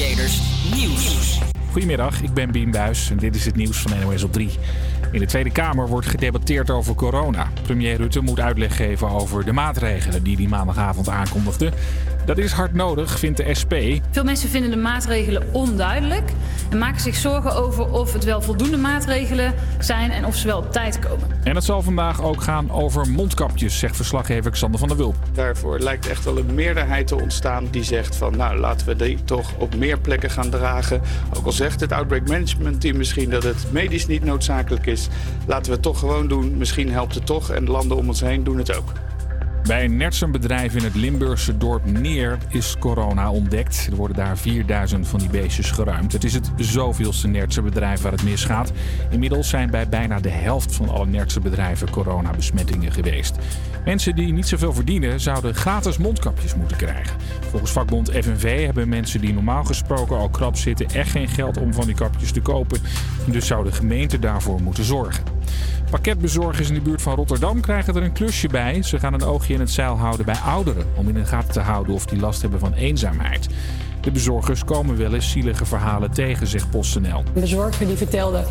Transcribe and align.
Creators 0.00 0.40
Nieuws. 0.74 1.40
Goedemiddag, 1.70 2.22
ik 2.22 2.34
ben 2.34 2.50
Bien 2.50 2.70
Buis 2.70 3.10
en 3.10 3.16
dit 3.16 3.34
is 3.34 3.44
het 3.44 3.56
nieuws 3.56 3.78
van 3.78 4.00
NOS 4.00 4.22
op 4.22 4.32
3. 4.32 4.50
In 5.12 5.18
de 5.18 5.26
Tweede 5.26 5.50
Kamer 5.50 5.88
wordt 5.88 6.06
gedebatteerd 6.06 6.70
over 6.70 6.94
corona. 6.94 7.50
Premier 7.62 7.96
Rutte 7.96 8.20
moet 8.20 8.40
uitleg 8.40 8.76
geven 8.76 9.08
over 9.08 9.44
de 9.44 9.52
maatregelen 9.52 10.22
die 10.22 10.36
hij 10.36 10.46
maandagavond 10.46 11.08
aankondigde. 11.08 11.72
Dat 12.30 12.38
is 12.38 12.52
hard 12.52 12.74
nodig, 12.74 13.18
vindt 13.18 13.36
de 13.36 13.54
SP. 13.60 13.74
Veel 14.10 14.24
mensen 14.24 14.48
vinden 14.48 14.70
de 14.70 14.76
maatregelen 14.76 15.42
onduidelijk 15.52 16.30
en 16.70 16.78
maken 16.78 17.00
zich 17.00 17.16
zorgen 17.16 17.54
over 17.54 17.92
of 17.92 18.12
het 18.12 18.24
wel 18.24 18.42
voldoende 18.42 18.76
maatregelen 18.76 19.54
zijn 19.78 20.10
en 20.10 20.26
of 20.26 20.36
ze 20.36 20.46
wel 20.46 20.58
op 20.58 20.72
tijd 20.72 20.98
komen. 20.98 21.26
En 21.44 21.54
het 21.54 21.64
zal 21.64 21.82
vandaag 21.82 22.22
ook 22.22 22.42
gaan 22.42 22.70
over 22.70 23.08
mondkapjes, 23.08 23.78
zegt 23.78 23.96
verslaggever 23.96 24.50
Xander 24.50 24.78
van 24.78 24.88
der 24.88 24.96
Wulp. 24.96 25.16
Daarvoor 25.32 25.78
lijkt 25.78 26.08
echt 26.08 26.24
wel 26.24 26.38
een 26.38 26.54
meerderheid 26.54 27.06
te 27.06 27.20
ontstaan 27.20 27.68
die 27.70 27.84
zegt 27.84 28.16
van 28.16 28.36
nou 28.36 28.58
laten 28.58 28.86
we 28.86 28.96
die 28.96 29.24
toch 29.24 29.54
op 29.58 29.74
meer 29.74 29.98
plekken 29.98 30.30
gaan 30.30 30.50
dragen. 30.50 31.00
Ook 31.36 31.46
al 31.46 31.52
zegt 31.52 31.80
het 31.80 31.92
Outbreak 31.92 32.28
Management 32.28 32.80
Team 32.80 32.96
misschien 32.96 33.30
dat 33.30 33.42
het 33.42 33.66
medisch 33.70 34.06
niet 34.06 34.24
noodzakelijk 34.24 34.86
is. 34.86 35.08
Laten 35.46 35.66
we 35.66 35.72
het 35.72 35.82
toch 35.82 35.98
gewoon 35.98 36.28
doen. 36.28 36.56
Misschien 36.56 36.90
helpt 36.90 37.14
het 37.14 37.26
toch 37.26 37.50
en 37.50 37.66
landen 37.66 37.96
om 37.96 38.08
ons 38.08 38.20
heen 38.20 38.44
doen 38.44 38.58
het 38.58 38.76
ook. 38.76 38.92
Bij 39.70 39.84
een 39.84 39.96
nertsenbedrijf 39.96 40.74
in 40.74 40.84
het 40.84 40.94
Limburgse 40.94 41.56
dorp 41.56 41.84
Neer 41.84 42.38
is 42.48 42.76
corona 42.78 43.30
ontdekt. 43.30 43.86
Er 43.90 43.96
worden 43.96 44.16
daar 44.16 44.38
4000 44.38 45.08
van 45.08 45.18
die 45.18 45.28
beestjes 45.28 45.70
geruimd. 45.70 46.12
Het 46.12 46.24
is 46.24 46.34
het 46.34 46.50
zoveelste 46.56 47.28
nertsenbedrijf 47.28 48.00
waar 48.00 48.12
het 48.12 48.22
misgaat. 48.22 48.72
Inmiddels 49.10 49.48
zijn 49.48 49.70
bij 49.70 49.88
bijna 49.88 50.20
de 50.20 50.28
helft 50.28 50.74
van 50.74 50.88
alle 50.88 51.06
nertsenbedrijven 51.06 51.90
coronabesmettingen 51.90 52.92
geweest. 52.92 53.38
Mensen 53.84 54.14
die 54.14 54.32
niet 54.32 54.48
zoveel 54.48 54.72
verdienen 54.72 55.20
zouden 55.20 55.54
gratis 55.54 55.98
mondkapjes 55.98 56.54
moeten 56.54 56.76
krijgen. 56.76 57.16
Volgens 57.50 57.72
vakbond 57.72 58.10
FNV 58.10 58.64
hebben 58.64 58.88
mensen 58.88 59.20
die 59.20 59.32
normaal 59.32 59.64
gesproken 59.64 60.16
al 60.16 60.28
krap 60.28 60.56
zitten 60.56 60.88
echt 60.88 61.10
geen 61.10 61.28
geld 61.28 61.56
om 61.56 61.74
van 61.74 61.86
die 61.86 61.94
kapjes 61.94 62.32
te 62.32 62.40
kopen. 62.40 62.80
Dus 63.26 63.46
zou 63.46 63.64
de 63.64 63.72
gemeente 63.72 64.18
daarvoor 64.18 64.62
moeten 64.62 64.84
zorgen. 64.84 65.39
Pakketbezorgers 65.90 66.68
in 66.68 66.74
de 66.74 66.80
buurt 66.80 67.02
van 67.02 67.14
Rotterdam 67.14 67.60
krijgen 67.60 67.94
er 67.94 68.02
een 68.02 68.12
klusje 68.12 68.48
bij. 68.48 68.82
Ze 68.82 68.98
gaan 68.98 69.14
een 69.14 69.22
oogje 69.22 69.54
in 69.54 69.60
het 69.60 69.70
zeil 69.70 69.96
houden 69.96 70.26
bij 70.26 70.38
ouderen 70.44 70.86
om 70.94 71.08
in 71.08 71.14
de 71.14 71.24
gaten 71.24 71.52
te 71.52 71.60
houden 71.60 71.94
of 71.94 72.06
die 72.06 72.20
last 72.20 72.40
hebben 72.42 72.60
van 72.60 72.72
eenzaamheid. 72.72 73.48
De 74.00 74.10
bezorgers 74.10 74.64
komen 74.64 74.96
wel 74.96 75.14
eens 75.14 75.30
zielige 75.30 75.64
verhalen 75.64 76.10
tegen, 76.10 76.46
zegt 76.46 76.70
PostNL. 76.70 77.18
Een 77.34 77.40
bezorger 77.40 77.86
die 77.86 77.96
vertelde 77.96 78.44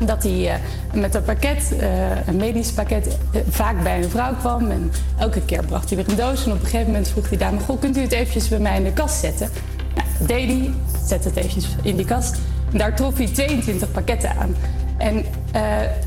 dat 0.00 0.22
hij 0.22 0.32
uh, 0.32 0.54
met 1.00 1.14
een 1.14 1.22
pakket, 1.22 1.72
uh, 1.80 2.26
een 2.26 2.36
medisch 2.36 2.72
pakket, 2.72 3.06
uh, 3.06 3.40
vaak 3.48 3.82
bij 3.82 4.02
een 4.02 4.10
vrouw 4.10 4.34
kwam. 4.34 4.70
En 4.70 4.92
elke 5.18 5.40
keer 5.40 5.64
bracht 5.64 5.88
hij 5.88 5.98
weer 5.98 6.08
een 6.08 6.16
doos. 6.16 6.44
En 6.44 6.52
op 6.52 6.58
een 6.58 6.64
gegeven 6.64 6.86
moment 6.86 7.08
vroeg 7.08 7.28
die 7.28 7.38
dame, 7.38 7.60
goh, 7.60 7.80
kunt 7.80 7.96
u 7.96 8.00
het 8.00 8.12
eventjes 8.12 8.48
bij 8.48 8.58
mij 8.58 8.76
in 8.76 8.84
de 8.84 8.92
kast 8.92 9.20
zetten? 9.20 9.48
Nou, 9.94 10.08
deed 10.26 10.48
hij, 10.48 10.70
zette 11.06 11.28
het 11.28 11.36
eventjes 11.36 11.76
in 11.82 11.96
die 11.96 12.04
kast. 12.04 12.36
En 12.72 12.78
daar 12.78 12.96
trof 12.96 13.16
hij 13.16 13.26
22 13.26 13.92
pakketten 13.92 14.30
aan. 14.36 14.54
En 14.98 15.24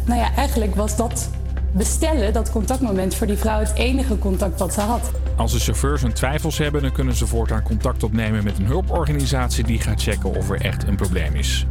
nou 0.06 0.20
ja, 0.20 0.34
eigenlijk 0.36 0.76
was 0.76 0.96
dat 0.96 1.30
bestellen, 1.72 2.34
dat 2.34 2.52
contactmoment 2.52 3.16
voor 3.16 3.28
die 3.28 3.38
vrouw, 3.38 3.60
het 3.60 3.74
enige 3.76 4.18
contact 4.18 4.60
wat 4.60 4.74
ze 4.74 4.82
had. 4.82 5.12
Als 5.36 5.52
de 5.52 5.60
chauffeurs 5.60 6.02
hun 6.02 6.14
twijfels 6.14 6.58
hebben, 6.58 6.82
dan 6.82 6.92
kunnen 6.92 7.16
ze 7.16 7.28
voortaan 7.28 7.64
contact 7.64 8.04
opnemen 8.04 8.44
met 8.44 8.58
een 8.58 8.66
hulporganisatie 8.66 9.64
die 9.64 9.80
gaat 9.80 10.02
checken 10.02 10.36
of 10.36 10.50
er 10.50 10.62
echt 10.62 10.88
een 10.88 10.96
probleem 10.96 11.36
is. 11.36 11.66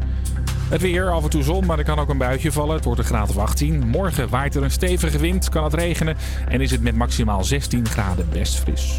Het 0.68 0.80
weer, 0.80 1.10
af 1.10 1.22
en 1.22 1.30
toe 1.30 1.42
zon, 1.42 1.66
maar 1.66 1.78
er 1.78 1.84
kan 1.84 1.98
ook 1.98 2.08
een 2.08 2.18
buitje 2.18 2.52
vallen. 2.52 2.74
Het 2.74 2.84
wordt 2.84 3.00
een 3.00 3.06
graad 3.06 3.30
of 3.30 3.36
18. 3.36 3.88
Morgen 3.88 4.28
waait 4.28 4.54
er 4.54 4.62
een 4.62 4.70
stevige 4.70 5.18
wind, 5.18 5.48
kan 5.48 5.64
het 5.64 5.74
regenen 5.74 6.16
en 6.48 6.60
is 6.60 6.70
het 6.70 6.82
met 6.82 6.94
maximaal 6.94 7.44
16 7.44 7.88
graden 7.88 8.28
best 8.32 8.58
fris. 8.58 8.98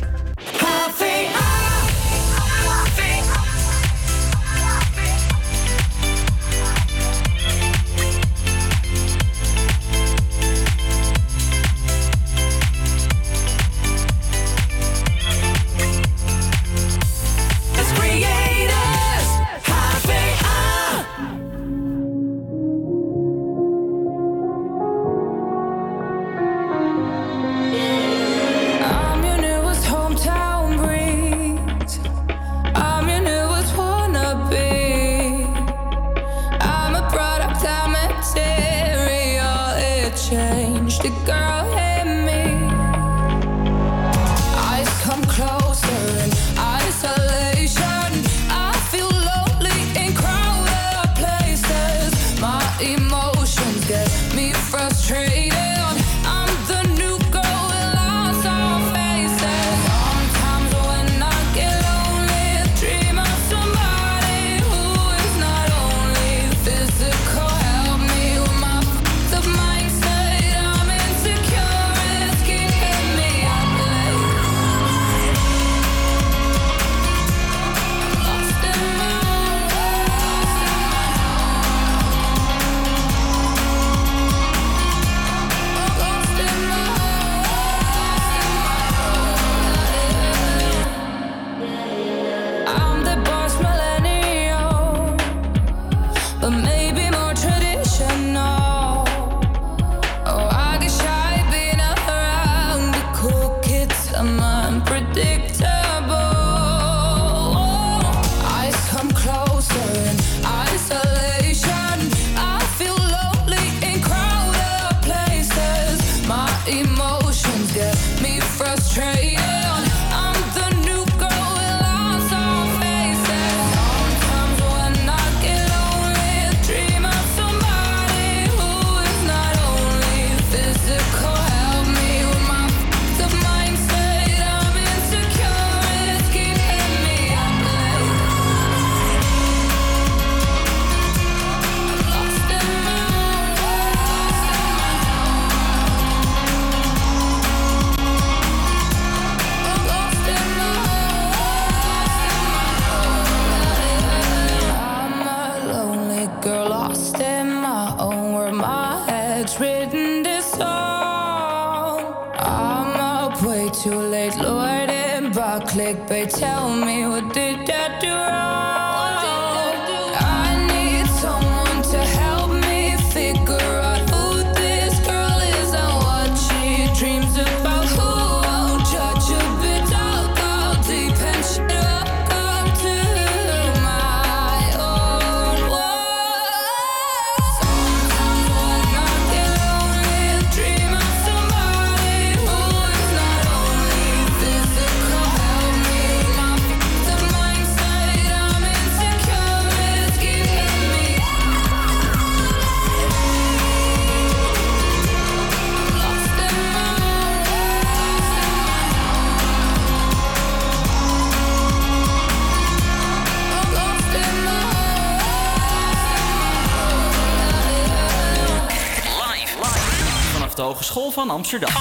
Hogeschool 221.31 221.59
van 221.59 221.69
Amsterdam. 221.69 221.80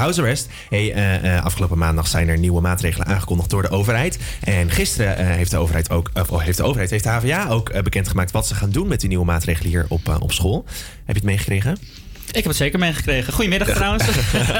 Dat 0.00 0.08
was 0.08 0.24
House 0.24 0.30
Arrest. 0.30 0.48
Hey, 0.68 0.92
eh, 0.92 1.44
afgelopen 1.44 1.78
maandag 1.78 2.06
zijn 2.06 2.28
er 2.28 2.38
nieuwe 2.38 2.60
maatregelen 2.60 3.06
aangekondigd 3.06 3.50
door 3.50 3.62
de 3.62 3.68
overheid. 3.68 4.18
En 4.40 4.70
gisteren 4.70 5.16
eh, 5.16 5.26
heeft 5.26 5.50
de 5.50 5.56
overheid 5.56 5.90
ook, 5.90 6.10
of 6.30 6.40
heeft 6.40 6.56
de 6.56 6.62
overheid, 6.62 6.90
heeft 6.90 7.04
de 7.04 7.10
HVA 7.10 7.48
ook 7.48 7.82
bekendgemaakt 7.82 8.30
wat 8.30 8.46
ze 8.46 8.54
gaan 8.54 8.70
doen 8.70 8.88
met 8.88 9.00
die 9.00 9.08
nieuwe 9.08 9.24
maatregelen 9.24 9.70
hier 9.70 9.86
op, 9.88 10.18
op 10.20 10.32
school. 10.32 10.64
Heb 11.04 11.06
je 11.06 11.12
het 11.12 11.22
meegekregen? 11.22 11.76
Ik 12.30 12.36
heb 12.36 12.44
het 12.44 12.56
zeker 12.56 12.78
meegekregen. 12.78 13.32
Goedemiddag 13.32 13.68
trouwens. 13.68 14.04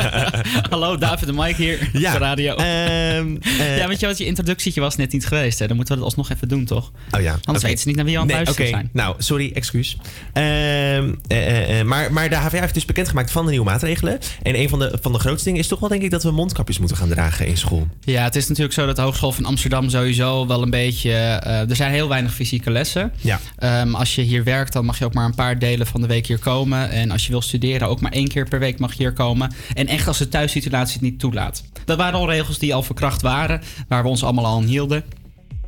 Hallo, 0.71 0.97
David 0.97 1.27
de 1.27 1.33
Mike 1.33 1.63
hier 1.63 1.79
op 1.95 2.01
de 2.13 2.19
radio. 2.19 2.55
Ehm, 2.55 3.37
eh, 3.61 3.77
ja, 3.77 3.89
weet 3.89 4.01
je 4.01 4.07
wat, 4.07 4.19
je 4.19 4.27
introductietje 4.27 4.81
was 4.81 4.97
net 4.97 5.13
niet 5.13 5.27
geweest. 5.27 5.59
Hè? 5.59 5.67
Dan 5.67 5.77
moeten 5.77 5.95
we 5.95 6.01
het 6.01 6.11
alsnog 6.11 6.37
even 6.37 6.49
doen, 6.49 6.65
toch? 6.65 6.93
Oh 7.11 7.21
ja. 7.21 7.39
Anders 7.45 7.65
weten 7.65 7.79
ze 7.79 7.87
niet 7.87 7.97
naar 7.97 8.05
wie 8.05 8.15
we 8.15 8.21
aan 8.21 8.27
het 8.27 8.37
Nee, 8.37 8.45
luisteren 8.45 8.71
oké. 8.73 8.81
zijn. 8.81 9.05
Nou, 9.05 9.15
sorry, 9.19 9.51
excuus. 9.55 9.97
Ehm, 10.33 10.45
eh, 10.47 11.13
eh, 11.29 11.81
eh, 11.81 11.87
maar, 11.87 12.13
maar 12.13 12.29
de 12.29 12.37
HVA 12.37 12.61
heeft 12.61 12.75
dus 12.75 12.85
bekendgemaakt 12.85 13.31
van 13.31 13.45
de 13.45 13.51
nieuwe 13.51 13.67
maatregelen. 13.67 14.19
En 14.43 14.59
een 14.61 14.69
van 14.69 14.79
de, 14.79 14.99
van 15.03 15.13
de 15.13 15.19
grootste 15.19 15.45
dingen 15.45 15.61
is 15.61 15.69
toch 15.69 15.81
wel 15.81 15.89
denk 15.89 16.03
ik 16.03 16.11
dat 16.11 16.23
we 16.23 16.31
mondkapjes 16.31 16.79
moeten 16.79 16.97
gaan 16.97 17.09
dragen 17.09 17.47
in 17.47 17.57
school. 17.57 17.87
Ja, 18.01 18.25
het 18.25 18.37
is 18.37 18.49
natuurlijk 18.49 18.75
zo 18.75 18.87
dat 18.87 18.97
de 18.97 19.03
Hogeschool 19.03 19.33
van 19.33 19.45
Amsterdam 19.45 19.91
sowieso 19.91 20.47
wel 20.47 20.63
een 20.63 20.71
beetje... 20.71 21.11
eh, 21.13 21.71
er 21.71 21.77
zijn 21.77 21.93
heel 21.93 22.09
weinig 22.09 22.35
fysieke 22.35 22.71
lessen. 22.71 23.13
Ja. 23.21 23.41
Ehm, 23.59 23.95
als 23.95 24.15
je 24.15 24.23
hier 24.23 24.45
werkt, 24.45 24.73
dan 24.73 24.85
mag 24.85 24.99
je 24.99 25.05
ook 25.05 25.15
maar 25.15 25.25
een 25.25 25.35
paar 25.35 25.59
delen 25.59 25.87
van 25.87 26.01
de 26.01 26.07
week 26.07 26.27
hier 26.27 26.39
komen. 26.39 26.91
En 26.91 27.11
als 27.11 27.25
je 27.25 27.31
wil 27.31 27.41
studeren, 27.41 27.59
ook 27.83 28.01
maar 28.01 28.13
één 28.13 28.29
keer 28.29 28.49
per 28.49 28.59
week 28.59 28.79
mag 28.79 28.93
je 28.93 29.03
hier 29.03 29.13
komen. 29.13 29.53
En 29.75 29.87
echt 29.87 30.07
als 30.07 30.19
de 30.19 30.29
thuissituatie 30.29 30.93
het 30.93 31.03
niet 31.03 31.19
toelaat. 31.19 31.65
Dat 31.85 31.97
waren 31.97 32.19
al 32.19 32.31
regels 32.31 32.59
die 32.59 32.75
al 32.75 32.83
verkracht 32.83 33.23
waren, 33.23 33.61
waar 33.89 34.03
we 34.03 34.09
ons 34.09 34.25
allemaal 34.25 34.47
al 34.47 34.57
aan 34.57 34.65
hielden. 34.65 35.05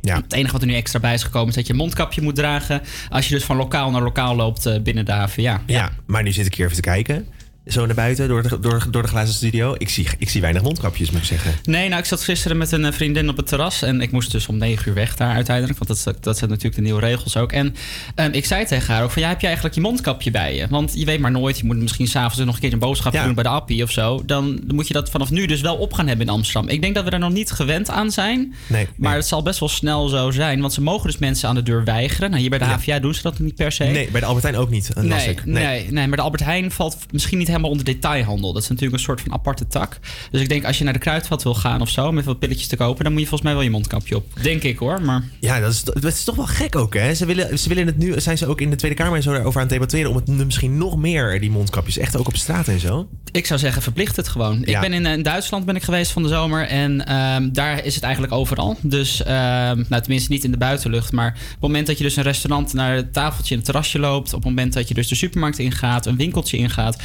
Ja. 0.01 0.15
Het 0.15 0.33
enige 0.33 0.51
wat 0.51 0.61
er 0.61 0.67
nu 0.67 0.73
extra 0.73 0.99
bij 0.99 1.13
is 1.13 1.23
gekomen 1.23 1.49
is 1.49 1.55
dat 1.55 1.67
je 1.67 1.73
een 1.73 1.79
mondkapje 1.79 2.21
moet 2.21 2.35
dragen. 2.35 2.81
Als 3.09 3.27
je 3.27 3.33
dus 3.33 3.43
van 3.43 3.57
lokaal 3.57 3.91
naar 3.91 4.01
lokaal 4.01 4.35
loopt 4.35 4.65
eh, 4.65 4.81
binnen 4.81 5.05
de 5.05 5.11
HVA. 5.11 5.61
Ja, 5.65 5.91
maar 6.05 6.23
nu 6.23 6.31
zit 6.31 6.45
ik 6.45 6.55
hier 6.55 6.65
even 6.65 6.75
te 6.75 6.81
kijken. 6.81 7.27
Zo 7.67 7.85
naar 7.85 7.95
buiten, 7.95 8.27
door 8.27 8.41
de, 8.41 8.59
door, 8.59 8.85
door 8.91 9.01
de 9.01 9.07
glazen 9.07 9.33
studio. 9.33 9.75
Ik 9.77 9.89
zie, 9.89 10.07
ik 10.17 10.29
zie 10.29 10.41
weinig 10.41 10.61
mondkapjes, 10.61 11.11
moet 11.11 11.19
ik 11.21 11.27
zeggen. 11.27 11.51
Nee, 11.63 11.87
nou, 11.89 11.99
ik 11.99 12.07
zat 12.07 12.23
gisteren 12.23 12.57
met 12.57 12.71
een 12.71 12.85
eh, 12.85 12.91
vriendin 12.91 13.29
op 13.29 13.37
het 13.37 13.47
terras. 13.47 13.81
En 13.81 14.01
ik 14.01 14.11
moest 14.11 14.31
dus 14.31 14.47
om 14.47 14.57
negen 14.57 14.87
uur 14.87 14.93
weg 14.93 15.15
daar 15.15 15.33
uiteindelijk. 15.35 15.79
Want 15.79 16.03
dat, 16.03 16.17
dat 16.23 16.37
zijn 16.37 16.49
natuurlijk 16.49 16.75
de 16.75 16.81
nieuwe 16.81 16.99
regels 16.99 17.37
ook. 17.37 17.51
En 17.51 17.75
ehm, 18.15 18.31
ik 18.31 18.45
zei 18.45 18.65
tegen 18.65 18.93
haar 18.93 19.03
ook 19.03 19.11
van... 19.11 19.21
Ja, 19.21 19.27
heb 19.27 19.39
je 19.39 19.45
eigenlijk 19.45 19.75
je 19.75 19.81
mondkapje 19.81 20.31
bij 20.31 20.55
je? 20.55 20.67
Want 20.69 20.91
je 20.95 21.05
weet 21.05 21.19
maar 21.19 21.31
nooit. 21.31 21.57
Je 21.57 21.65
moet 21.65 21.77
misschien 21.77 22.07
s'avonds 22.07 22.37
nog 22.37 22.55
een 22.55 22.61
keer 22.61 22.73
een 22.73 22.79
boodschap 22.79 23.13
Ja. 23.13 23.25
doen 23.25 23.33
bij 23.33 23.43
de 23.43 23.49
appie 23.49 23.83
of 23.83 23.91
zo. 23.91 24.23
Dan 24.25 24.61
moet 24.67 24.87
je 24.87 24.93
dat 24.93 25.09
vanaf 25.09 25.29
nu 25.29 25.45
dus 25.45 25.61
wel 25.61 25.75
op 25.75 25.93
gaan 25.93 26.07
hebben 26.07 26.25
in 26.25 26.33
Amsterdam. 26.33 26.69
Ik 26.69 26.81
denk 26.81 26.95
dat 26.95 27.03
we 27.03 27.09
daar 27.09 27.19
nog 27.19 27.31
niet 27.31 27.51
gewend 27.51 27.89
aan 27.89 28.11
zijn. 28.11 28.53
Nee, 28.67 28.87
Maar 28.95 29.15
het 29.15 29.27
zal 29.27 29.43
best 29.43 29.59
wel 29.59 29.69
snel 29.69 30.07
zo 30.07 30.31
zijn. 30.31 30.61
Want 30.61 30.73
ze 30.73 30.81
mogen 30.81 31.07
dus 31.07 31.17
mensen 31.17 31.49
aan 31.49 31.55
de 31.55 31.63
deur 31.63 31.83
weigeren. 31.83 32.29
Nou, 32.29 32.41
hier 32.41 32.49
bij 32.49 32.59
de 32.59 32.65
HVA 32.65 32.99
doen 32.99 33.13
ze 33.13 33.21
dat 33.21 33.39
niet 33.39 33.55
per 33.55 33.71
se. 33.71 33.83
Nee, 33.83 34.09
bij 34.11 34.19
de 34.19 34.25
Albertijn 34.25 34.55
ook 34.57 34.69
niet, 34.69 34.93
eh, 34.93 35.03
Nee, 35.03 35.37
nee. 35.45 35.91
Nee, 35.91 36.07
maar 36.07 36.17
de 36.17 36.23
Albert 36.23 36.43
Heijn 36.43 36.71
valt 36.71 36.97
misschien 37.11 37.37
niet 37.37 37.51
helemaal 37.53 37.71
onder 37.71 37.85
detailhandel. 37.85 38.53
Dat 38.53 38.61
is 38.61 38.69
natuurlijk 38.69 38.97
een 38.97 39.03
soort 39.03 39.21
van 39.21 39.33
aparte 39.33 39.67
tak. 39.67 39.99
Dus 40.31 40.41
ik 40.41 40.49
denk 40.49 40.65
als 40.65 40.77
je 40.77 40.83
naar 40.83 40.93
de 40.93 40.99
kruidvat 40.99 41.43
wil 41.43 41.55
gaan 41.55 41.81
of 41.81 41.89
zo, 41.89 42.11
met 42.11 42.25
wat 42.25 42.39
pilletjes 42.39 42.67
te 42.67 42.75
kopen, 42.75 43.03
dan 43.03 43.13
moet 43.13 43.21
je 43.21 43.27
volgens 43.27 43.49
mij 43.49 43.57
wel 43.57 43.67
je 43.67 43.71
mondkapje 43.73 44.15
op. 44.15 44.25
Denk 44.41 44.63
ik 44.63 44.77
hoor, 44.77 45.01
maar... 45.01 45.23
Ja, 45.39 45.59
dat 45.59 45.71
is, 45.71 45.83
dat 45.83 46.03
is 46.03 46.23
toch 46.23 46.35
wel 46.35 46.45
gek 46.45 46.75
ook, 46.75 46.93
hè? 46.93 47.13
Ze 47.13 47.25
willen, 47.25 47.59
ze 47.59 47.69
willen 47.69 47.85
het 47.85 47.97
nu, 47.97 48.19
zijn 48.19 48.37
ze 48.37 48.47
ook 48.47 48.61
in 48.61 48.69
de 48.69 48.75
Tweede 48.75 48.97
Kamer 48.97 49.15
en 49.15 49.23
zo 49.23 49.33
over 49.33 49.55
aan 49.55 49.67
het 49.67 49.69
debatteren 49.69 50.09
om 50.09 50.15
het 50.15 50.27
misschien 50.27 50.77
nog 50.77 50.97
meer, 50.97 51.39
die 51.39 51.51
mondkapjes, 51.51 51.97
echt 51.97 52.17
ook 52.17 52.27
op 52.27 52.35
straat 52.35 52.67
en 52.67 52.79
zo. 52.79 53.07
Ik 53.31 53.45
zou 53.45 53.59
zeggen, 53.59 53.81
verplicht 53.81 54.15
het 54.15 54.27
gewoon. 54.27 54.61
Ja. 54.65 54.75
Ik 54.75 54.89
ben 54.89 54.93
in, 54.93 55.05
eh, 55.05 55.13
in 55.13 55.23
Duitsland 55.23 55.65
ben 55.65 55.75
ik 55.75 55.83
geweest 55.83 56.11
van 56.11 56.23
de 56.23 56.29
zomer. 56.29 56.67
En 56.67 57.05
ehm, 57.05 57.49
daar 57.51 57.85
is 57.85 57.95
het 57.95 58.03
eigenlijk 58.03 58.33
overal. 58.33 58.77
Dus, 58.81 59.23
ehm, 59.23 59.83
nou, 59.89 60.01
tenminste 60.01 60.31
niet 60.31 60.43
in 60.43 60.51
de 60.51 60.57
buitenlucht. 60.57 61.11
Maar 61.11 61.27
op 61.27 61.51
het 61.51 61.61
moment 61.61 61.87
dat 61.87 61.97
je 61.97 62.03
dus 62.03 62.15
een 62.15 62.23
restaurant 62.23 62.73
naar 62.73 62.95
het 62.95 63.13
tafeltje 63.13 63.55
het 63.55 63.65
terrasje 63.65 63.99
loopt. 63.99 64.33
Op 64.33 64.39
het 64.39 64.49
moment 64.49 64.73
dat 64.73 64.87
je 64.87 64.93
dus 64.93 65.07
de 65.07 65.15
supermarkt 65.15 65.59
ingaat, 65.59 66.05
een 66.05 66.15
winkeltje 66.15 66.57
ingaat. 66.57 66.97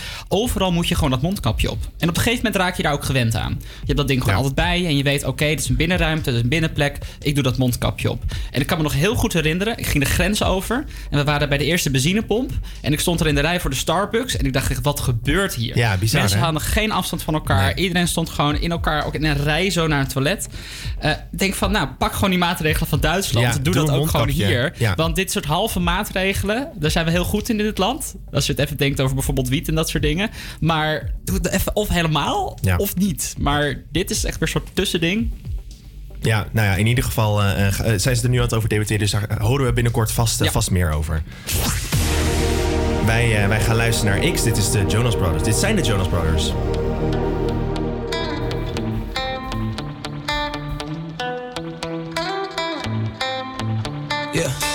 Overal 0.42 0.72
moet 0.72 0.88
je 0.88 0.94
gewoon 0.94 1.10
dat 1.10 1.22
mondkapje 1.22 1.70
op. 1.70 1.78
En 1.98 2.08
op 2.08 2.16
een 2.16 2.22
gegeven 2.22 2.44
moment 2.44 2.56
raak 2.62 2.76
je 2.76 2.82
daar 2.82 2.92
ook 2.92 3.04
gewend 3.04 3.36
aan. 3.36 3.56
Je 3.60 3.84
hebt 3.86 3.96
dat 3.98 4.08
ding 4.08 4.18
gewoon 4.20 4.34
Ja. 4.34 4.44
altijd 4.44 4.66
bij. 4.66 4.86
En 4.86 4.96
je 4.96 5.02
weet, 5.02 5.24
oké, 5.24 5.46
dit 5.46 5.58
is 5.60 5.68
een 5.68 5.76
binnenruimte, 5.76 6.24
dit 6.24 6.34
is 6.34 6.40
een 6.42 6.48
binnenplek. 6.48 6.98
Ik 7.20 7.34
doe 7.34 7.42
dat 7.44 7.58
mondkapje 7.58 8.10
op. 8.10 8.22
En 8.50 8.60
ik 8.60 8.66
kan 8.66 8.76
me 8.76 8.82
nog 8.82 8.94
heel 8.94 9.14
goed 9.14 9.32
herinneren. 9.32 9.78
Ik 9.78 9.86
ging 9.86 10.04
de 10.04 10.10
grens 10.10 10.42
over. 10.42 10.84
En 11.10 11.18
we 11.18 11.24
waren 11.24 11.48
bij 11.48 11.58
de 11.58 11.64
eerste 11.64 11.90
benzinepomp. 11.90 12.50
En 12.80 12.92
ik 12.92 13.00
stond 13.00 13.20
er 13.20 13.26
in 13.26 13.34
de 13.34 13.40
rij 13.40 13.60
voor 13.60 13.70
de 13.70 13.76
Starbucks. 13.76 14.36
En 14.36 14.46
ik 14.46 14.52
dacht, 14.52 14.80
wat 14.82 15.00
gebeurt 15.00 15.54
hier? 15.54 15.76
Ja, 15.76 15.96
bizar, 15.96 16.20
Mensen 16.20 16.38
hè? 16.38 16.44
hadden 16.44 16.62
geen 16.62 16.92
afstand 16.92 17.22
van 17.22 17.34
elkaar. 17.34 17.76
Iedereen 17.78 18.08
stond 18.08 18.28
gewoon 18.28 18.56
in 18.60 18.70
elkaar, 18.70 19.06
ook 19.06 19.14
in 19.14 19.24
een 19.24 19.42
rij 19.42 19.70
zo 19.70 19.86
naar 19.86 19.98
het 20.00 20.10
toilet. 20.10 20.48
Ik 21.32 21.38
denk 21.38 21.54
van, 21.54 21.70
nou, 21.72 21.88
pak 21.98 22.12
gewoon 22.12 22.30
die 22.30 22.38
maatregelen 22.38 22.88
van 22.88 23.00
Duitsland. 23.00 23.46
Ja, 23.46 23.52
doe, 23.52 23.62
doe 23.62 23.74
dat 23.74 23.90
ook 23.90 24.08
gewoon 24.10 24.28
hier. 24.28 24.72
Ja. 24.78 24.94
Want 24.94 25.16
dit 25.16 25.30
soort 25.32 25.44
halve 25.44 25.80
maatregelen, 25.80 26.68
daar 26.74 26.90
zijn 26.90 27.04
we 27.04 27.10
heel 27.10 27.24
goed 27.24 27.48
in 27.48 27.58
in 27.58 27.64
dit 27.64 27.78
land. 27.78 28.14
Als 28.32 28.46
je 28.46 28.52
het 28.52 28.60
even 28.60 28.76
denkt 28.76 29.00
over 29.00 29.14
bijvoorbeeld 29.14 29.48
wiet 29.48 29.68
en 29.68 29.74
dat 29.74 29.88
soort 29.88 30.02
dingen. 30.02 30.27
Maar 30.60 31.10
doe 31.24 31.36
het 31.36 31.48
even 31.48 31.76
of 31.76 31.88
helemaal 31.88 32.58
Ja. 32.62 32.76
of 32.76 32.96
niet. 32.96 33.34
Maar 33.38 33.82
dit 33.92 34.10
is 34.10 34.24
echt 34.24 34.38
weer 34.38 34.42
een 34.42 34.60
soort 34.60 34.68
tussending. 34.74 35.30
Ja, 36.20 36.46
nou 36.52 36.66
ja, 36.66 36.74
in 36.74 36.86
ieder 36.86 37.04
geval 37.04 37.42
eh, 37.42 37.66
eh, 37.66 37.98
zijn 37.98 38.16
ze 38.16 38.22
er 38.22 38.28
nu 38.28 38.36
aan 38.36 38.42
het 38.42 38.54
over 38.54 38.68
debatteren, 38.68 39.00
dus 39.00 39.10
daar 39.10 39.40
horen 39.40 39.66
we 39.66 39.72
binnenkort 39.72 40.12
vast, 40.12 40.40
eh, 40.40 40.46
Ja. 40.46 40.52
vast 40.52 40.70
meer 40.70 40.92
over. 40.92 41.22
Wij, 43.06 43.42
eh, 43.42 43.48
wij 43.48 43.60
gaan 43.60 43.76
luisteren 43.76 44.20
naar 44.20 44.32
X. 44.32 44.42
Dit 44.42 44.56
is 44.56 44.70
de 44.70 44.84
Jonas 44.88 45.16
Brothers. 45.16 45.42
Dit 45.42 45.54
zijn 45.56 45.76
de 45.76 45.82
Jonas 45.82 46.08
Brothers. 46.08 46.52
Yeah. 54.32 54.67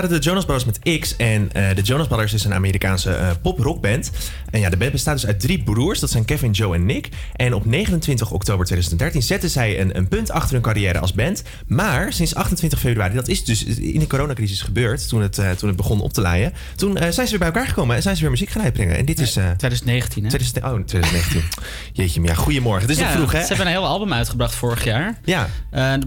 Waren 0.00 0.20
de 0.20 0.24
Jonas 0.24 0.44
Brothers 0.44 0.64
met 0.64 1.00
X. 1.00 1.16
En 1.16 1.52
eh, 1.52 1.74
de 1.74 1.82
Jonas 1.82 2.06
Brothers 2.06 2.32
is 2.32 2.44
een 2.44 2.54
Amerikaanse 2.54 3.10
eh 3.10 3.30
pop-rockband. 3.42 4.10
En 4.50 4.60
ja, 4.60 4.68
de 4.68 4.76
band 4.76 4.92
bestaat 4.92 5.14
dus 5.14 5.26
uit 5.26 5.40
drie 5.40 5.62
broers. 5.62 6.00
Dat 6.00 6.10
zijn 6.10 6.24
Kevin, 6.24 6.50
Joe 6.50 6.74
en 6.74 6.86
Nick. 6.86 7.08
En 7.36 7.54
op 7.54 7.64
29 7.64 8.30
oktober 8.30 8.66
2013 8.66 9.22
zetten 9.22 9.50
zij 9.50 9.80
een, 9.80 9.96
een 9.96 10.08
punt 10.08 10.30
achter 10.30 10.52
hun 10.52 10.62
carrière 10.62 10.98
als 10.98 11.12
band. 11.12 11.42
Maar 11.66 12.12
sinds 12.12 12.34
28 12.34 12.78
februari, 12.78 13.14
dat 13.14 13.28
is 13.28 13.44
dus 13.44 13.64
in 13.64 13.98
de 13.98 14.06
coronacrisis 14.06 14.62
gebeurd... 14.62 15.08
toen 15.08 15.22
het, 15.22 15.38
eh, 15.38 15.50
toen 15.50 15.68
het 15.68 15.76
begon 15.76 16.00
op 16.00 16.12
te 16.12 16.20
laaien... 16.20 16.52
toen 16.76 16.96
eh, 16.96 17.10
zijn 17.10 17.26
ze 17.26 17.30
weer 17.30 17.38
bij 17.38 17.48
elkaar 17.48 17.66
gekomen 17.66 17.96
en 17.96 18.02
zijn 18.02 18.14
ze 18.14 18.22
weer 18.22 18.30
muziek 18.30 18.48
gaan 18.48 18.62
uitbrengen. 18.62 18.96
En 18.96 19.04
dit 19.04 19.20
is... 19.20 19.36
eh 19.36 19.44
2019, 19.44 20.22
hè? 20.22 20.28
2000, 20.28 20.64
oh, 20.64 20.84
2019. 20.84 21.42
Jeetje, 21.92 22.20
maar 22.20 22.28
ja, 22.28 22.34
goedemorgen. 22.34 22.88
Het 22.88 22.90
is 22.90 23.02
nog 23.02 23.12
vroeg, 23.12 23.32
hè? 23.32 23.40
Ze 23.40 23.46
hebben 23.46 23.66
een 23.66 23.72
heel 23.72 23.86
album 23.86 24.12
uitgebracht 24.12 24.54
vorig 24.54 24.84
jaar. 24.84 25.18
Ja. 25.24 25.48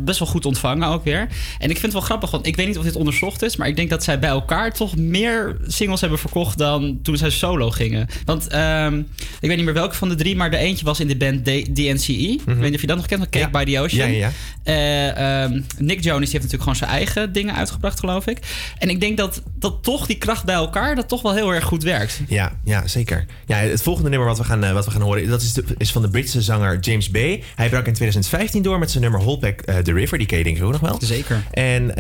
Best 0.02 0.20
wel 0.20 0.28
goed 0.28 0.46
ontvangen 0.46 0.88
ook 0.88 1.04
weer. 1.04 1.28
En 1.60 1.70
ik 1.70 1.80
vind 1.80 1.82
het 1.82 1.94
wel 1.94 2.02
grappig, 2.02 2.32
want 2.32 2.48
ik 2.48 2.56
weet 2.56 2.68
niet 2.68 2.78
of 2.78 2.84
dit 2.84 2.96
onderzocht 2.96 3.42
is. 3.42 3.56
Maar 3.56 3.68
ik 3.68 3.76
denk 3.76 3.90
dat 3.90 4.04
zij 4.04 4.20
bij 4.20 4.30
elkaar 4.30 4.74
toch 4.74 4.96
meer 4.96 5.58
singles 5.68 6.02
hebben 6.02 6.20
verkocht 6.20 6.58
dan 6.58 7.00
toen 7.02 7.18
zij 7.18 7.30
solo 7.30 7.72
gingen. 7.72 8.08
Want 8.34 8.48
ehm, 8.48 8.98
ik 9.40 9.48
weet 9.48 9.56
niet 9.56 9.66
meer 9.66 9.74
welke 9.74 9.96
van 9.96 10.10
de 10.10 10.16
drie, 10.16 10.36
maar 10.36 10.52
de 10.52 10.58
eentje 10.58 10.86
was 10.86 11.00
in 11.00 11.08
de 11.08 11.16
band 11.18 11.44
D- 11.44 11.76
DNCE. 11.76 12.14
Ik 12.14 12.42
weet 12.46 12.60
niet 12.62 12.76
of 12.76 12.82
je 12.82 12.88
dat 12.88 12.98
nog 12.98 13.06
kent, 13.06 13.30
Cake 13.30 13.50
by 13.50 13.64
the 13.64 13.80
Ocean. 13.80 14.10
Mhm. 14.10 14.18
Ja, 14.18 14.28
ja, 14.28 14.32
Eh, 14.64 15.44
ehm, 15.44 15.62
Nick 15.78 16.04
Jonas 16.04 16.20
heeft 16.32 16.34
natuurlijk 16.34 16.62
gewoon 16.62 16.76
zijn 16.76 16.90
eigen 16.90 17.34
dingen 17.34 17.56
uitgebracht, 17.56 18.00
geloof 18.00 18.28
ik. 18.28 18.38
En 18.78 18.90
ik 18.90 19.00
denk 19.00 19.18
dat, 19.18 19.42
dat 19.60 19.84
toch 19.84 20.06
die 20.06 20.18
kracht 20.18 20.46
bij 20.46 20.56
elkaar, 20.56 20.96
dat 20.96 21.08
toch 21.08 21.22
wel 21.22 21.34
heel 21.34 21.54
erg 21.54 21.64
goed 21.64 21.84
werkt. 21.84 22.22
Ja, 22.28 22.52
ja, 22.64 22.88
zeker. 22.88 23.26
Ja, 23.46 23.58
het 23.58 23.82
volgende 23.82 24.10
nummer 24.10 24.28
wat 24.28 24.38
we 24.38 24.44
gaan, 24.44 24.64
eh, 24.64 24.72
wat 24.74 24.86
we 24.86 24.92
gaan 24.92 25.02
horen, 25.02 25.28
dat 25.30 25.42
is, 25.42 25.54
de, 25.54 25.64
is 25.78 25.92
van 25.92 26.02
de 26.02 26.10
Britse 26.10 26.42
zanger 26.42 26.80
James 26.80 27.10
Bay. 27.10 27.44
Hij 27.56 27.70
brak 27.70 27.88
in 27.88 27.94
2015 27.94 28.62
door 28.62 28.80
met 28.80 28.92
zijn 28.92 29.04
nummer 29.04 29.22
Hold 29.22 29.40
Back 29.40 29.62
eh, 29.62 29.78
the 29.78 29.94
River. 29.94 30.18
Die 30.18 30.28
ken 30.28 30.38
je 30.38 30.44
denk 30.44 30.58
ik 30.58 30.64
ook 30.64 30.72
nog 30.72 30.82
wel. 30.82 30.98
Zeker. 31.02 31.44
En 31.52 31.96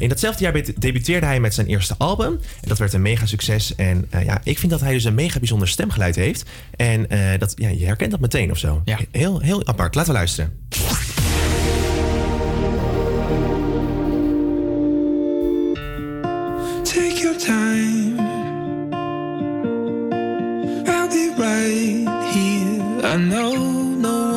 in 0.00 0.08
datzelfde 0.08 0.44
jaar 0.44 0.62
debuteerde 0.78 1.26
hij 1.26 1.40
met 1.40 1.54
zijn 1.54 1.66
eerste 1.66 1.94
album. 1.98 2.32
En 2.62 2.68
dat 2.68 2.78
werd 2.78 2.92
een 2.92 3.02
mega 3.02 3.26
succes. 3.26 3.74
En 3.74 4.08
ja, 4.24 4.40
ik 4.44 4.58
vind 4.58 4.72
dat 4.72 4.80
hij 4.80 4.92
dus 4.92 5.04
een 5.04 5.14
mega 5.14 5.38
bijzonder 5.38 5.57
stemgeluid 5.66 6.16
heeft. 6.16 6.44
En 6.76 7.10
eh, 7.10 7.38
dat, 7.38 7.52
ja, 7.56 7.68
je 7.68 7.86
herkent 7.86 8.10
dat 8.10 8.20
meteen 8.20 8.50
of 8.50 8.58
zo. 8.58 8.82
Ja. 8.84 8.98
Heel, 9.10 9.40
heel 9.40 9.66
apart. 9.66 9.94
Laten 9.94 10.12
we 10.12 10.18
luisteren. 10.18 10.52
Take 16.82 17.20
your 17.20 17.38
time. 17.38 18.18
I'll 20.86 21.08
be 21.08 21.34
right 21.36 22.06
here. 22.34 23.12
I 23.12 23.16
know 23.16 23.54
no 24.00 24.27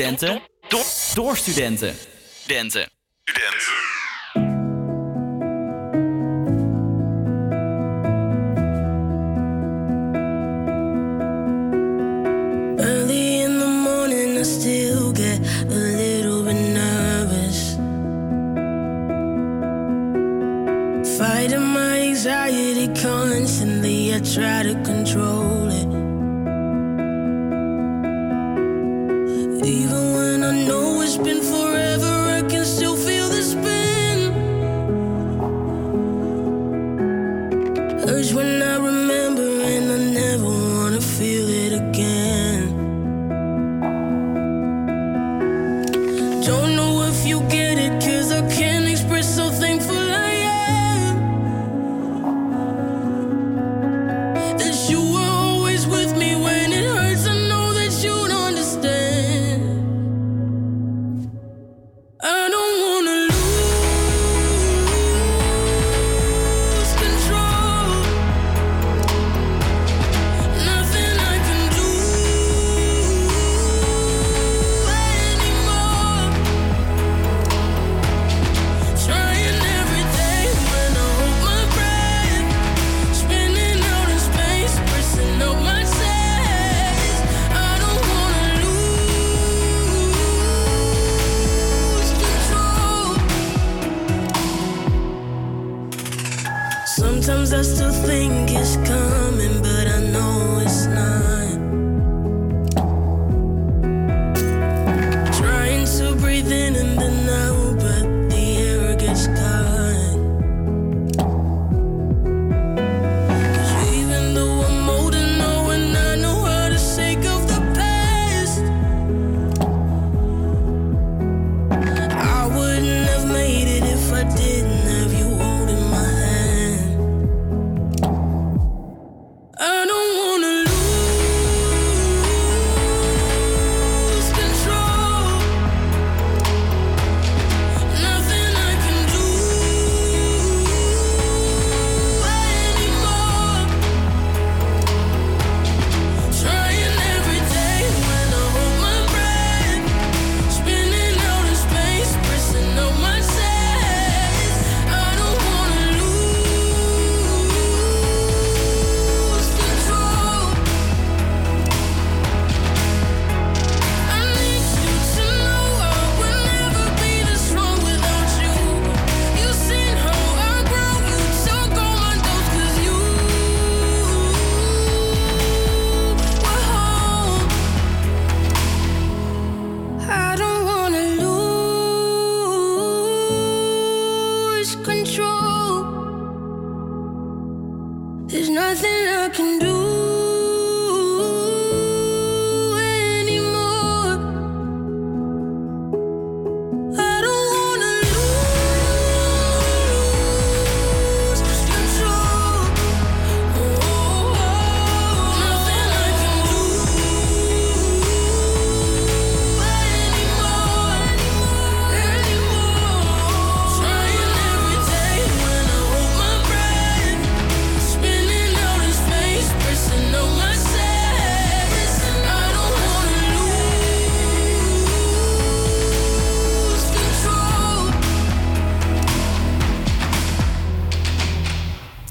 studenten. 0.00 0.42
Door, 1.14 1.36
studenten. 1.36 1.94
Studenten. 2.42 2.99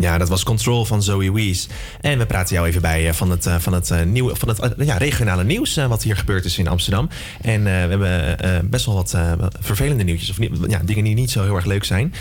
Ja, 0.10 0.18
dat 0.18 0.30
was 0.30 0.44
Control 0.44 0.86
van 0.86 1.04
Zoe 1.04 1.34
Wees. 1.34 1.68
En 2.02 2.18
we 2.18 2.26
praten 2.26 2.56
jou 2.56 2.68
even 2.68 2.82
bij 2.82 3.08
eh, 3.08 3.14
van 3.14 3.32
het, 3.32 3.46
eh, 3.46 3.56
van 3.60 3.74
het, 3.74 3.92
eh, 3.92 4.04
nieuwe, 4.04 4.36
van 4.36 4.50
het 4.50 4.74
ja, 4.78 4.98
regionale 4.98 5.44
nieuws 5.44 5.76
wat 5.76 6.04
hier 6.04 6.18
gebeurd 6.18 6.46
is 6.46 6.58
in 6.58 6.68
Amsterdam. 6.68 7.10
En 7.42 7.64
we 7.64 7.70
hebben 7.70 8.70
best 8.70 8.86
wel 8.86 8.96
wat 8.96 9.18
vervelende 9.60 10.04
nieuwtjes, 10.04 10.30
of 10.30 10.38
ja, 10.68 10.80
dingen 10.84 11.04
die 11.04 11.16
niet 11.16 11.32
zo 11.32 11.44
heel 11.44 11.56
erg 11.56 11.66
leuk 11.66 11.84
zijn. 11.84 12.14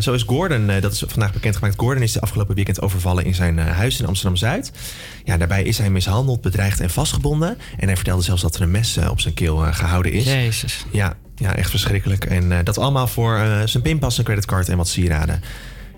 Zo 0.00 0.12
is 0.12 0.22
Gordon, 0.22 0.66
dat 0.80 0.92
is 0.92 1.04
vandaag 1.06 1.32
bekendgemaakt, 1.32 1.78
Gordon 1.78 2.02
is 2.02 2.12
de 2.12 2.20
afgelopen 2.20 2.54
weekend 2.54 2.80
overvallen 2.80 3.24
in 3.24 3.34
zijn 3.34 3.58
huis 3.58 4.00
in 4.00 4.06
Amsterdam-Zuid. 4.06 4.72
Ja, 5.24 5.36
daarbij 5.36 5.62
is 5.62 5.78
hij 5.78 5.90
mishandeld, 5.90 6.40
bedreigd 6.40 6.80
en 6.80 6.90
vastgebonden. 6.90 7.58
En 7.76 7.86
hij 7.86 7.96
vertelde 7.96 8.22
zelfs 8.22 8.42
dat 8.42 8.54
er 8.54 8.62
een 8.62 8.70
mes 8.70 8.98
op 9.10 9.20
zijn 9.20 9.34
keel 9.34 9.64
eh, 9.64 9.74
gehouden 9.74 10.12
is. 10.12 10.24
Jezus. 10.24 10.84
Ja, 10.92 11.16
ja, 11.34 11.56
echt 11.56 11.70
verschrikkelijk. 11.70 12.24
En 12.24 12.64
dat 12.64 12.78
allemaal 12.78 13.06
voor 13.06 13.40
zijn 13.64 13.82
pinpas, 13.82 14.14
zijn 14.14 14.26
creditcard 14.26 14.68
en 14.68 14.76
wat 14.76 14.88
sieraden. 14.88 15.42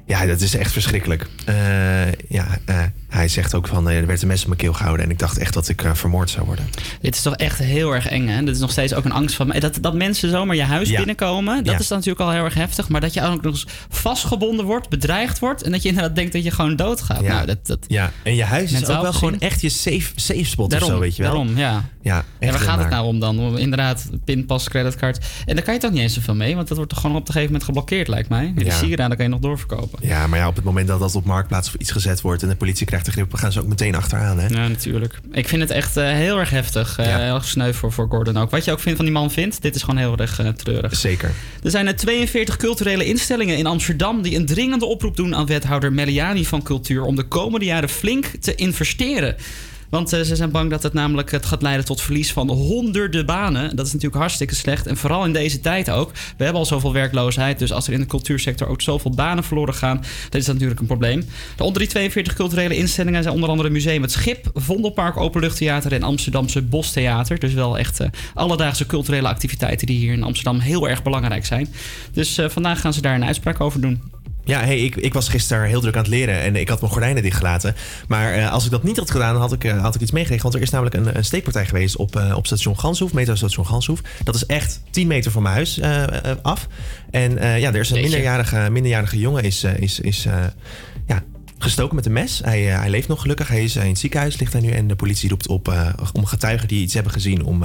Ja, 0.07 0.27
dat 0.27 0.41
is 0.41 0.55
echt 0.55 0.73
verschrikkelijk. 0.73 1.27
Eh, 1.45 2.13
ja, 2.13 2.59
eh, 2.65 2.83
hij 3.17 3.29
zegt 3.29 3.55
ook 3.55 3.67
van, 3.69 3.89
eh, 3.89 3.97
er 3.97 4.07
werd 4.07 4.23
een 4.23 4.29
mes 4.29 4.41
op 4.41 4.47
mijn 4.47 4.59
keel 4.61 4.73
gehouden... 4.73 5.05
en 5.05 5.11
ik 5.11 5.19
dacht 5.19 5.39
echt 5.39 5.55
dat 5.55 5.69
ik 5.69 5.83
eh, 5.83 5.95
vermoord 5.95 6.31
zou 6.31 6.47
worden. 6.47 6.65
Dit 7.01 7.15
is 7.15 7.23
toch 7.23 7.35
echt 7.37 7.59
heel 7.59 7.95
erg 7.95 8.07
eng, 8.09 8.29
hè? 8.29 8.45
Dit 8.45 8.55
is 8.55 8.61
nog 8.61 8.71
steeds 8.71 8.95
ook 8.95 9.05
een 9.05 9.13
angst 9.13 9.37
van 9.37 9.47
mij. 9.47 9.61
Dat, 9.61 9.79
dat 9.81 9.95
mensen 9.95 10.31
zomaar 10.31 10.57
je 10.57 10.63
huis 10.63 10.89
Ja. 10.89 10.97
binnenkomen, 10.97 11.57
dat 11.65 11.73
Ja. 11.75 11.79
is 11.79 11.89
dan 11.89 11.99
natuurlijk 11.99 12.25
al 12.25 12.33
heel 12.35 12.45
erg 12.45 12.55
heftig. 12.55 12.89
Maar 12.89 13.01
dat 13.01 13.15
je 13.15 13.23
ook 13.23 13.43
nog 13.43 13.53
eens 13.53 13.67
vastgebonden 13.89 14.65
wordt, 14.65 14.89
bedreigd 14.89 15.39
wordt... 15.39 15.63
en 15.63 15.71
dat 15.73 15.83
je 15.83 15.89
inderdaad 15.89 16.15
denkt 16.15 16.33
dat 16.33 16.45
je 16.45 16.51
gewoon 16.51 16.77
doodgaat. 16.77 17.21
Ja. 17.23 17.33
Nou, 17.35 17.47
dat, 17.47 17.67
dat, 17.67 17.79
Ja, 17.87 18.13
en 18.23 18.35
je 18.35 18.45
huis 18.45 18.73
is 18.73 18.81
ook 18.81 18.87
wel 18.87 18.97
gezien. 18.97 19.15
gewoon 19.15 19.39
echt 19.41 19.61
je 19.61 19.69
safe, 19.69 20.11
safe 20.15 20.45
spot 20.45 20.71
daarom, 20.71 20.89
of 20.89 20.95
zo, 20.95 21.01
weet 21.01 21.17
je 21.17 21.23
wel. 21.23 21.31
Daarom, 21.33 21.57
ja. 21.57 21.85
Ja, 22.03 22.25
echt 22.39 22.53
waar 22.53 22.61
gaat 22.61 22.79
het 22.79 22.91
nou 22.91 23.07
om 23.07 23.21
dan? 23.21 23.39
Om 23.39 23.57
inderdaad, 23.57 24.09
pinpas, 24.25 24.69
creditcard. 24.69 25.27
En 25.47 25.55
daar 25.55 25.65
kan 25.65 25.75
je 25.75 25.81
toch 25.81 25.91
niet 25.91 26.01
eens 26.01 26.15
zoveel 26.15 26.35
mee, 26.35 26.55
want 26.55 26.69
dat 26.69 26.77
wordt 26.77 26.93
toch 26.93 27.01
gewoon 27.01 27.17
op 27.17 27.21
een 27.27 27.33
gegeven 27.33 27.47
moment 27.53 27.65
geblokkeerd, 27.65 28.09
lijkt 28.09 28.29
mij. 28.29 28.53
Die 28.57 28.65
Ja. 28.65 28.75
sieraden 28.75 29.17
kan 29.17 29.27
je 29.27 29.31
nog 29.33 29.41
doorverkopen. 29.41 29.99
Ja, 30.03 30.27
maar 30.27 30.39
ja, 30.39 30.49
op 30.49 30.57
het 30.57 30.65
moment 30.65 30.89
dat 30.89 31.01
dat 31.01 31.15
op 31.15 31.25
Marktplaats 31.25 31.69
of 31.69 31.75
iets 31.75 31.91
gezet 31.91 32.21
wordt... 32.21 32.43
en 32.43 32.49
de 32.49 32.57
politie 32.57 32.87
krijgt 32.87 33.06
de 33.07 33.13
grip, 33.13 33.35
gaan 33.35 33.53
ze 33.53 33.61
ook 33.61 33.67
meteen 33.67 33.95
achteraan, 33.95 34.39
hè? 34.39 34.47
Ja, 34.47 34.69
natuurlijk. 34.69 35.21
Ik 35.33 35.49
vind 35.49 35.63
het 35.63 35.71
echt 35.71 35.97
eh, 35.97 36.05
heel 36.05 36.39
erg 36.39 36.51
heftig. 36.51 36.97
Ja. 36.97 37.19
Heel 37.19 37.35
erg 37.35 37.45
sneu 37.45 37.73
voor, 37.73 37.93
voor 37.93 38.07
Gordon 38.09 38.37
ook. 38.37 38.51
Wat 38.51 38.65
je 38.65 38.73
ook 38.73 38.81
vindt 38.81 38.97
van 38.97 39.07
die 39.07 39.15
man 39.15 39.31
vindt, 39.31 39.63
dit 39.63 39.75
is 39.75 39.83
gewoon 39.83 40.01
heel 40.01 40.17
erg 40.17 40.39
eh, 40.39 40.49
treurig. 40.49 40.97
Zeker. 40.97 41.31
Er 41.63 41.71
zijn 41.71 41.87
er 41.87 41.97
42 41.97 42.57
culturele 42.57 43.05
instellingen 43.05 43.57
in 43.57 43.67
Amsterdam 43.67 44.23
die 44.23 44.37
een 44.37 44.47
dringende 44.47 44.87
oproep 44.87 45.17
doen 45.17 45.35
aan 45.35 45.47
wethouder 45.47 45.93
Meliani 45.93 46.45
van 46.47 46.63
Cultuur 46.63 47.03
om 47.03 47.17
de 47.17 47.29
komende 47.29 47.67
jaren 47.67 47.89
flink 47.89 48.27
te 48.27 48.55
investeren. 48.55 49.37
Want 49.91 50.13
eh, 50.13 50.21
ze 50.21 50.37
zijn 50.37 50.51
bang 50.51 50.71
dat 50.71 50.83
het 50.83 50.93
namelijk 50.93 51.31
het 51.31 51.47
gaat 51.47 51.63
leiden 51.63 51.85
tot 51.85 52.01
verlies 52.01 52.33
van 52.33 52.51
honderden 52.51 53.27
banen. 53.27 53.77
Dat 53.77 53.87
is 53.87 53.93
natuurlijk 53.93 54.21
hartstikke 54.21 54.55
slecht. 54.55 54.87
En 54.87 54.97
vooral 54.97 55.25
in 55.25 55.33
deze 55.33 55.61
tijd 55.61 55.91
ook. 55.91 56.13
We 56.13 56.45
hebben 56.45 56.61
al 56.61 56.67
zoveel 56.67 56.93
werkloosheid. 56.93 57.59
Dus 57.59 57.73
als 57.73 57.87
er 57.87 57.93
in 57.93 58.01
de 58.01 58.07
cultuursector 58.07 58.69
ook 58.69 58.83
zoveel 58.83 59.11
banen 59.11 59.45
verloren 59.45 59.75
gaan, 59.75 59.97
dan 59.97 60.41
is 60.41 60.45
dat 60.45 60.55
natuurlijk 60.55 60.81
een 60.81 60.87
probleem. 60.87 61.25
De 61.57 61.65
onder 61.65 61.81
die 61.81 61.89
42 61.89 62.35
culturele 62.35 62.77
instellingen 62.77 63.23
zijn 63.23 63.35
onder 63.35 63.51
andere 63.51 63.71
Museum 63.71 64.03
Het 64.03 64.13
Schip, 64.13 64.51
Vondelpark 64.55 65.17
Openluchttheater 65.17 65.93
en 65.93 66.03
Amsterdamse 66.03 66.63
Bostheater. 66.63 67.39
Dus 67.39 67.53
wel 67.53 67.79
echt 67.79 68.01
eh, 68.01 68.09
alledaagse 68.35 68.87
culturele 68.87 69.29
activiteiten 69.29 69.87
die 69.87 69.99
hier 69.99 70.13
in 70.13 70.23
Amsterdam 70.23 70.59
heel 70.59 70.89
erg 70.89 71.03
belangrijk 71.03 71.47
zijn. 71.47 71.69
Dus 72.13 72.39
eh, 72.39 72.49
vandaag 72.49 72.81
gaan 72.81 72.93
ze 72.93 73.01
daar 73.01 73.15
een 73.15 73.25
uitspraak 73.25 73.61
over 73.61 73.81
doen. 73.81 74.03
Ja, 74.47 74.61
hey, 74.61 74.79
ik, 74.79 74.97
ik 74.97 75.15
was 75.15 75.29
gisteren 75.29 75.69
heel 75.69 75.81
druk 75.81 75.95
aan 75.95 76.03
het 76.03 76.11
leren 76.11 76.41
en 76.41 76.57
ik 76.57 76.69
had 76.69 76.81
mijn 76.81 76.93
gordijnen 76.93 77.23
dichtgelaten. 77.23 77.75
Maar 78.09 78.33
eh, 78.33 78.53
als 78.53 78.65
ik 78.65 78.71
dat 78.71 78.83
niet 78.83 78.97
had 78.97 79.11
gedaan, 79.11 79.37
had 79.37 79.53
ik, 79.53 79.65
eh, 79.65 79.83
had 79.83 79.95
ik 79.95 80.01
iets 80.01 80.11
meegekregen. 80.11 80.43
Want 80.43 80.55
er 80.55 80.63
is 80.63 80.71
namelijk 80.71 80.97
een, 80.97 81.17
een 81.17 81.25
steekpartij 81.25 81.67
geweest 81.67 81.97
op, 81.97 82.17
eh, 82.17 82.37
op 82.37 82.47
station 82.47 82.79
Ganshoef, 82.79 83.13
metrostation 83.13 83.67
Ganshoef. 83.67 84.01
Dat 84.25 84.35
is 84.35 84.47
echt 84.47 84.83
10 84.91 85.07
meter 85.07 85.31
van 85.31 85.43
mijn 85.43 85.55
huis 85.55 85.81
af. 86.43 86.69
En 87.11 87.33
ja, 87.33 87.73
er 87.73 87.81
is 87.81 87.91
een 87.91 88.01
minderjarige, 88.01 88.69
minderjarige 88.71 89.19
jongen 89.19 89.43
is, 89.43 89.65
is, 89.65 90.01
is 90.01 90.27
ja, 91.07 91.23
gestoken 91.59 91.97
met 91.97 92.07
een 92.07 92.13
mes. 92.13 92.41
Hij, 92.45 92.63
hij 92.63 92.91
leeft 92.91 93.09
nog 93.09 93.21
gelukkig. 93.21 93.49
Hij 93.49 93.65
is 93.65 93.77
in 93.77 93.89
het 93.89 93.99
ziekenhuis, 93.99 94.39
ligt 94.39 94.53
hij 94.53 94.63
nu. 94.63 94.71
En 94.71 94.87
de 94.87 94.97
politie 94.97 95.29
roept 95.29 95.49
op 95.49 95.95
om 96.13 96.27
getuigen 96.27 96.69
die 96.69 96.83
iets 96.83 96.95
hebben 96.95 97.13
gezien 97.13 97.45
om, 97.45 97.65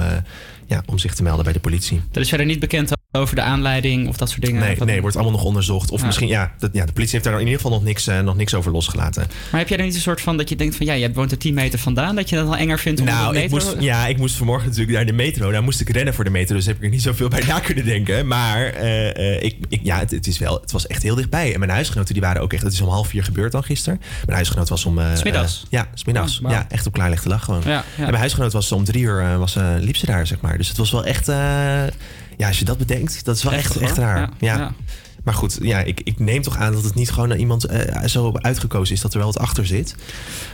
ja, 0.72 0.82
om 0.86 0.98
zich 0.98 1.14
te 1.14 1.22
melden 1.22 1.44
bij 1.44 1.52
de 1.52 1.60
politie. 1.60 2.00
Er 2.12 2.20
is 2.20 2.28
verder 2.28 2.46
niet 2.46 2.60
bekend 2.60 2.92
over 3.12 3.34
de 3.34 3.42
aanleiding 3.42 4.08
of 4.08 4.16
dat 4.16 4.30
soort 4.30 4.44
dingen. 4.44 4.60
Nee, 4.60 4.76
nee, 4.76 5.00
wordt 5.00 5.16
allemaal 5.16 5.34
nog 5.34 5.44
onderzocht. 5.44 5.90
Of 5.90 6.00
Ja. 6.00 6.06
misschien, 6.06 6.28
ja, 6.28 6.52
dat, 6.58 6.70
ja, 6.72 6.86
de 6.86 6.92
politie 6.92 7.12
heeft 7.12 7.24
daar 7.24 7.34
in 7.34 7.46
ieder 7.46 7.60
geval 7.60 7.70
nog 7.70 7.84
niks, 7.84 8.06
eh, 8.06 8.20
nog 8.20 8.36
niks 8.36 8.54
over 8.54 8.72
losgelaten. 8.72 9.26
Maar 9.50 9.60
heb 9.60 9.68
jij 9.68 9.78
er 9.78 9.84
niet 9.84 9.94
een 9.94 10.00
soort 10.00 10.20
van 10.20 10.36
dat 10.36 10.48
je 10.48 10.56
denkt 10.56 10.76
van 10.76 10.86
ja, 10.86 10.96
jij 10.96 11.12
woont 11.12 11.30
er 11.30 11.38
10 11.38 11.54
meter 11.54 11.78
vandaan, 11.78 12.16
dat 12.16 12.28
je 12.28 12.36
dat 12.36 12.44
wel 12.44 12.56
enger 12.56 12.78
vindt 12.78 13.00
om 13.00 13.06
Nou, 13.06 13.32
de 13.32 13.42
ik 13.42 13.50
metro... 13.50 13.68
moest, 13.70 13.82
ja, 13.82 14.06
ik 14.06 14.18
moest 14.18 14.36
vanmorgen 14.36 14.68
natuurlijk 14.68 14.96
naar 14.96 15.06
de 15.06 15.12
metro. 15.12 15.50
Daar 15.50 15.62
moest 15.62 15.80
ik 15.80 15.88
rennen 15.88 16.14
voor 16.14 16.24
de 16.24 16.30
metro, 16.30 16.54
dus 16.54 16.66
heb 16.66 16.76
ik 16.76 16.82
er 16.82 16.88
niet 16.88 17.02
zoveel 17.02 17.28
bij 17.28 17.44
na 17.46 17.60
kunnen 17.60 17.84
denken. 17.84 18.26
Maar 18.26 18.64
eh, 18.66 19.36
eh, 19.36 19.42
ik, 19.42 19.56
ik, 19.68 19.80
ja, 19.82 19.98
het, 19.98 20.10
het, 20.10 20.26
is 20.26 20.38
wel, 20.38 20.60
het 20.60 20.72
was 20.72 20.86
echt 20.86 21.02
heel 21.02 21.14
dichtbij. 21.14 21.52
En 21.52 21.58
mijn 21.58 21.70
huisgenoten 21.70 22.12
die 22.12 22.22
waren 22.22 22.42
ook 22.42 22.52
echt... 22.52 22.62
Het 22.62 22.72
is 22.72 22.80
om 22.80 22.88
half 22.88 23.08
vier 23.08 23.24
gebeurd 23.24 23.52
dan 23.52 23.64
gisteren. 23.64 24.00
Mijn 24.24 24.36
huisgenoot 24.36 24.68
was 24.68 24.84
om... 24.84 25.00
Smiddags? 25.14 25.64
ja, 25.68 25.88
smiddags. 25.94 26.36
Oh, 26.36 26.42
wauw. 26.42 26.54
Ja, 26.54 26.66
echt 26.68 26.86
op 26.86 26.92
klaarlichte 26.92 27.28
dag 27.28 27.44
gewoon. 27.44 27.62
Ja, 27.64 27.70
ja. 27.70 27.84
En 27.96 28.04
mijn 28.04 28.14
huisgenoot 28.14 28.52
was 28.52 28.72
om 28.72 28.84
drie 28.84 29.02
uur 29.02 29.38
was, 29.38 29.56
liep 29.80 29.96
ze 29.96 30.06
daar, 30.06 30.26
zeg 30.26 30.40
maar. 30.40 30.58
Dus 30.62 30.70
het 30.70 30.80
was 30.80 30.90
wel 30.90 31.04
echt... 31.04 31.28
eh, 31.28 31.36
ja, 32.36 32.46
als 32.48 32.58
je 32.58 32.64
dat 32.64 32.78
bedenkt, 32.78 33.24
dat 33.24 33.36
is 33.36 33.42
wel 33.42 33.52
echt, 33.52 33.76
echt 33.76 33.96
raar. 33.96 34.28
Ja. 34.38 34.72
Maar 35.24 35.34
goed, 35.34 35.58
ja, 35.62 35.78
ik, 35.78 36.00
ik 36.04 36.18
neem 36.18 36.42
toch 36.42 36.56
aan 36.56 36.72
dat 36.72 36.84
het 36.84 36.94
niet 36.94 37.10
gewoon 37.10 37.28
naar 37.28 37.38
iemand 37.38 37.64
eh, 37.64 38.04
zo 38.04 38.32
uitgekozen 38.34 38.94
is... 38.94 39.00
dat 39.00 39.12
er 39.12 39.18
wel 39.18 39.26
wat 39.32 39.38
achter 39.38 39.66
zit. 39.66 39.94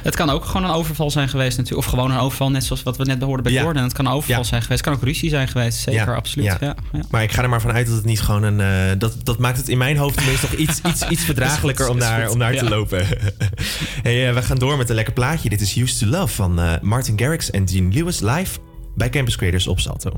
Het 0.03 0.17
kan 0.17 0.31
ook 0.31 0.45
gewoon 0.45 0.65
een 0.65 0.71
overval 0.75 1.11
zijn 1.11 1.29
geweest 1.29 1.57
natuurlijk. 1.59 1.87
Of 1.87 1.93
gewoon 1.95 2.11
een 2.11 2.19
overval, 2.19 2.51
net 2.51 2.65
zoals 2.65 2.83
wat 2.83 2.97
we 2.97 3.05
net 3.05 3.23
hoorden 3.23 3.43
bij 3.45 3.53
Ja. 3.53 3.63
Gordon. 3.63 3.83
Het 3.83 3.93
kan 3.93 4.07
een 4.07 4.13
overval 4.13 4.45
zijn 4.45 4.63
geweest. 4.63 4.81
Het 4.85 4.91
kan 4.91 4.99
ook 5.01 5.07
ruzie 5.09 5.31
zijn 5.31 5.49
geweest. 5.49 5.79
Zeker, 5.79 6.17
absoluut. 6.17 6.57
ja. 6.61 6.75
Maar 7.11 7.23
ik 7.23 7.33
ga 7.33 7.43
er 7.43 7.49
maar 7.49 7.61
vanuit 7.61 7.87
dat 7.87 7.97
het 7.97 8.05
niet 8.05 8.21
gewoon 8.21 8.43
een. 8.43 8.61
eh, 8.61 8.99
dat, 8.99 9.17
dat 9.23 9.39
maakt 9.39 9.57
het 9.57 9.69
in 9.69 9.79
mijn 9.79 9.97
hoofd 9.97 10.17
tenminste 10.17 10.47
toch 10.49 10.59
iets, 10.59 10.81
iets, 10.81 11.09
iets 11.09 11.25
verdraaglijker 11.31 11.87
om 11.87 11.93
goed, 11.93 12.01
daar, 12.01 12.31
om 12.31 12.39
daar 12.39 12.57
te 12.57 12.69
lopen. 12.69 13.07
hey, 14.03 14.35
we 14.35 14.43
gaan 14.43 14.59
door 14.59 14.77
met 14.77 14.89
een 14.89 14.95
lekker 14.95 15.15
plaatje. 15.15 15.49
Dit 15.49 15.61
is 15.61 15.77
Used 15.77 15.99
to 15.99 16.07
Love 16.07 16.35
van 16.35 16.79
Martin 16.83 17.19
Garrix 17.19 17.51
en 17.51 17.65
Dean 17.65 17.93
Lewis 17.93 18.21
live 18.21 18.59
bij 18.99 19.09
Campus 19.09 19.37
Creators 19.37 19.67
op 19.67 19.81
Salto. 19.81 20.11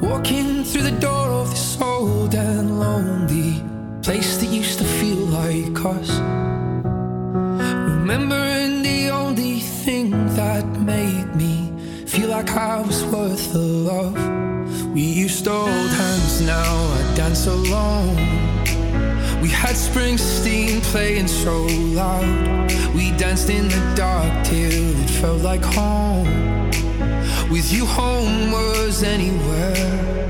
Walking 0.00 0.66
through 0.66 0.88
the 0.88 0.98
door 0.98 1.40
of 1.40 1.50
this 1.50 1.76
old 1.80 2.34
and 2.34 2.78
lonely 2.78 3.62
place 4.00 4.38
that 4.38 4.52
used 4.52 4.78
to 4.78 4.84
feel 4.84 5.26
like 5.28 5.78
us. 5.98 6.10
Remembering 7.84 8.82
the 8.82 9.10
only 9.12 9.60
thing 9.84 10.34
that 10.34 10.64
made 10.84 11.34
me 11.36 11.70
feel 12.06 12.28
like 12.28 12.50
I 12.50 12.82
was 12.86 13.04
worth 13.04 13.52
the 13.52 13.58
love. 13.58 14.18
We 14.94 15.02
used 15.02 15.44
to 15.44 15.50
hold 15.50 15.90
hands, 15.90 16.40
now 16.40 16.94
I 16.98 17.14
dance 17.14 17.46
alone. 17.46 18.16
We 19.42 19.50
had 19.50 19.76
Springsteen 19.76 20.80
playing 20.92 21.28
so 21.28 21.66
loud. 21.94 22.72
We 22.94 23.12
danced 23.16 23.50
in 23.50 23.68
the 23.68 23.94
dark 23.94 24.44
till 24.44 25.02
it 25.02 25.10
felt 25.10 25.42
like 25.42 25.64
home. 25.64 26.59
With 27.50 27.72
you, 27.72 27.84
home 27.84 28.52
was 28.52 29.02
anywhere. 29.02 30.29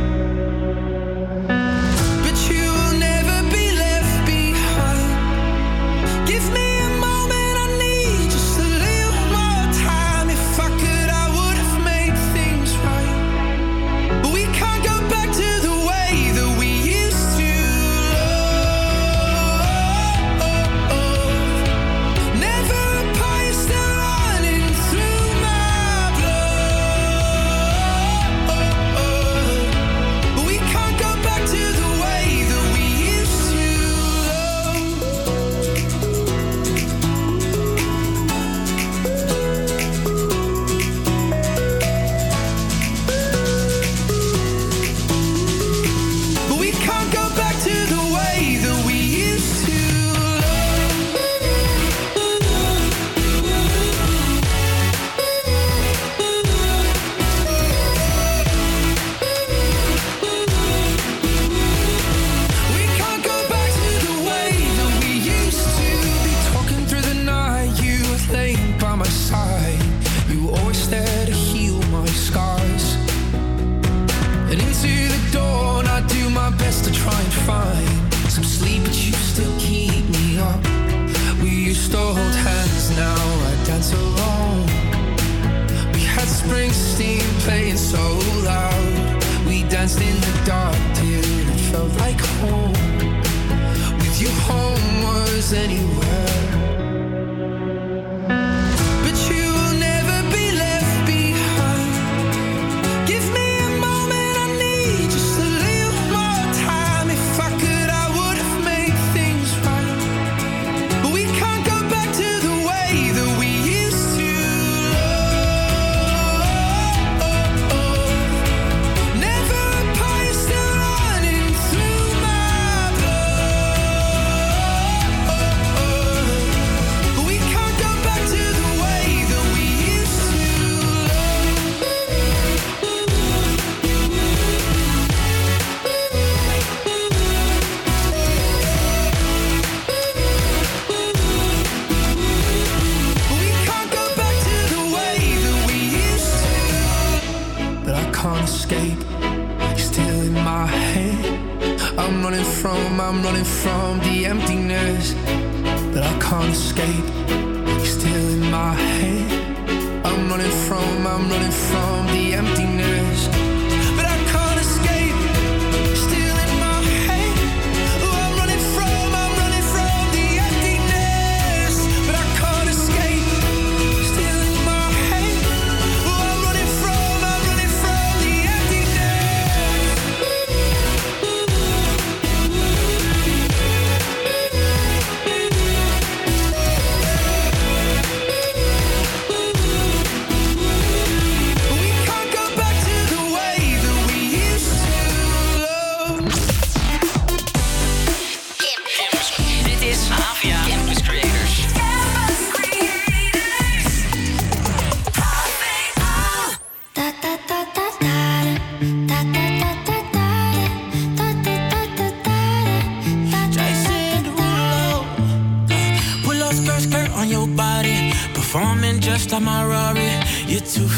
anywhere 95.52 95.99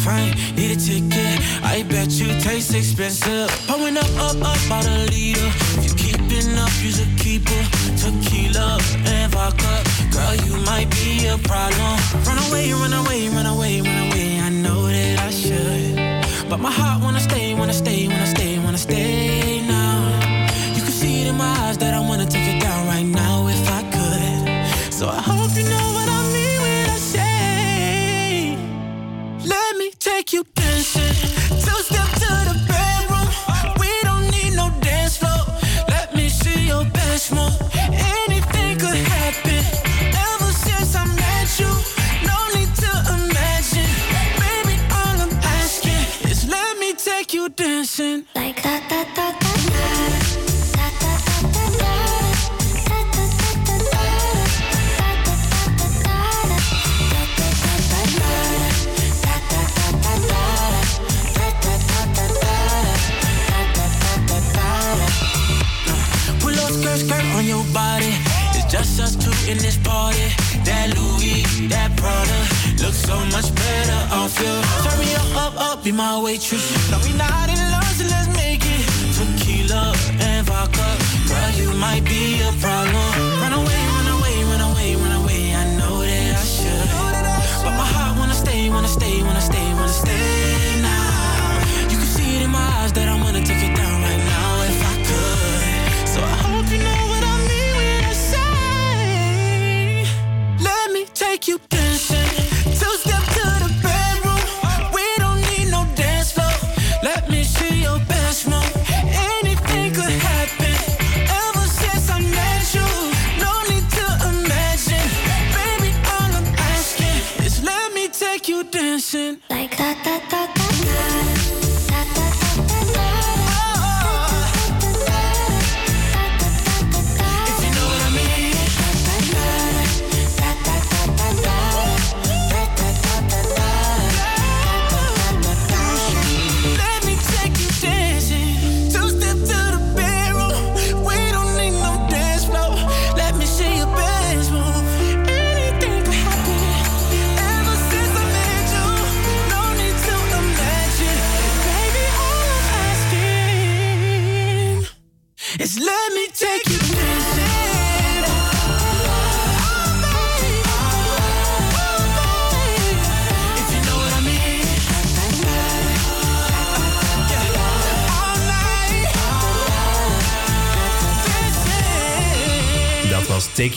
fine, 0.03 0.35
need 0.57 0.71
a 0.75 0.79
ticket. 0.79 1.39
I 1.63 1.85
bet 1.89 2.11
you 2.11 2.29
taste 2.41 2.75
expensive. 2.75 3.49
Pulling 3.67 3.97
up, 3.97 4.11
up, 4.19 4.37
up, 4.43 4.71
out 4.71 4.87
a 4.87 5.07
leader. 5.11 5.51
If 5.79 5.85
you 5.87 5.95
keeping 5.95 6.59
up, 6.59 6.73
you's 6.83 7.01
a 7.01 7.09
keeper. 7.23 7.63
Tequila 8.01 8.79
and 9.07 9.33
vodka, 9.33 9.75
girl, 10.13 10.35
you 10.47 10.57
might 10.67 10.91
be 10.91 11.27
a 11.27 11.39
problem. 11.39 11.95
Run 12.27 12.39
away, 12.47 12.73
run 12.73 12.93
away, 12.93 13.29
run 13.29 13.47
away 13.47 13.72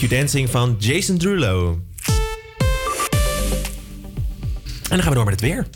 Dancing 0.08 0.50
van 0.50 0.76
Jason 0.78 1.18
Drulo. 1.18 1.80
En 4.82 4.88
dan 4.88 5.00
gaan 5.00 5.08
we 5.08 5.14
door 5.14 5.24
met 5.24 5.40
het 5.40 5.50
weer. 5.50 5.66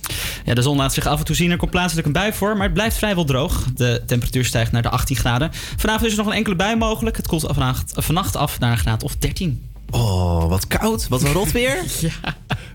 Ja, 0.45 0.55
de 0.55 0.63
zon 0.63 0.77
laat 0.77 0.95
zich 0.95 1.07
af 1.07 1.19
en 1.19 1.25
toe 1.25 1.37
zien. 1.37 1.51
Er 1.51 1.57
komt 1.57 1.71
plaatselijk 1.71 2.07
een 2.07 2.13
bui 2.13 2.33
voor, 2.33 2.57
maar 2.57 2.65
het 2.65 2.75
blijft 2.75 2.97
vrijwel 2.97 3.25
droog. 3.25 3.65
De 3.75 4.03
temperatuur 4.07 4.45
stijgt 4.45 4.73
naar 4.73 4.83
de 4.83 4.89
18 4.89 5.17
graden. 5.17 5.51
Vanavond 5.77 6.07
is 6.07 6.13
er 6.13 6.19
nog 6.19 6.27
een 6.27 6.39
enkele 6.39 6.57
bui 6.57 6.77
mogelijk. 6.77 7.17
Het 7.17 7.27
koelt 7.27 7.47
vannacht, 7.95 8.37
af 8.37 8.59
naar 8.59 8.73
een 8.73 8.79
graad 8.79 9.03
of 9.03 9.17
13. 9.17 9.63
Oh, 9.91 10.49
wat 10.49 10.67
koud. 10.67 11.09
Wat 11.09 11.23
een 11.23 11.33
rot 11.33 11.53
weer. 11.53 11.85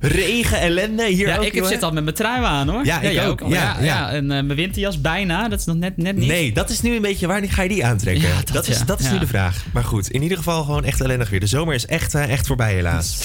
regen, 0.07 0.59
ellende 0.59 1.05
hier 1.05 1.27
ja. 1.27 1.39
Ik 1.39 1.65
zit 1.65 1.83
al 1.83 1.91
met 1.91 2.03
mijn 2.03 2.15
trui 2.15 2.43
aan 2.43 2.69
hoor. 2.69 2.85
Ja, 2.85 3.01
ja 3.01 3.21
ik 3.21 3.29
ook. 3.29 3.43
Ja, 3.47 3.77
ja, 3.81 4.09
en 4.09 4.23
eh, 4.31 4.43
mijn 4.43 4.55
winterjas 4.55 5.01
bijna. 5.01 5.47
Dat 5.47 5.59
is 5.59 5.65
nog 5.65 5.75
net, 5.75 5.97
net 5.97 6.15
niet. 6.15 6.27
Nee, 6.27 6.53
dat 6.53 6.69
is 6.69 6.81
nu 6.81 6.95
een 6.95 7.01
beetje 7.01 7.27
waar. 7.27 7.43
Ga 7.45 7.61
je 7.61 7.69
die 7.69 7.85
aantrekken? 7.85 8.29
dat, 8.53 8.67
is, 8.67 8.81
dat 8.85 8.99
is 8.99 9.11
nu 9.11 9.19
de 9.19 9.27
vraag. 9.27 9.65
Maar 9.73 9.83
goed, 9.83 10.09
in 10.09 10.21
ieder 10.21 10.37
geval 10.37 10.63
gewoon 10.63 10.83
echt 10.83 11.01
ellendig 11.01 11.29
weer. 11.29 11.39
De 11.39 11.47
zomer 11.47 11.73
is 11.73 11.85
echt, 11.85 12.15
eh, 12.15 12.31
echt 12.31 12.47
voorbij 12.47 12.73
helaas. 12.73 13.23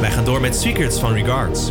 Wij 0.00 0.10
gaan 0.10 0.24
door 0.24 0.40
met 0.40 0.56
Secrets 0.56 1.00
van 1.00 1.12
Regards. 1.12 1.70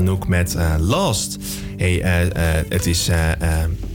Anouk 0.00 0.28
met 0.28 0.54
eh, 0.54 0.74
Lost. 0.78 1.36
Hey, 1.76 2.02
eh, 2.02 2.58
eh, 2.58 2.64
het, 2.68 2.86
is, 2.86 3.08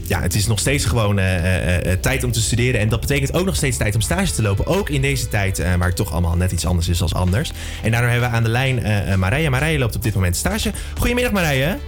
ja, 0.06 0.20
het 0.20 0.34
is 0.34 0.46
nog 0.46 0.58
steeds 0.58 0.84
gewoon 0.84 1.18
eh, 1.18 1.36
eh, 1.36 1.92
eh, 1.92 2.00
tijd 2.00 2.24
om 2.24 2.32
te 2.32 2.40
studeren. 2.40 2.80
En 2.80 2.88
dat 2.88 3.00
betekent 3.00 3.34
ook 3.34 3.46
nog 3.46 3.56
steeds 3.56 3.76
tijd 3.76 3.94
om 3.94 4.00
stage 4.00 4.32
te 4.32 4.42
lopen. 4.42 4.66
Ook 4.66 4.88
in 4.90 5.00
deze 5.00 5.28
tijd 5.28 5.58
eh, 5.58 5.74
waar 5.74 5.86
het 5.86 5.96
toch 5.96 6.12
allemaal 6.12 6.36
net 6.36 6.52
iets 6.52 6.66
anders 6.66 6.88
is 6.88 7.02
als 7.02 7.14
anders. 7.14 7.52
En 7.82 7.90
daardoor 7.90 8.10
hebben 8.10 8.30
we 8.30 8.36
aan 8.36 8.42
de 8.42 8.48
lijn 8.48 8.82
eh 8.82 9.12
eh, 9.12 9.18
Marije. 9.18 9.50
Marije 9.50 9.78
loopt 9.78 9.96
op 9.96 10.02
dit 10.02 10.14
moment 10.14 10.36
stage. 10.36 10.72
Goedemiddag 10.98 11.32
Marije. 11.32 11.78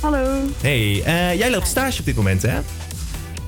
Hallo. 0.00 0.40
Hey, 0.60 1.02
eh, 1.04 1.38
jij 1.38 1.50
loopt 1.50 1.66
stage 1.66 1.98
op 2.00 2.04
dit 2.04 2.16
moment 2.16 2.42
hè? 2.42 2.58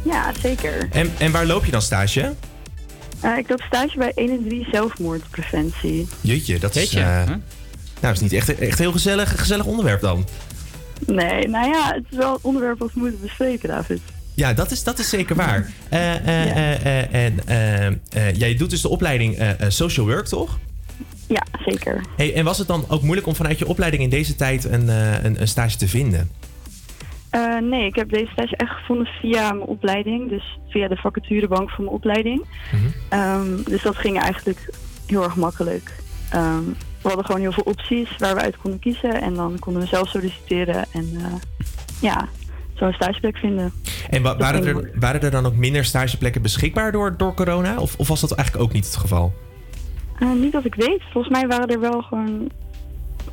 Ja, 0.03 0.33
zeker. 0.43 0.89
En, 0.91 1.13
en 1.19 1.33
waar 1.33 1.47
loop 1.47 1.65
je 1.65 1.71
dan 1.71 1.83
stage? 1.83 2.35
Eh, 3.21 3.39
ik 3.39 3.49
loop 3.49 3.63
stage 3.67 3.99
bij 3.99 4.13
1 4.15 4.31
en 4.31 4.45
3 4.49 4.67
zelfmoordpreventie. 4.73 6.09
Jeetje, 6.21 6.59
dat 6.59 6.77
is, 6.77 6.95
eh? 6.95 7.23
Nou, 8.05 8.17
dat 8.17 8.25
is 8.25 8.31
niet 8.31 8.41
echt, 8.41 8.59
echt 8.59 8.79
heel 8.79 8.93
gezellig, 8.93 9.39
gezellig 9.41 9.65
onderwerp 9.65 10.01
dan. 10.01 10.27
Nee, 11.07 11.49
nou 11.49 11.69
ja, 11.69 11.93
het 11.95 12.05
is 12.11 12.17
wel 12.17 12.33
een 12.33 12.39
onderwerp 12.43 12.79
dat 12.79 12.93
we 12.93 13.01
moeten 13.01 13.21
bespreken, 13.21 13.69
David. 13.69 14.01
Ja, 14.35 14.53
dat 14.53 14.71
is, 14.71 14.85
dat 14.85 14.99
is 14.99 15.09
zeker 15.09 15.37
waar. 15.37 15.71
Eh, 15.89 16.15
eh, 16.15 17.15
eh, 17.15 17.25
en 17.25 17.41
jij 18.37 18.57
doet 18.57 18.71
dus 18.71 18.81
de 18.81 18.89
opleiding 18.89 19.57
Social 19.69 20.07
Work, 20.07 20.27
toch? 20.27 20.59
Ja, 21.27 21.43
zeker. 21.65 22.01
Hey, 22.17 22.35
en 22.35 22.45
was 22.45 22.59
het 22.59 22.67
dan 22.67 22.85
ook 22.89 23.03
moeilijk 23.03 23.27
om 23.27 23.35
vanuit 23.35 23.59
je 23.59 23.67
opleiding 23.67 24.03
in 24.03 24.11
deze 24.11 24.35
tijd 24.35 24.65
een, 24.65 24.89
een, 24.89 25.41
een 25.41 25.49
stage 25.49 25.77
te 25.77 25.89
vinden? 25.89 26.31
Nee, 27.61 27.87
ik 27.87 27.95
heb 27.95 28.11
deze 28.11 28.31
stage 28.33 28.57
echt 28.57 28.71
gevonden 28.71 29.07
via 29.07 29.53
mijn 29.53 29.69
opleiding. 29.69 30.29
Dus 30.29 30.59
via 30.69 30.89
de 30.89 30.97
vacaturebank 30.97 31.71
van 31.71 31.85
mijn 31.85 31.97
opleiding. 31.97 32.45
Ehm, 33.09 33.63
dus 33.65 33.83
dat 33.83 33.97
ging 33.97 34.21
eigenlijk 34.21 34.71
heel 35.07 35.23
erg 35.23 35.37
makkelijk. 35.37 35.93
Ehm, 36.31 36.63
we 37.05 37.11
hadden 37.11 37.25
gewoon 37.27 37.41
heel 37.41 37.53
veel 37.53 37.63
opties 37.67 38.09
waar 38.19 38.35
we 38.35 38.41
uit 38.41 38.57
konden 38.57 38.81
kiezen. 38.81 39.23
En 39.23 39.35
dan 39.35 39.59
konden 39.59 39.83
we 39.83 39.89
zelf 39.89 40.09
solliciteren 40.09 40.85
en 40.93 41.11
eh, 41.17 41.33
ja, 42.01 42.29
zo'n 42.75 42.93
stageplek 42.93 43.37
vinden. 43.37 43.73
En 44.11 44.23
wa- 44.23 44.37
waren, 44.37 44.67
er, 44.67 44.91
waren 44.95 45.21
er 45.21 45.31
dan 45.31 45.47
ook 45.47 45.55
minder 45.57 45.85
stageplekken 45.85 46.43
beschikbaar 46.43 46.93
door, 46.93 47.17
door 47.17 47.35
corona? 47.35 47.79
Of, 47.79 47.95
of 47.97 48.09
was 48.09 48.21
dat 48.21 48.33
eigenlijk 48.33 48.67
ook 48.67 48.73
niet 48.73 48.85
het 48.87 48.97
geval? 48.97 49.33
Eh, 50.19 50.33
niet 50.33 50.53
dat 50.53 50.65
ik 50.65 50.75
weet. 50.75 51.03
Volgens 51.13 51.33
mij 51.33 51.47
waren 51.47 51.69
er 51.69 51.81
wel 51.81 52.03
gewoon 52.03 52.51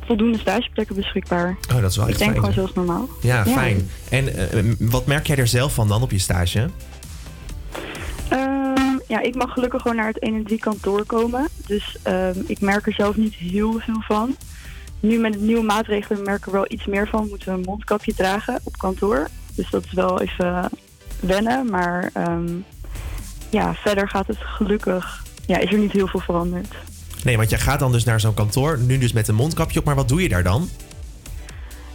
voldoende 0.06 0.38
stageplekken 0.38 0.96
beschikbaar. 0.96 1.56
Oh, 1.74 1.80
dat 1.80 1.90
is 1.90 1.96
wel 1.96 2.04
ik 2.04 2.10
echt 2.10 2.18
denk 2.18 2.30
fijn. 2.30 2.40
gewoon 2.44 2.52
zoals 2.54 2.72
normaal. 2.74 3.08
Ja, 3.20 3.44
fijn. 3.44 3.90
En 4.10 4.34
eh, 4.50 4.62
wat 4.78 5.06
merk 5.06 5.26
jij 5.26 5.36
er 5.36 5.46
zelf 5.46 5.74
van 5.74 5.88
dan 5.88 6.02
op 6.02 6.10
je 6.10 6.18
stage? 6.18 6.68
Ja, 9.12 9.20
ik 9.20 9.34
mag 9.34 9.52
gelukkig 9.52 9.82
gewoon 9.82 9.96
naar 9.96 10.06
het 10.06 10.18
1 10.18 10.34
en 10.34 10.44
3 10.44 10.58
kantoor 10.58 11.04
komen. 11.06 11.48
Dus 11.66 11.96
ehm, 12.02 12.40
ik 12.46 12.60
merk 12.60 12.86
er 12.86 12.92
zelf 12.92 13.16
niet 13.16 13.34
heel 13.34 13.78
veel 13.78 14.00
van. 14.00 14.36
Nu 15.00 15.18
met 15.18 15.32
de 15.32 15.38
nieuwe 15.38 15.62
maatregelen 15.62 16.22
merken 16.22 16.50
we 16.50 16.56
wel 16.56 16.66
iets 16.68 16.86
meer 16.86 17.08
van. 17.08 17.28
Moeten 17.28 17.48
we 17.48 17.58
een 17.58 17.64
mondkapje 17.66 18.14
dragen 18.14 18.60
op 18.62 18.76
kantoor. 18.76 19.28
Dus 19.54 19.70
dat 19.70 19.84
is 19.84 19.92
wel 19.92 20.20
even 20.20 20.70
wennen. 21.20 21.70
Maar 21.70 22.10
ehm, 22.12 22.48
ja, 23.50 23.74
verder 23.74 24.08
gaat 24.08 24.26
het 24.26 24.38
gelukkig. 24.38 25.24
Ja, 25.46 25.58
is 25.58 25.72
er 25.72 25.78
niet 25.78 25.92
heel 25.92 26.06
veel 26.08 26.20
veranderd. 26.20 26.74
Nee, 27.24 27.36
want 27.36 27.50
jij 27.50 27.58
gaat 27.58 27.78
dan 27.78 27.92
dus 27.92 28.04
naar 28.04 28.20
zo'n 28.20 28.34
kantoor, 28.34 28.78
nu 28.78 28.98
dus 28.98 29.12
met 29.12 29.28
een 29.28 29.34
mondkapje 29.34 29.78
op, 29.78 29.84
maar 29.84 29.94
wat 29.94 30.08
doe 30.08 30.22
je 30.22 30.28
daar 30.28 30.42
dan? 30.42 30.68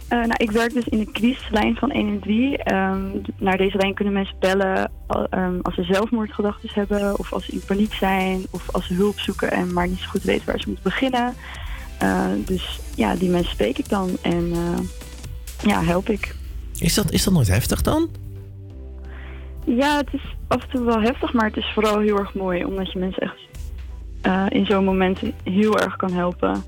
Eh, 0.08 0.18
nou, 0.18 0.34
ik 0.36 0.50
werk 0.50 0.72
dus 0.72 0.84
in 0.84 0.98
de 0.98 1.12
crisislijn 1.12 1.76
van 1.76 1.90
1 1.90 2.08
en 2.08 2.20
3. 2.20 2.58
Ehm, 2.58 3.00
naar 3.38 3.56
deze 3.56 3.76
lijn 3.76 3.94
kunnen 3.94 4.14
mensen 4.14 4.36
bellen 4.38 4.90
ehm, 5.30 5.58
als 5.62 5.74
ze 5.74 5.82
zelfmoordgedachten 5.82 6.68
hebben, 6.72 7.18
of 7.18 7.32
als 7.32 7.44
ze 7.44 7.52
in 7.52 7.62
paniek 7.66 7.94
zijn, 7.94 8.46
of 8.50 8.70
als 8.70 8.86
ze 8.86 8.94
hulp 8.94 9.18
zoeken 9.18 9.50
en 9.50 9.72
maar 9.72 9.88
niet 9.88 9.98
zo 9.98 10.08
goed 10.08 10.22
weten 10.22 10.46
waar 10.46 10.60
ze 10.60 10.66
moeten 10.66 10.84
beginnen. 10.84 11.34
Eh, 11.98 12.26
dus 12.44 12.80
ja, 12.94 13.14
die 13.14 13.30
mensen 13.30 13.52
spreek 13.52 13.78
ik 13.78 13.88
dan 13.88 14.16
en 14.22 14.52
eh, 14.52 14.78
ja, 15.62 15.82
help 15.82 16.08
ik. 16.08 16.34
Is 16.78 16.94
dat, 16.94 17.10
is 17.10 17.24
dat 17.24 17.34
nooit 17.34 17.48
heftig 17.48 17.82
dan? 17.82 18.08
Ja, 19.64 19.96
het 19.96 20.08
is 20.12 20.36
af 20.46 20.62
en 20.62 20.68
toe 20.68 20.84
wel 20.84 21.00
heftig, 21.00 21.32
maar 21.32 21.46
het 21.46 21.56
is 21.56 21.70
vooral 21.74 21.98
heel 21.98 22.18
erg 22.18 22.34
mooi, 22.34 22.64
omdat 22.64 22.92
je 22.92 22.98
mensen 22.98 23.22
echt 23.22 23.46
in 24.52 24.66
zo'n 24.66 24.84
moment 24.84 25.18
heel 25.44 25.78
erg 25.78 25.96
kan 25.96 26.12
helpen. 26.12 26.62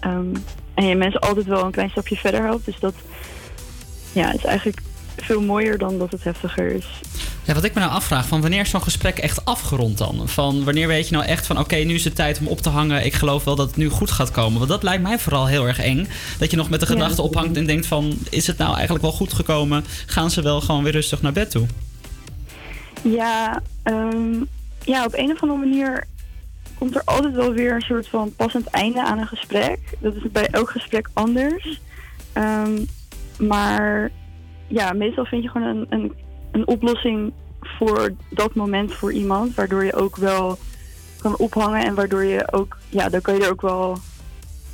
Ehm, 0.00 0.34
en 0.76 0.86
je 0.86 0.94
mensen 0.94 1.20
altijd 1.20 1.46
wel 1.46 1.64
een 1.64 1.70
klein 1.70 1.90
stapje 1.90 2.16
verder 2.16 2.42
helpt. 2.42 2.64
Dus 2.64 2.78
dat 2.80 2.94
ja, 4.12 4.32
is 4.32 4.44
eigenlijk 4.44 4.78
veel 5.16 5.40
mooier 5.40 5.78
dan 5.78 5.98
dat 5.98 6.10
het 6.10 6.24
heftiger 6.24 6.66
is. 6.74 6.86
Ja, 7.44 7.54
wat 7.54 7.64
ik 7.64 7.74
me 7.74 7.80
nou 7.80 7.92
afvraag, 7.92 8.26
van 8.26 8.40
wanneer 8.40 8.60
is 8.60 8.70
zo'n 8.70 8.82
gesprek 8.82 9.18
echt 9.18 9.44
afgerond 9.44 9.98
dan? 9.98 10.28
Van 10.28 10.64
wanneer 10.64 10.88
weet 10.88 11.08
je 11.08 11.14
nou 11.14 11.26
echt 11.26 11.46
van, 11.46 11.58
oké, 11.58 11.76
nu 11.76 11.94
is 11.94 12.04
het 12.04 12.14
tijd 12.14 12.38
om 12.38 12.46
op 12.46 12.60
te 12.60 12.68
hangen. 12.68 13.04
Ik 13.04 13.14
geloof 13.14 13.44
wel 13.44 13.56
dat 13.56 13.66
het 13.66 13.76
nu 13.76 13.88
goed 13.88 14.10
gaat 14.10 14.30
komen. 14.30 14.58
Want 14.58 14.70
dat 14.70 14.82
lijkt 14.82 15.02
mij 15.02 15.18
vooral 15.18 15.46
heel 15.46 15.66
erg 15.66 15.78
eng. 15.80 16.08
Dat 16.38 16.50
je 16.50 16.56
nog 16.56 16.70
met 16.70 16.80
de 16.80 16.86
Ja. 16.86 16.92
gedachte 16.92 17.22
ophangt 17.22 17.56
en 17.56 17.66
denkt 17.66 17.86
van, 17.86 18.18
is 18.30 18.46
het 18.46 18.58
nou 18.58 18.72
eigenlijk 18.74 19.02
wel 19.02 19.12
goed 19.12 19.32
gekomen? 19.32 19.84
Gaan 20.06 20.30
ze 20.30 20.42
wel 20.42 20.60
gewoon 20.60 20.82
weer 20.82 20.92
rustig 20.92 21.22
naar 21.22 21.32
bed 21.32 21.50
toe? 21.50 21.66
Ja, 23.02 23.62
ehm, 23.82 24.34
ja, 24.84 25.04
op 25.04 25.14
een 25.14 25.30
of 25.30 25.42
andere 25.42 25.58
manier 25.58 26.04
komt 26.78 26.94
er 26.94 27.02
altijd 27.04 27.34
wel 27.34 27.52
weer 27.52 27.74
een 27.74 27.80
soort 27.80 28.08
van 28.08 28.34
passend 28.36 28.66
einde 28.66 29.02
aan 29.02 29.18
een 29.18 29.26
gesprek. 29.26 29.78
Dat 29.98 30.14
is 30.14 30.30
bij 30.32 30.46
elk 30.46 30.70
gesprek 30.70 31.08
anders. 31.12 31.80
Ehm, 32.32 32.84
maar 33.38 34.10
ja, 34.66 34.92
meestal 34.92 35.24
vind 35.24 35.42
je 35.42 35.48
gewoon 35.48 35.66
een, 35.68 35.86
een, 35.88 36.12
een 36.52 36.66
oplossing 36.66 37.32
voor 37.60 38.12
dat 38.30 38.54
moment 38.54 38.94
voor 38.94 39.12
iemand. 39.12 39.54
Waardoor 39.54 39.84
je 39.84 39.94
ook 39.94 40.16
wel 40.16 40.58
kan 41.18 41.36
ophangen 41.36 41.84
en 41.84 41.94
waardoor 41.94 42.24
je 42.24 42.52
ook, 42.52 42.76
ja, 42.88 43.08
dan 43.08 43.20
kan 43.20 43.34
je 43.34 43.44
er 43.44 43.50
ook 43.50 43.60
wel 43.60 43.98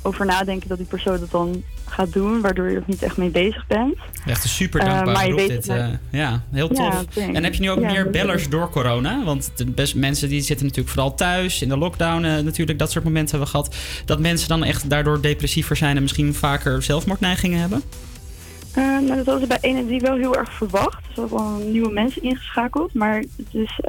over 0.01 0.25
nadenken 0.25 0.69
dat 0.69 0.77
die 0.77 0.87
persoon 0.87 1.19
dat 1.19 1.31
dan 1.31 1.63
gaat 1.93 2.13
doen. 2.13 2.41
Waardoor 2.41 2.69
je 2.69 2.75
er 2.75 2.83
niet 2.85 3.03
echt 3.03 3.17
mee 3.17 3.29
bezig 3.29 3.67
bent. 3.67 3.95
Echt 4.25 4.43
een 4.43 4.49
super 4.49 4.79
Eh, 4.81 4.87
dankbaar 4.87 5.35
weet 5.35 5.47
dit. 5.47 5.67
eh, 5.67 5.87
ja, 6.11 6.41
heel 6.51 6.67
tof. 6.67 7.05
en 7.15 7.43
heb 7.43 7.53
je 7.53 7.61
nu 7.61 7.71
ook 7.71 7.79
Ja, 7.79 7.91
meer 7.91 8.09
bellers 8.09 8.49
door 8.49 8.69
corona? 8.69 9.23
Want 9.23 9.51
de 9.55 9.65
best, 9.65 9.95
mensen 9.95 10.29
die 10.29 10.41
zitten 10.41 10.65
natuurlijk 10.65 10.93
vooral 10.93 11.15
thuis. 11.15 11.61
In 11.61 11.69
de 11.69 11.77
lockdown 11.77 12.23
eh, 12.23 12.37
natuurlijk, 12.43 12.79
dat 12.79 12.91
soort 12.91 13.03
momenten 13.03 13.37
hebben 13.37 13.53
we 13.53 13.57
gehad. 13.57 13.75
Dat 14.05 14.19
mensen 14.19 14.47
dan 14.47 14.63
echt 14.63 14.89
daardoor 14.89 15.21
depressiever 15.21 15.75
zijn 15.75 15.95
en 15.95 16.01
misschien 16.01 16.33
vaker 16.33 16.81
zelfmoordneigingen 16.83 17.59
hebben? 17.59 17.81
Nou, 18.75 19.07
dat 19.07 19.15
hadden 19.15 19.39
ze 19.39 19.47
bij 19.47 19.57
1 19.61 19.77
en 19.77 19.85
3 19.85 19.99
wel 19.99 20.15
heel 20.17 20.35
erg 20.35 20.53
verwacht. 20.53 20.93
Er 21.07 21.11
zijn 21.13 21.25
ook 21.25 21.31
wel 21.39 21.57
nieuwe 21.71 21.91
mensen 21.91 22.23
ingeschakeld. 22.23 22.93
Maar 22.93 23.17
het 23.17 23.47
is 23.51 23.79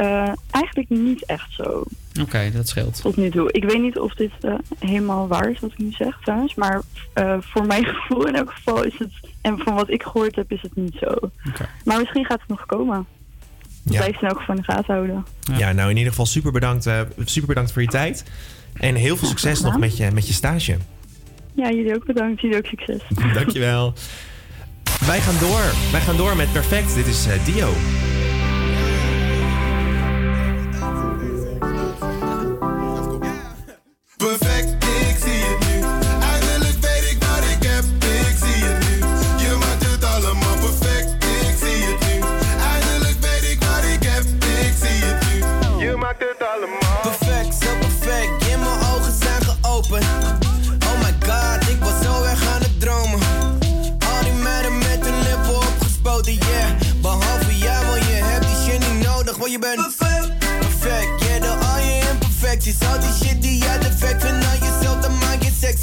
eigenlijk 0.51 0.89
niet 0.89 1.25
echt 1.27 1.53
zo 1.53 1.83
Oké, 2.21 2.51
dat 2.53 2.69
scheelt. 2.69 3.01
tot 3.01 3.17
nu 3.17 3.31
toe. 3.31 3.53
Ik 3.53 3.65
weet 3.65 3.81
niet 3.81 3.99
of 3.99 4.15
dit 4.15 4.31
eh, 4.41 4.55
helemaal 4.79 5.29
waar 5.29 5.51
is 5.51 5.61
wat 5.61 5.73
ik 5.73 5.79
nu 5.79 5.91
zeg 5.91 6.19
trouwens. 6.23 6.55
Maar 6.55 6.83
eh, 7.13 7.37
voor 7.41 7.67
mijn 7.67 7.85
gevoel 7.95 8.27
in 8.27 8.35
elk 8.35 8.51
geval 8.53 8.85
is 8.85 8.99
het... 8.99 9.11
En 9.41 9.59
van 9.59 9.75
wat 9.75 9.91
ik 9.91 10.03
gehoord 10.03 10.37
heb 10.37 10.53
is 10.53 10.63
het 10.63 10.77
niet 10.77 10.97
zo. 11.01 11.31
Maar 11.85 11.99
misschien 11.99 12.25
gaat 12.25 12.41
het 12.41 12.49
nog 12.49 12.67
komen. 12.67 13.07
Ja. 13.83 13.99
blijf 13.99 14.23
elk 14.23 14.39
geval 14.39 14.55
in 14.55 14.61
de 14.67 14.73
gaten 14.73 14.95
houden. 14.95 15.25
Ja. 15.57 15.73
nou 15.73 15.91
in 15.91 15.97
ieder 15.97 16.11
geval 16.11 16.27
super 16.27 16.53
bedankt, 16.53 16.87
eh, 16.87 17.01
super 17.25 17.49
bedankt 17.49 17.73
voor 17.73 17.83
je 17.83 17.89
tijd. 17.89 18.25
En 18.75 18.95
heel 18.95 19.17
veel 19.17 19.29
succes 19.29 19.61
nog 19.61 19.79
met 19.79 19.97
je, 19.97 20.11
met 20.11 20.27
je 20.27 20.33
stage. 20.33 20.77
Ja, 21.55 21.71
jullie 21.71 21.95
ook 21.95 22.05
bedankt. 22.05 22.41
Jullie 22.41 22.57
ook 22.57 22.67
succes. 22.67 23.03
Dankjewel. 23.35 23.95
Wij 25.07 25.21
gaan 25.21 25.49
door. 25.49 25.73
Wij 25.93 26.01
gaan 26.01 26.17
door 26.17 26.37
met 26.37 26.53
Perfect. 26.53 26.95
Dit 26.95 27.07
is 27.07 27.27
eh, 27.27 27.45
Dio. 27.45 27.73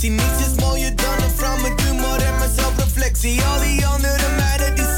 Sexy. 0.02 0.10
Niets 0.10 0.48
is 0.48 0.64
mooier 0.64 0.96
dan 0.96 1.24
een 1.24 1.36
vrouw 1.36 1.58
met 1.58 1.82
humor 1.82 2.22
en 2.22 2.38
mijn 2.38 2.52
zelfreflectie. 2.56 3.42
Al 3.42 3.60
die 3.60 3.86
andere 3.86 4.36
meiden 4.38 4.76
die 4.76 4.91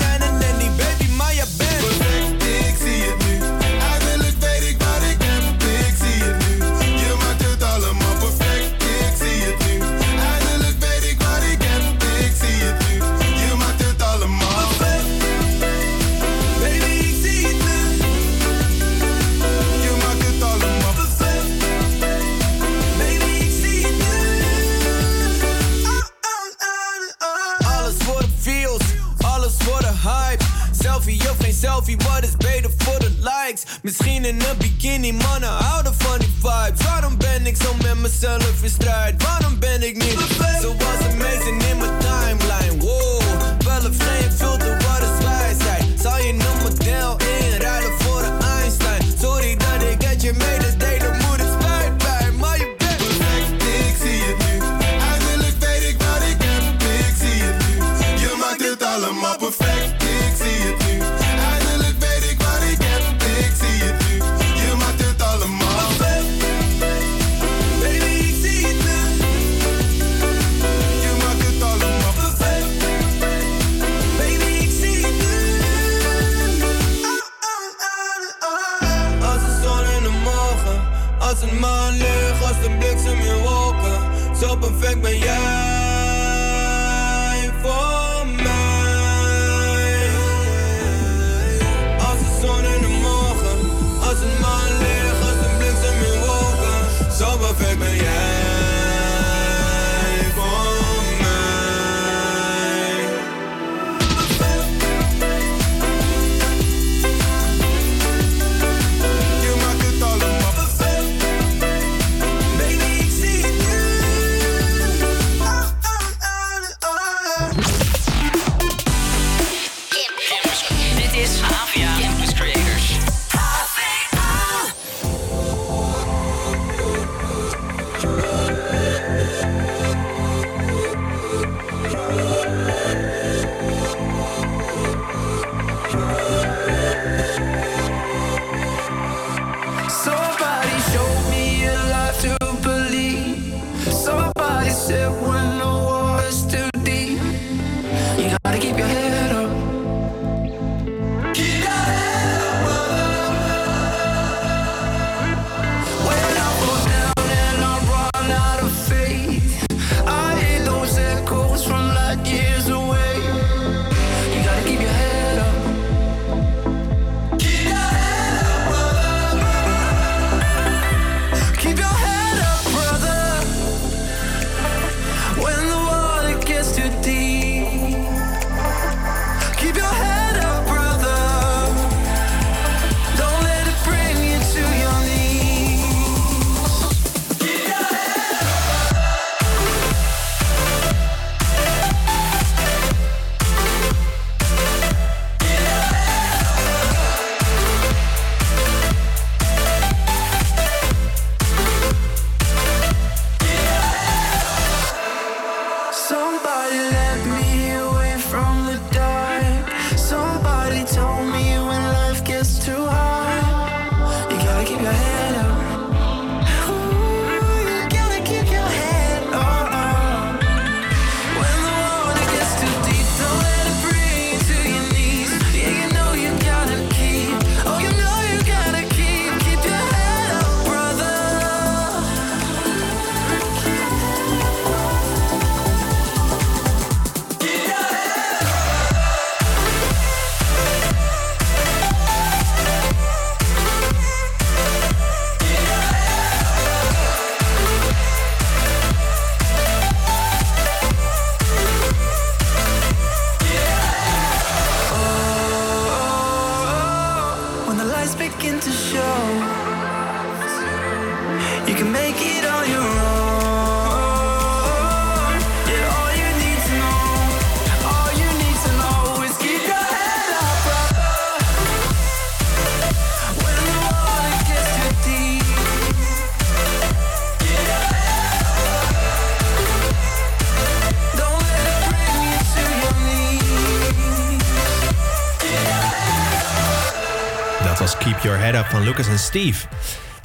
En 289.07 289.19
Steve. 289.19 289.67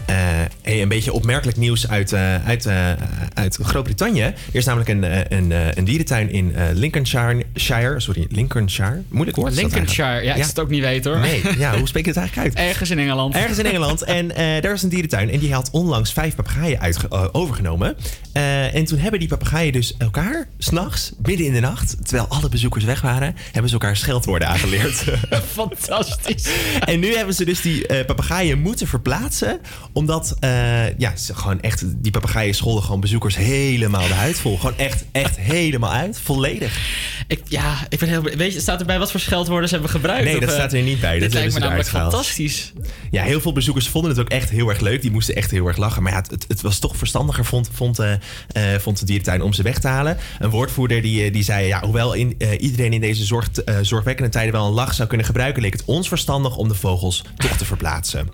Eh, 0.06 0.80
een 0.80 0.88
beetje 0.88 1.12
opmerkelijk 1.12 1.56
nieuws 1.56 1.88
uit, 1.88 2.12
eh, 2.12 2.46
uit, 2.46 2.66
eh, 2.66 2.92
uit 3.34 3.58
Groot-Brittannië. 3.62 4.22
Er 4.22 4.34
is 4.52 4.64
namelijk 4.64 4.90
een, 4.90 5.34
een, 5.36 5.78
een 5.78 5.84
dierentuin 5.84 6.30
in 6.30 6.54
Lincolnshire 6.72 7.44
Lincolnshire, 7.58 8.00
sorry, 8.00 8.26
Lincolnshire. 8.30 9.02
Moeilijk 9.08 9.36
hoor. 9.36 9.50
Lincolnshire, 9.50 10.22
ja, 10.24 10.32
ik 10.32 10.40
ja. 10.40 10.46
het 10.46 10.58
ook 10.58 10.68
niet 10.68 10.80
weten 10.80 11.12
hoor. 11.12 11.20
Nee, 11.20 11.42
ja, 11.58 11.78
hoe 11.78 11.88
spreek 11.88 12.04
je 12.04 12.10
het 12.10 12.18
eigenlijk 12.18 12.48
uit? 12.48 12.66
Ergens 12.68 12.90
in 12.90 12.98
Engeland. 12.98 13.34
Ergens 13.34 13.58
in 13.58 13.66
Engeland. 13.66 14.02
En 14.02 14.24
uh, 14.24 14.36
daar 14.36 14.72
is 14.72 14.82
een 14.82 14.88
dierentuin. 14.88 15.30
En 15.30 15.38
die 15.38 15.52
had 15.52 15.70
onlangs 15.70 16.12
vijf 16.12 16.34
papegaaien 16.34 16.80
eh, 16.80 17.24
overgenomen. 17.32 17.96
Eh, 18.32 18.74
en 18.74 18.84
toen 18.84 18.98
hebben 18.98 19.20
die 19.20 19.28
papegaaien 19.28 19.72
dus 19.72 19.94
elkaar, 19.96 20.48
s'nachts, 20.58 21.12
midden 21.22 21.46
in 21.46 21.52
de 21.52 21.60
nacht, 21.60 21.96
terwijl 22.02 22.28
alle 22.28 22.48
bezoekers 22.48 22.84
weg 22.84 23.00
waren, 23.00 23.36
hebben 23.52 23.70
ze 23.70 23.72
elkaar 23.72 23.96
scheldwoorden 23.96 24.48
aangeleerd. 24.48 25.04
Fantastisch. 25.52 26.48
en 26.84 27.00
nu 27.00 27.14
hebben 27.16 27.34
ze 27.34 27.44
dus 27.44 27.60
die 27.60 28.04
papegaaien 28.04 28.58
moeten 28.58 28.86
verplaatsen, 28.86 29.60
omdat 29.92 30.36
ja, 30.98 31.16
ze 31.16 31.34
gewoon 31.34 31.60
echt, 31.60 31.84
die 32.02 32.12
papegaaien 32.12 32.54
scholden 32.54 32.82
gewoon 32.82 33.00
bezoekers 33.00 33.36
helemaal 33.36 34.08
de 34.08 34.14
huid 34.14 34.38
vol. 34.38 34.58
Gewoon 34.58 34.78
echt, 34.78 35.04
echt 35.12 35.36
helemaal 35.38 35.92
uit, 35.92 36.20
volledig. 36.20 36.78
Ik 37.26 37.42
ja, 37.48 37.86
ik 37.88 37.98
ben 37.98 38.08
heel... 38.08 38.22
Weet 38.22 38.52
je, 38.52 38.60
staat 38.60 38.80
erbij 38.80 38.98
wat 38.98 39.10
voor 39.10 39.20
scheldwoorden 39.20 39.68
ze 39.68 39.74
hebben 39.74 39.92
gebruikt? 39.92 40.24
Nee, 40.24 40.34
Of, 40.34 40.40
dat 40.40 40.48
eh, 40.48 40.54
staat 40.54 40.72
er 40.72 40.82
niet 40.82 41.00
bij. 41.00 41.18
Dat 41.18 41.32
lijkt 41.32 41.34
me 41.34 41.38
hebben 41.38 41.52
ze 41.52 41.60
namelijk 41.60 41.88
fantastisch. 41.88 42.72
Ja, 43.10 43.22
heel 43.22 43.40
veel 43.40 43.52
bezoekers 43.52 43.88
vonden 43.88 44.10
het 44.10 44.20
ook 44.20 44.28
echt 44.28 44.50
heel 44.50 44.68
erg 44.68 44.80
leuk. 44.80 45.02
Die 45.02 45.10
moesten 45.10 45.34
echt 45.34 45.50
heel 45.50 45.66
erg 45.66 45.76
lachen. 45.76 46.02
Maar 46.02 46.12
ja, 46.12 46.24
het, 46.28 46.44
het 46.48 46.60
was 46.60 46.78
toch 46.78 46.96
verstandiger, 46.96 47.44
vond, 47.44 47.70
vond, 47.72 47.98
eh, 47.98 48.12
vond 48.78 48.98
de 48.98 49.04
dierentuin, 49.04 49.42
om 49.42 49.52
ze 49.52 49.62
weg 49.62 49.78
te 49.78 49.88
halen. 49.88 50.16
Een 50.38 50.50
woordvoerder 50.50 51.02
die, 51.02 51.30
die 51.30 51.42
zei, 51.42 51.66
ja, 51.66 51.80
hoewel 51.80 52.12
in, 52.12 52.36
iedereen 52.58 52.92
in 52.92 53.00
deze 53.00 53.24
zorg, 53.24 53.48
zorgwekkende 53.82 54.30
tijden 54.30 54.52
wel 54.52 54.66
een 54.66 54.72
lach 54.72 54.94
zou 54.94 55.08
kunnen 55.08 55.26
gebruiken, 55.26 55.62
leek 55.62 55.72
het 55.72 55.84
ons 55.84 56.08
verstandig 56.08 56.56
om 56.56 56.68
de 56.68 56.74
vogels 56.74 57.24
toch 57.36 57.56
te 57.56 57.64
verplaatsen. 57.64 58.28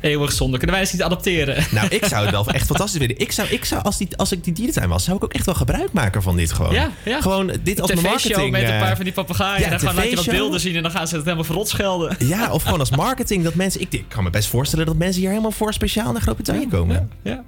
Eeuwig 0.00 0.32
zonde. 0.32 0.58
Kunnen 0.58 0.76
wij 0.76 0.84
ze 0.84 0.94
niet 0.94 1.04
adopteren? 1.04 1.64
Nou, 1.70 1.88
ik 1.88 2.04
zou 2.04 2.22
het 2.22 2.30
wel 2.30 2.48
echt 2.58 2.66
fantastisch 2.66 2.98
vinden. 2.98 3.18
Ik 3.18 3.32
zou, 3.32 3.48
ik 3.48 3.64
zou 3.64 3.82
als, 3.82 3.98
die, 3.98 4.16
als 4.16 4.32
ik 4.32 4.44
die 4.44 4.52
dierentuin 4.52 4.88
was, 4.88 5.04
zou 5.04 5.16
ik 5.16 5.24
ook 5.24 5.32
echt 5.32 5.46
wel 5.46 5.54
gebruik 5.54 5.92
maken 5.92 6.22
van 6.22 6.36
dit 6.36 6.52
gewoon. 6.52 6.72
Ja, 6.72 6.90
ja. 7.04 7.20
Gewoon 7.20 7.52
dit 7.62 7.80
als 7.80 7.94
marketing. 7.94 8.50
met 8.50 8.62
een 8.62 8.68
eh, 8.68 8.80
paar 8.80 8.96
van 8.96 9.04
die 9.04 9.14
papegaaien. 9.14 9.58
ja, 9.58 9.64
en 9.64 9.70
dan 9.70 9.80
gaan 9.80 9.94
laat 9.94 10.10
je 10.10 10.16
wat 10.16 10.26
beelden 10.26 10.60
zien 10.60 10.76
en 10.76 10.82
dan 10.82 10.90
gaan 10.90 11.08
ze 11.08 11.14
het 11.14 11.24
helemaal 11.24 11.44
verrot 11.44 11.68
schelden. 11.68 12.16
Ja, 12.18 12.52
of 12.52 12.62
gewoon 12.62 12.78
als 12.80 12.90
marketing 12.90 13.44
dat 13.44 13.54
mensen. 13.54 13.80
Ik, 13.80 13.92
ik 13.92 14.04
kan 14.08 14.24
me 14.24 14.30
best 14.30 14.48
voorstellen 14.48 14.86
dat 14.86 14.96
mensen 14.96 15.20
hier 15.20 15.30
helemaal 15.30 15.50
voor 15.50 15.72
speciaal 15.72 16.12
naar 16.12 16.22
Groot-Brittannië 16.22 16.68
komen. 16.68 17.10
Ja. 17.22 17.44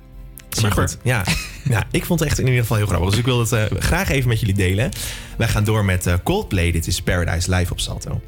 Maar 0.63 0.73
goed, 0.73 0.99
ja. 1.03 1.25
ja. 1.75 1.85
Ik 1.91 2.05
vond 2.05 2.21
het 2.21 2.29
echt 2.29 2.39
in 2.39 2.47
ieder 2.47 2.61
geval 2.61 2.77
heel 2.77 2.87
grappig. 2.87 3.11
Dus 3.11 3.19
ik 3.19 3.25
wil 3.25 3.39
het 3.39 3.53
eh, 3.53 3.65
graag 3.79 4.09
even 4.09 4.29
met 4.29 4.41
jullie 4.41 4.55
delen. 4.55 4.91
Wij 5.37 5.49
gaan 5.49 5.65
door 5.65 5.85
met 5.85 6.07
eh, 6.07 6.15
Coldplay. 6.23 6.71
Dit 6.71 6.87
is 6.87 7.03
Paradise 7.03 7.55
Live 7.55 7.73
op 7.73 7.81
Salto. 7.81 8.21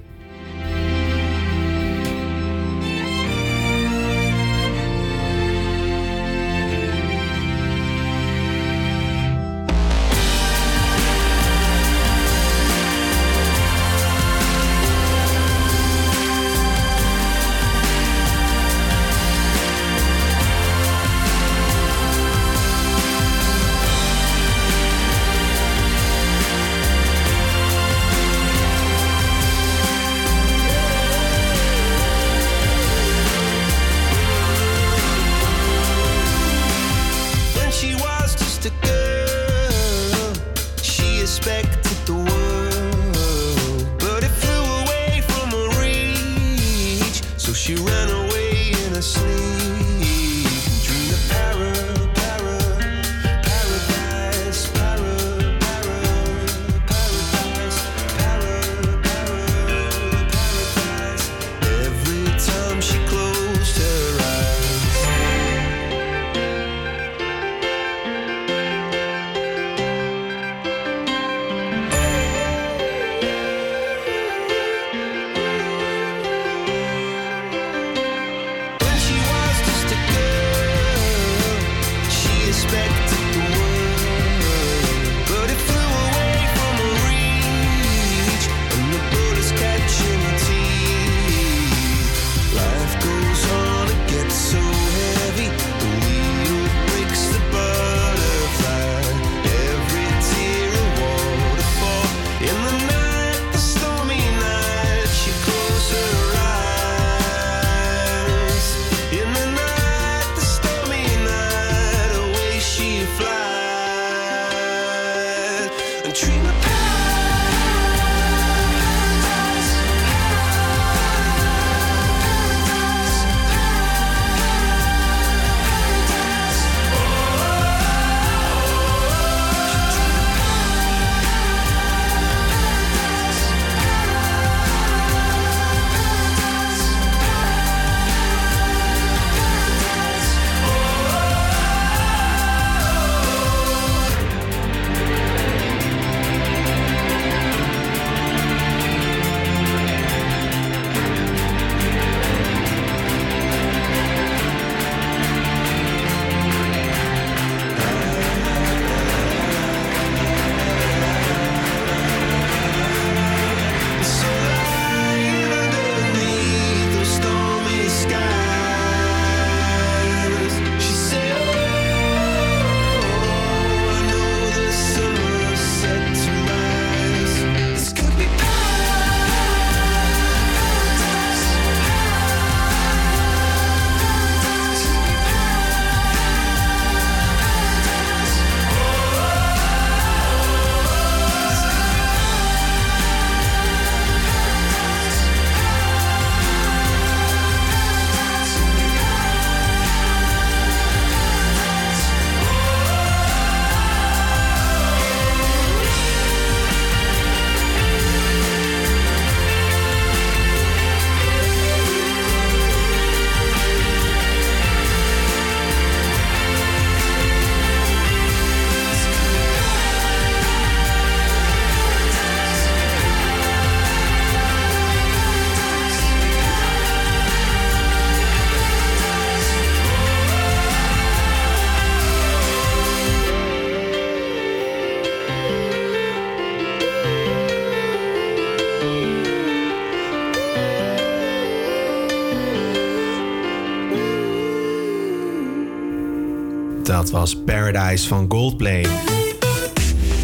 Dat 246.98 247.10
was 247.10 247.36
Paradise 247.36 248.08
van 248.08 248.26
Goldplay. 248.28 248.86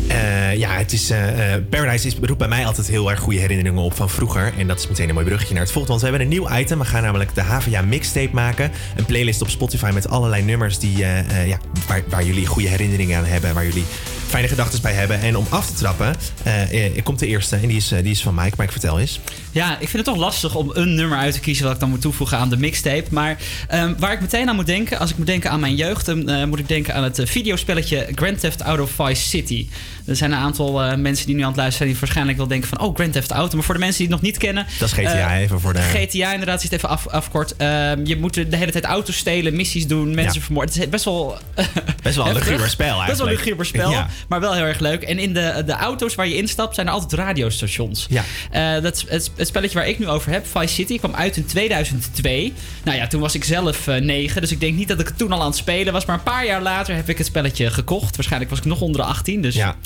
Eh, 0.08 0.56
ja, 0.56 0.70
het 0.76 0.92
is, 0.92 1.10
eh, 1.10 1.54
eh, 1.54 1.62
Paradise 1.70 2.06
is, 2.06 2.16
roept 2.22 2.38
bij 2.38 2.48
mij 2.48 2.66
altijd 2.66 2.86
heel 2.86 3.10
erg 3.10 3.20
goede 3.20 3.38
herinneringen 3.38 3.82
op 3.82 3.94
van 3.94 4.10
vroeger. 4.10 4.52
En 4.58 4.66
dat 4.66 4.78
is 4.78 4.88
meteen 4.88 5.08
een 5.08 5.14
mooi 5.14 5.26
bruggetje 5.26 5.54
naar 5.54 5.62
het 5.62 5.72
volgende. 5.72 5.98
Want 5.98 6.12
we 6.12 6.18
hebben 6.18 6.32
een 6.32 6.48
nieuw 6.48 6.58
item. 6.58 6.78
We 6.78 6.84
gaan 6.84 7.02
namelijk 7.02 7.34
de 7.34 7.42
HVA 7.42 7.82
mixtape 7.82 8.34
maken. 8.34 8.70
Een 8.96 9.04
playlist 9.04 9.42
op 9.42 9.48
Spotify 9.48 9.90
met 9.94 10.08
allerlei 10.08 10.42
nummers 10.42 10.78
die, 10.78 10.96
ja, 10.96 11.58
waar, 12.08 12.24
jullie 12.24 12.46
goede 12.46 12.68
herinneringen 12.68 13.18
aan 13.18 13.24
hebben. 13.24 13.54
Waar 13.54 13.66
jullie 13.66 13.84
fijne 14.26 14.48
gedachten 14.48 14.82
bij 14.82 14.92
hebben. 14.92 15.20
En 15.20 15.36
om 15.36 15.46
af 15.48 15.66
te 15.66 15.74
trappen, 15.74 16.14
komt 17.02 17.18
de 17.18 17.26
eerste. 17.26 17.56
En 17.56 17.68
die 17.68 17.76
is, 17.76 17.88
die 17.88 18.02
is 18.02 18.22
van 18.22 18.34
Mike. 18.34 18.54
Mike, 18.58 18.72
vertel 18.72 19.00
eens. 19.00 19.20
Ja, 19.54 19.72
ik 19.72 19.88
vind 19.88 19.92
het 19.92 20.04
toch 20.04 20.16
lastig 20.16 20.54
om 20.54 20.70
een 20.74 20.94
nummer 20.94 21.18
uit 21.18 21.34
te 21.34 21.40
kiezen 21.40 21.64
wat 21.64 21.74
ik 21.74 21.80
dan 21.80 21.88
moet 21.88 22.00
toevoegen 22.00 22.38
aan 22.38 22.50
de 22.50 22.56
mixtape. 22.56 23.04
Maar 23.10 23.36
ehm, 23.68 23.94
waar 23.98 24.12
ik 24.12 24.20
meteen 24.20 24.48
aan 24.48 24.54
moet 24.56 24.66
denken, 24.66 24.98
als 24.98 25.10
ik 25.10 25.16
moet 25.16 25.26
denken 25.26 25.50
aan 25.50 25.60
mijn 25.60 25.74
jeugd, 25.74 26.06
dan 26.06 26.28
eh, 26.28 26.44
moet 26.44 26.58
ik 26.58 26.68
denken 26.68 26.94
aan 26.94 27.02
het 27.02 27.18
eh, 27.18 27.26
videospelletje 27.26 28.08
Grand 28.14 28.40
Theft 28.40 28.60
Auto 28.60 28.86
Vice 28.86 29.28
City. 29.28 29.68
Er 30.06 30.16
zijn 30.16 30.32
een 30.32 30.38
aantal 30.38 30.82
eh, 30.82 30.96
mensen 30.96 31.26
die 31.26 31.34
nu 31.34 31.40
aan 31.40 31.48
het 31.48 31.56
luisteren 31.56 31.72
zijn 31.86 31.88
die 31.88 31.98
waarschijnlijk 32.00 32.38
wel 32.38 32.46
denken 32.46 32.68
van, 32.68 32.80
oh, 32.80 32.94
Grand 32.94 33.12
Theft 33.12 33.30
Auto. 33.30 33.54
Maar 33.56 33.64
voor 33.64 33.74
de 33.74 33.80
mensen 33.80 33.98
die 33.98 34.06
het 34.06 34.16
nog 34.16 34.24
niet 34.24 34.38
kennen. 34.38 34.66
Dat 34.78 34.88
is 34.88 34.94
GTA 34.94 35.38
even 35.38 35.60
voor 35.60 35.72
de... 35.72 35.80
GTA 35.80 36.32
inderdaad, 36.32 36.58
is 36.58 36.62
het 36.64 36.72
even 36.72 36.88
af, 36.88 37.06
afkort. 37.08 37.56
Ehm, 37.56 38.00
je 38.04 38.16
moet 38.16 38.34
de 38.34 38.56
hele 38.56 38.72
tijd 38.72 38.84
auto's 38.84 39.16
stelen, 39.16 39.56
missies 39.56 39.86
doen, 39.86 40.14
mensen 40.14 40.38
Ja. 40.40 40.44
vermoorden. 40.44 40.74
Het 40.74 40.82
is 40.84 40.88
best 40.90 41.04
wel... 41.04 41.38
Best 42.04 42.16
wel 42.16 42.26
een 42.26 42.34
luguber 42.34 42.70
spel 42.70 42.86
Best 42.86 42.96
wel 42.96 43.00
een 43.00 43.06
eigenlijk. 43.08 43.38
luguber 43.44 43.66
spel, 43.66 43.90
Ja. 43.90 44.08
maar 44.28 44.40
wel 44.40 44.52
heel 44.52 44.64
erg 44.64 44.78
leuk. 44.78 45.02
En 45.02 45.18
in 45.18 45.34
de, 45.34 45.62
de 45.66 45.72
auto's 45.72 46.14
waar 46.14 46.28
je 46.28 46.36
instapt 46.36 46.74
zijn 46.74 46.86
er 46.86 46.92
altijd 46.92 47.12
radiostations. 47.12 48.06
Ja. 48.08 48.24
Eh, 48.50 48.82
dat, 48.82 49.04
het, 49.08 49.30
het 49.36 49.46
spelletje 49.46 49.78
waar 49.78 49.88
ik 49.88 49.98
nu 49.98 50.08
over 50.08 50.30
heb, 50.32 50.46
Vice 50.46 50.74
City, 50.74 50.98
kwam 50.98 51.14
uit 51.14 51.36
in 51.36 51.44
2002. 51.46 52.52
Nou 52.84 52.96
ja, 52.96 53.06
toen 53.06 53.20
was 53.20 53.34
ik 53.34 53.44
zelf 53.44 53.86
eh, 53.88 54.00
negen, 54.00 54.40
dus 54.40 54.50
ik 54.50 54.60
denk 54.60 54.76
niet 54.76 54.88
dat 54.88 55.00
ik 55.00 55.06
het 55.06 55.18
toen 55.18 55.32
al 55.32 55.40
aan 55.40 55.46
het 55.46 55.56
spelen 55.56 55.92
was. 55.92 56.04
Maar 56.04 56.16
een 56.16 56.22
paar 56.22 56.46
jaar 56.46 56.62
later 56.62 56.94
heb 56.94 57.08
ik 57.08 57.18
het 57.18 57.26
spelletje 57.26 57.70
gekocht. 57.70 58.14
Waarschijnlijk 58.16 58.50
was 58.50 58.60
ik 58.60 58.66
nog 58.66 58.80
onder 58.80 59.00
de 59.00 59.06
18, 59.06 59.42
dus 59.42 59.54
Ja. 59.54 59.76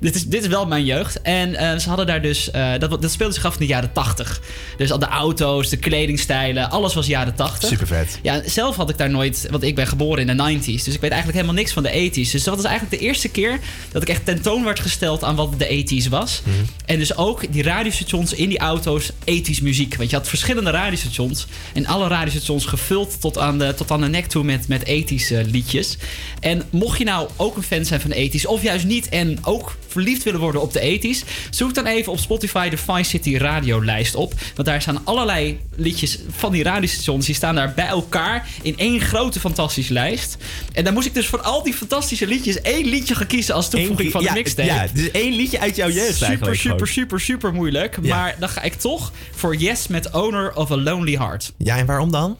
dit, 0.00 0.14
is, 0.14 0.24
dit 0.24 0.42
is 0.42 0.48
wel 0.48 0.66
mijn 0.66 0.84
jeugd. 0.84 1.22
En 1.22 1.54
eh, 1.54 1.78
ze 1.78 1.88
hadden 1.88 2.06
daar 2.06 2.22
dus, 2.22 2.50
dat, 2.78 3.02
dat 3.02 3.10
speelde 3.10 3.34
zich 3.34 3.44
af 3.44 3.52
in 3.52 3.60
de 3.60 3.66
jaren 3.66 3.92
80. 3.92 4.40
Dus 4.76 4.90
al 4.92 4.98
de 4.98 5.06
auto's, 5.06 5.68
de 5.68 5.76
kledingstijlen, 5.76 6.70
alles 6.70 6.94
was 6.94 7.06
jaren 7.06 7.34
80. 7.34 7.68
Super 7.68 7.86
vet. 7.86 8.18
Ja, 8.22 8.40
zelf 8.46 8.76
had 8.76 8.90
ik 8.90 8.98
daar 8.98 9.10
nooit, 9.10 9.46
want 9.50 9.62
ik 9.62 9.74
ben 9.74 9.86
geboren 9.86 10.28
in 10.28 10.36
de 10.36 10.58
90s. 10.58 10.84
Dus 10.84 10.94
ik 10.94 11.00
weet 11.00 11.10
eigenlijk 11.10 11.32
helemaal 11.42 11.55
niks 11.56 11.72
van 11.72 11.82
de 11.82 12.10
80s. 12.10 12.30
Dus 12.30 12.44
dat 12.44 12.56
was 12.56 12.64
eigenlijk 12.64 13.00
de 13.00 13.06
eerste 13.06 13.28
keer 13.28 13.60
dat 13.92 14.02
ik 14.02 14.08
echt 14.08 14.24
tentoon 14.24 14.64
werd 14.64 14.80
gesteld 14.80 15.24
aan 15.24 15.36
wat 15.36 15.58
de 15.58 15.84
80s 16.04 16.08
was. 16.08 16.42
Mhm. 16.44 16.54
En 16.84 16.98
dus 16.98 17.16
ook 17.16 17.52
die 17.52 17.62
radiostations 17.62 18.32
in 18.32 18.48
die 18.48 18.58
auto's 18.58 19.10
80s 19.10 19.62
muziek. 19.62 19.96
Want 19.96 20.10
je 20.10 20.16
had 20.16 20.28
verschillende 20.28 20.70
radiostations. 20.70 21.46
En 21.72 21.86
alle 21.86 22.08
radiostations 22.08 22.64
gevuld 22.64 23.20
tot 23.20 23.38
aan 23.38 23.58
de, 23.58 23.74
tot 23.74 23.90
aan 23.90 24.00
de 24.00 24.08
nek 24.08 24.26
toe 24.26 24.44
met, 24.44 24.68
met 24.68 24.80
80s 24.80 25.30
eh, 25.30 25.44
liedjes. 25.44 25.96
En 26.40 26.62
mocht 26.70 26.98
je 26.98 27.04
nou 27.04 27.28
ook 27.36 27.56
een 27.56 27.62
fan 27.62 27.84
zijn 27.84 28.00
van 28.00 28.10
de 28.10 28.30
80s, 28.30 28.46
of 28.46 28.62
juist 28.62 28.84
niet 28.84 29.08
en 29.08 29.38
ook 29.42 29.76
verliefd 29.88 30.22
willen 30.22 30.40
worden 30.40 30.60
op 30.60 30.72
de 30.72 30.98
80s, 31.00 31.28
zoek 31.50 31.74
dan 31.74 31.86
even 31.86 32.12
op 32.12 32.18
Spotify 32.18 32.68
de 32.68 32.76
Vice 32.76 33.10
City 33.10 33.36
radiolijst 33.36 34.14
op. 34.14 34.34
Want 34.54 34.68
daar 34.68 34.82
staan 34.82 35.00
allerlei 35.04 35.60
liedjes 35.76 36.18
van 36.30 36.52
die 36.52 36.62
radiostations. 36.62 37.26
Die 37.26 37.34
staan 37.34 37.54
daar 37.54 37.72
bij 37.74 37.86
elkaar 37.86 38.48
in 38.62 38.78
één 38.78 39.00
grote 39.00 39.40
fantastische 39.40 39.92
lijst. 39.92 40.36
En 40.72 40.84
daar 40.84 40.92
moest 40.92 41.06
ik 41.06 41.14
dus 41.14 41.26
voor 41.26 41.40
al 41.46 41.62
die 41.62 41.74
fantastische 41.74 42.26
liedjes 42.26 42.60
één 42.60 42.86
liedje 42.86 43.14
gaan 43.14 43.26
kiezen 43.26 43.54
als 43.54 43.68
toevoeging 43.70 44.06
Eén- 44.06 44.10
van 44.10 44.22
ja, 44.22 44.28
de 44.28 44.34
mixtape. 44.34 44.68
Ja, 44.68 44.86
dus 44.92 45.10
één 45.10 45.32
liedje 45.36 45.60
uit 45.60 45.76
jouw 45.76 45.88
jeugd 45.88 46.12
Super, 46.12 46.26
eigenlijk. 46.28 46.56
super, 46.56 46.72
gewoon. 46.76 46.92
super, 46.92 47.20
super 47.20 47.52
moeilijk. 47.52 47.98
Ja. 48.02 48.16
Maar 48.16 48.36
dan 48.38 48.48
ga 48.48 48.62
ik 48.62 48.74
toch 48.74 49.12
voor 49.34 49.56
Yes 49.56 49.86
met 49.86 50.10
Owner 50.10 50.54
of 50.54 50.70
a 50.70 50.76
Lonely 50.76 51.16
Heart. 51.16 51.52
Ja, 51.58 51.76
en 51.76 51.86
waarom 51.86 52.10
dan? 52.10 52.36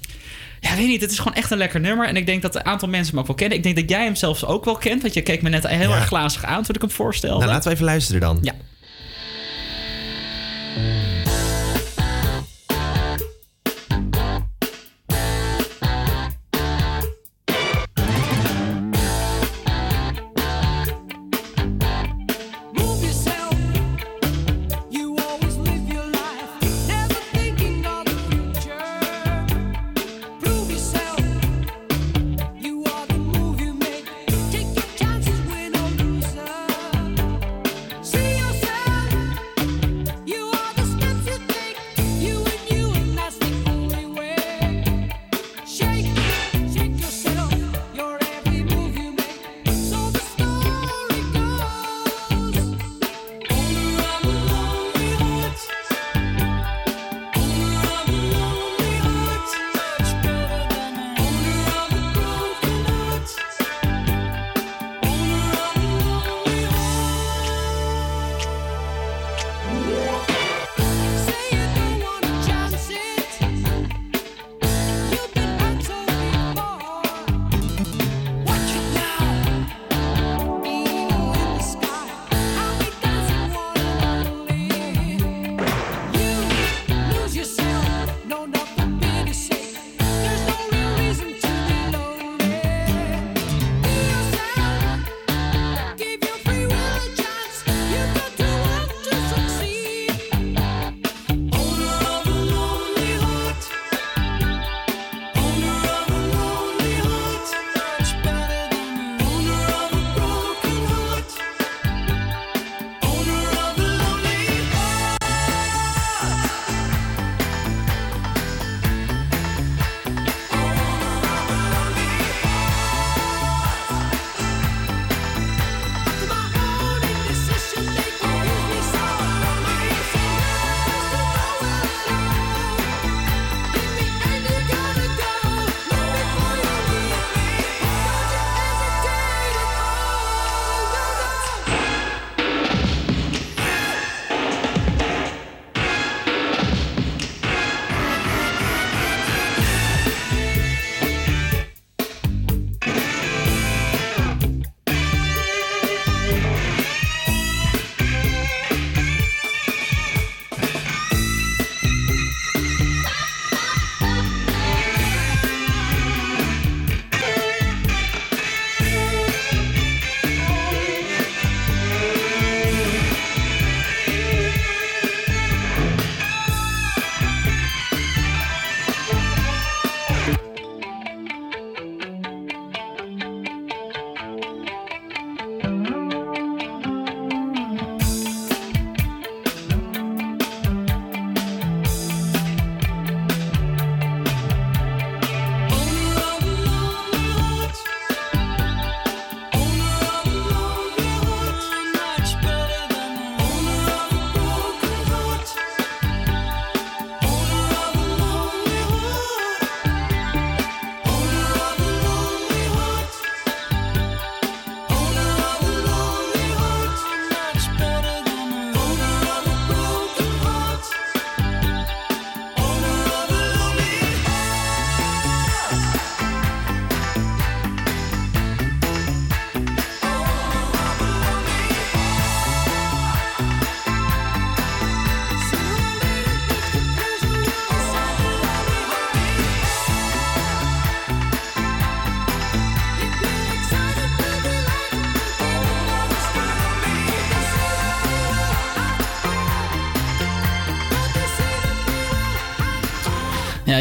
Ja, 0.61 0.76
weet 0.76 0.86
niet. 0.86 1.00
Het 1.00 1.11
is 1.11 1.18
gewoon 1.18 1.34
echt 1.34 1.50
een 1.50 1.59
lekker 1.59 1.80
nummer. 1.80 2.07
En 2.07 2.16
ik 2.16 2.26
denk 2.26 2.42
dat 2.42 2.54
een 2.54 2.64
aantal 2.64 2.88
mensen 2.88 3.11
hem 3.11 3.20
ook 3.20 3.26
wel 3.26 3.36
kennen. 3.36 3.57
Ik 3.57 3.62
denk 3.62 3.76
dat 3.76 3.88
jij 3.88 4.04
hem 4.04 4.14
zelfs 4.14 4.44
ook 4.44 4.64
wel 4.64 4.76
kent. 4.76 5.02
Want 5.02 5.14
je 5.14 5.22
keek 5.22 5.42
me 5.42 5.48
net 5.48 5.66
heel 5.66 5.88
Ja. 5.88 5.96
erg 5.96 6.07
glazig 6.07 6.44
aan 6.44 6.62
toen 6.62 6.74
ik 6.74 6.80
hem 6.80 6.90
voorstelde. 6.90 7.38
Nou, 7.38 7.50
laten 7.50 7.68
we 7.68 7.74
even 7.74 7.84
luisteren 7.86 8.20
dan. 8.20 8.38
Ja. 8.42 8.52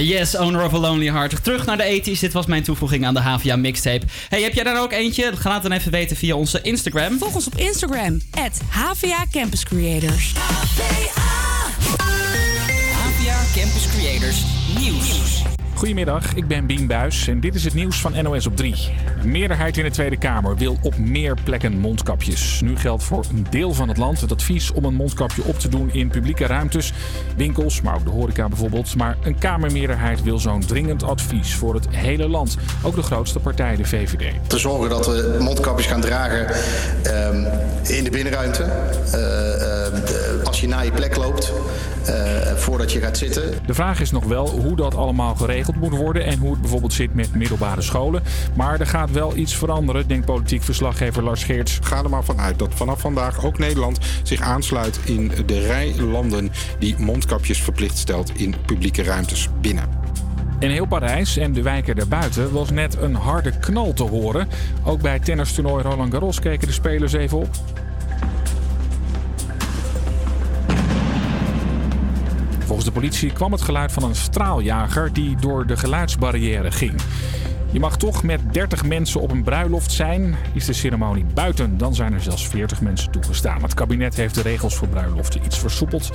Yes, 0.01 0.37
Owner 0.37 0.65
of 0.65 0.73
a 0.73 0.77
Lonely 0.77 1.11
Heart. 1.11 1.43
Terug 1.43 1.65
naar 1.65 1.77
de 1.77 2.01
80s. 2.03 2.19
Dit 2.19 2.33
was 2.33 2.45
mijn 2.45 2.63
toevoeging 2.63 3.05
aan 3.05 3.13
de 3.13 3.19
HVA 3.19 3.55
mixtape. 3.55 4.05
Hey, 4.29 4.41
heb 4.41 4.53
jij 4.53 4.63
daar 4.63 4.81
ook 4.81 4.91
eentje? 4.91 5.31
Ga 5.35 5.53
het 5.53 5.63
dan 5.63 5.71
even 5.71 5.91
weten 5.91 6.17
via 6.17 6.35
onze 6.35 6.61
Instagram. 6.61 7.17
Volg 7.17 7.35
ons 7.35 7.47
op 7.47 7.55
Instagram, 7.55 8.21
at 8.31 8.61
Campus 9.31 9.63
Creators. 9.63 10.33
Goedemiddag, 15.85 16.33
ik 16.33 16.47
ben 16.47 16.65
Bien 16.65 16.87
Buis 16.87 17.27
en 17.27 17.39
dit 17.39 17.55
is 17.55 17.63
het 17.63 17.73
nieuws 17.73 18.01
van 18.01 18.23
NOS 18.23 18.47
op 18.47 18.55
3. 18.55 18.93
Een 19.21 19.31
meerderheid 19.31 19.77
in 19.77 19.83
de 19.83 19.89
Tweede 19.89 20.17
Kamer 20.17 20.55
wil 20.55 20.77
op 20.81 20.97
meer 20.97 21.37
plekken 21.43 21.77
mondkapjes. 21.77 22.61
Nu 22.61 22.77
geldt 22.77 23.03
voor 23.03 23.25
een 23.29 23.47
deel 23.49 23.73
van 23.73 23.87
het 23.87 23.97
land 23.97 24.21
het 24.21 24.31
advies 24.31 24.71
om 24.71 24.85
een 24.85 24.93
mondkapje 24.93 25.43
op 25.43 25.59
te 25.59 25.69
doen 25.69 25.93
in 25.93 26.07
publieke 26.07 26.45
ruimtes, 26.45 26.93
winkels, 27.37 27.81
maar 27.81 27.95
ook 27.95 28.03
de 28.03 28.09
horeca 28.09 28.47
bijvoorbeeld. 28.47 28.95
Maar 28.95 29.17
een 29.23 29.37
Kamermeerderheid 29.37 30.23
wil 30.23 30.39
zo'n 30.39 30.65
dringend 30.65 31.03
advies 31.03 31.55
voor 31.55 31.73
het 31.73 31.87
hele 31.89 32.29
land. 32.29 32.57
Ook 32.83 32.95
de 32.95 33.03
grootste 33.03 33.39
partij, 33.39 33.75
de 33.75 33.85
VVD. 33.85 34.33
te 34.47 34.57
zorgen 34.57 34.89
dat 34.89 35.05
we 35.05 35.37
mondkapjes 35.39 35.87
gaan 35.87 36.01
dragen 36.01 36.47
ehm, 37.03 37.45
in 37.83 38.03
de 38.03 38.09
binnenruimte. 38.09 38.63
Eh, 38.63 39.87
eh, 39.87 40.43
als 40.43 40.61
je 40.61 40.67
naar 40.67 40.85
je 40.85 40.91
plek 40.91 41.15
loopt, 41.15 41.53
voordat 42.55 42.91
je 42.91 42.99
gaat 42.99 43.17
zitten. 43.17 43.43
De 43.65 43.73
vraag 43.73 44.01
is 44.01 44.11
nog 44.11 44.23
wel 44.23 44.49
hoe 44.49 44.75
dat 44.75 44.95
allemaal 44.95 45.35
geregeld 45.35 45.75
moet 45.75 45.95
worden 45.95 46.25
en 46.25 46.39
hoe 46.39 46.51
het 46.51 46.61
bijvoorbeeld 46.61 46.93
zit 46.93 47.13
met 47.13 47.35
middelbare 47.35 47.81
scholen. 47.81 48.23
Maar 48.55 48.79
er 48.79 48.87
gaat 48.87 49.11
wel 49.11 49.35
iets 49.35 49.55
veranderen, 49.55 50.07
denkt 50.07 50.25
politiek 50.25 50.63
verslaggever 50.63 51.23
Lars 51.23 51.43
Geerts. 51.43 51.79
Ga 51.81 52.03
er 52.03 52.09
maar 52.09 52.23
vanuit 52.23 52.59
dat 52.59 52.73
vanaf 52.73 52.99
vandaag 52.99 53.45
ook 53.45 53.57
Nederland 53.57 53.99
zich 54.23 54.41
aansluit 54.41 54.99
in 55.05 55.31
de 55.45 55.59
rij 55.59 55.95
landen 55.99 56.51
die 56.79 56.95
mondkapjes 56.97 57.61
verplicht 57.61 57.97
stelt 57.97 58.31
in 58.35 58.55
publieke 58.65 59.03
ruimtes 59.03 59.49
binnen. 59.61 59.89
In 60.59 60.69
heel 60.69 60.85
Parijs 60.85 61.37
en 61.37 61.53
de 61.53 61.61
wijken 61.61 61.95
daarbuiten 61.95 62.51
was 62.51 62.69
net 62.69 62.97
een 63.01 63.15
harde 63.15 63.59
knal 63.59 63.93
te 63.93 64.03
horen. 64.03 64.47
Ook 64.83 65.01
bij 65.01 65.13
het 65.13 65.25
tennistoernooi 65.25 65.83
Roland 65.83 66.11
Garros 66.11 66.39
keken 66.39 66.67
de 66.67 66.73
spelers 66.73 67.13
even 67.13 67.37
op. 67.37 67.49
Volgens 72.65 72.87
de 72.87 72.93
politie 72.93 73.31
kwam 73.31 73.51
het 73.51 73.61
geluid 73.61 73.91
van 73.91 74.03
een 74.03 74.15
straaljager 74.15 75.13
die 75.13 75.35
door 75.35 75.67
de 75.67 75.77
geluidsbarrière 75.77 76.71
ging. 76.71 76.93
Je 77.71 77.79
mag 77.79 77.97
toch 77.97 78.23
met 78.23 78.53
30 78.53 78.85
mensen 78.85 79.21
op 79.21 79.31
een 79.31 79.43
bruiloft 79.43 79.91
zijn. 79.91 80.35
Is 80.53 80.65
de 80.65 80.73
ceremonie 80.73 81.25
buiten, 81.33 81.77
dan 81.77 81.95
zijn 81.95 82.13
er 82.13 82.21
zelfs 82.21 82.47
40 82.47 82.81
mensen 82.81 83.11
toegestaan. 83.11 83.61
Het 83.61 83.73
kabinet 83.73 84.15
heeft 84.15 84.35
de 84.35 84.41
regels 84.41 84.75
voor 84.75 84.87
bruiloften 84.87 85.45
iets 85.45 85.59
versoepeld. 85.59 86.11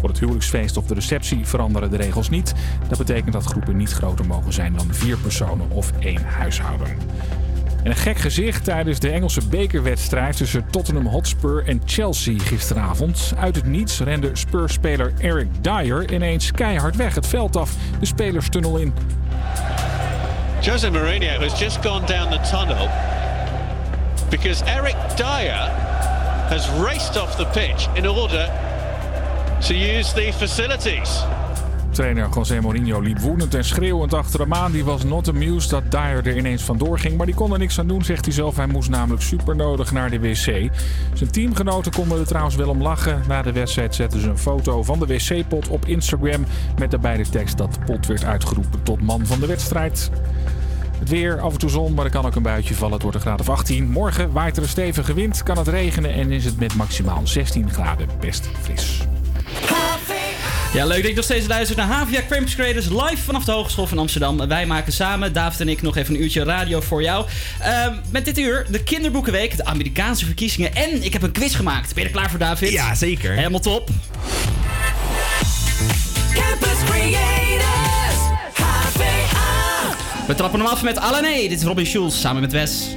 Voor 0.00 0.08
het 0.08 0.18
huwelijksfeest 0.18 0.76
of 0.76 0.86
de 0.86 0.94
receptie 0.94 1.46
veranderen 1.46 1.90
de 1.90 1.96
regels 1.96 2.30
niet. 2.30 2.54
Dat 2.88 2.98
betekent 2.98 3.32
dat 3.32 3.44
groepen 3.44 3.76
niet 3.76 3.92
groter 3.92 4.26
mogen 4.26 4.52
zijn 4.52 4.72
dan 4.72 4.94
vier 4.94 5.16
personen 5.16 5.70
of 5.70 5.92
één 5.98 6.24
huishouden. 6.24 6.96
En 7.82 7.90
een 7.90 7.96
gek 7.96 8.18
gezicht 8.18 8.64
tijdens 8.64 8.98
de 8.98 9.10
Engelse 9.10 9.48
bekerwedstrijd 9.48 10.36
tussen 10.36 10.64
Tottenham 10.70 11.06
Hotspur 11.06 11.66
en 11.66 11.82
Chelsea 11.84 12.38
gisteravond. 12.38 13.32
Uit 13.38 13.56
het 13.56 13.66
niets 13.66 14.00
rende 14.00 14.30
Spurs-speler 14.32 15.12
Eric 15.18 15.48
Dyer 15.60 16.12
ineens 16.12 16.50
keihard 16.50 16.96
weg 16.96 17.14
het 17.14 17.26
veld 17.26 17.56
af, 17.56 17.70
de 18.00 18.06
spelerstunnel 18.06 18.76
in. 18.76 18.94
Jose 20.60 20.90
Mourinho 20.90 21.40
has 21.40 21.60
just 21.60 21.86
gone 21.86 22.06
down 22.06 22.30
the 22.30 22.40
tunnel 22.50 22.88
because 24.30 24.64
Eric 24.64 24.96
Dyer 25.16 25.68
has 26.48 26.68
raced 26.68 27.16
off 27.16 27.36
the 27.36 27.46
pitch 27.46 27.88
in 27.94 28.08
order 28.08 28.50
to 29.60 29.74
use 29.74 30.12
the 30.14 30.32
facilities. 30.32 31.24
Trainer 32.00 32.28
José 32.34 32.60
Mourinho 32.60 33.00
liep 33.00 33.18
woedend 33.18 33.54
en 33.54 33.64
schreeuwend 33.64 34.14
achter 34.14 34.40
hem 34.40 34.54
aan. 34.54 34.72
Die 34.72 34.84
was 34.84 35.04
not 35.04 35.28
amused 35.28 35.70
dat 35.70 35.90
Dyer 35.90 36.26
er 36.26 36.36
ineens 36.36 36.62
vandoor 36.62 36.98
ging. 36.98 37.16
Maar 37.16 37.26
die 37.26 37.34
kon 37.34 37.52
er 37.52 37.58
niks 37.58 37.78
aan 37.78 37.86
doen, 37.86 38.02
zegt 38.04 38.24
hij 38.24 38.34
zelf. 38.34 38.56
Hij 38.56 38.66
moest 38.66 38.90
namelijk 38.90 39.22
super 39.22 39.56
nodig 39.56 39.92
naar 39.92 40.10
de 40.10 40.20
wc. 40.20 40.70
Zijn 41.12 41.30
teamgenoten 41.30 41.92
konden 41.92 42.18
er 42.18 42.26
trouwens 42.26 42.56
wel 42.56 42.68
om 42.68 42.82
lachen. 42.82 43.22
Na 43.28 43.42
de 43.42 43.52
wedstrijd 43.52 43.94
zetten 43.94 44.20
ze 44.20 44.28
een 44.28 44.38
foto 44.38 44.82
van 44.82 44.98
de 44.98 45.06
wc-pot 45.06 45.68
op 45.68 45.86
Instagram. 45.86 46.44
Met 46.78 46.90
daarbij 46.90 47.16
de 47.16 47.28
tekst 47.28 47.58
dat 47.58 47.74
de 47.74 47.80
pot 47.80 48.06
werd 48.06 48.24
uitgeroepen 48.24 48.82
tot 48.82 49.02
man 49.02 49.26
van 49.26 49.40
de 49.40 49.46
wedstrijd. 49.46 50.10
Het 50.98 51.08
weer, 51.08 51.40
af 51.40 51.52
en 51.52 51.58
toe 51.58 51.70
zon, 51.70 51.94
maar 51.94 52.04
er 52.04 52.10
kan 52.10 52.26
ook 52.26 52.34
een 52.34 52.42
buitje 52.42 52.74
vallen. 52.74 52.94
Het 52.94 53.02
wordt 53.02 53.16
een 53.16 53.22
graad 53.22 53.40
of 53.40 53.48
18. 53.48 53.90
Morgen 53.90 54.32
waait 54.32 54.56
er 54.56 54.62
een 54.62 54.68
stevige 54.68 55.14
wind, 55.14 55.42
kan 55.42 55.58
het 55.58 55.68
regenen 55.68 56.12
en 56.12 56.32
is 56.32 56.44
het 56.44 56.58
met 56.58 56.74
maximaal 56.74 57.20
16 57.24 57.70
graden 57.70 58.06
best 58.20 58.48
fris. 58.60 59.00
Ja, 60.72 60.84
leuk 60.86 61.00
dat 61.00 61.08
je 61.08 61.14
nog 61.14 61.24
steeds 61.24 61.46
luistert 61.46 61.78
naar 61.78 61.86
Havia 61.86 62.20
Campus 62.28 62.54
Creators 62.54 62.88
live 62.88 63.16
vanaf 63.16 63.44
de 63.44 63.52
Hogeschool 63.52 63.86
van 63.86 63.98
Amsterdam. 63.98 64.48
Wij 64.48 64.66
maken 64.66 64.92
samen, 64.92 65.32
David 65.32 65.60
en 65.60 65.68
ik, 65.68 65.82
nog 65.82 65.96
even 65.96 66.14
een 66.14 66.22
uurtje 66.22 66.44
radio 66.44 66.80
voor 66.80 67.02
jou. 67.02 67.26
Ehm, 67.60 67.94
met 68.10 68.24
dit 68.24 68.38
uur 68.38 68.66
de 68.70 68.82
Kinderboekenweek, 68.82 69.56
de 69.56 69.64
Amerikaanse 69.64 70.24
verkiezingen 70.24 70.74
en 70.74 71.02
ik 71.02 71.12
heb 71.12 71.22
een 71.22 71.32
quiz 71.32 71.56
gemaakt. 71.56 71.94
Ben 71.94 72.02
je 72.02 72.08
er 72.08 72.14
klaar 72.14 72.30
voor, 72.30 72.38
David? 72.38 72.70
Ja, 72.70 72.94
zeker. 72.94 73.32
Helemaal 73.32 73.60
top. 73.60 73.88
Campus 76.34 76.84
Creators, 76.84 78.20
HVA. 78.52 79.96
We 80.26 80.34
trappen 80.34 80.60
hem 80.60 80.68
af 80.68 80.82
met 80.82 80.98
Alané. 80.98 81.34
Dit 81.34 81.52
is 81.52 81.62
Robin 81.62 81.86
Schulz 81.86 82.20
samen 82.20 82.40
met 82.40 82.52
Wes. 82.52 82.96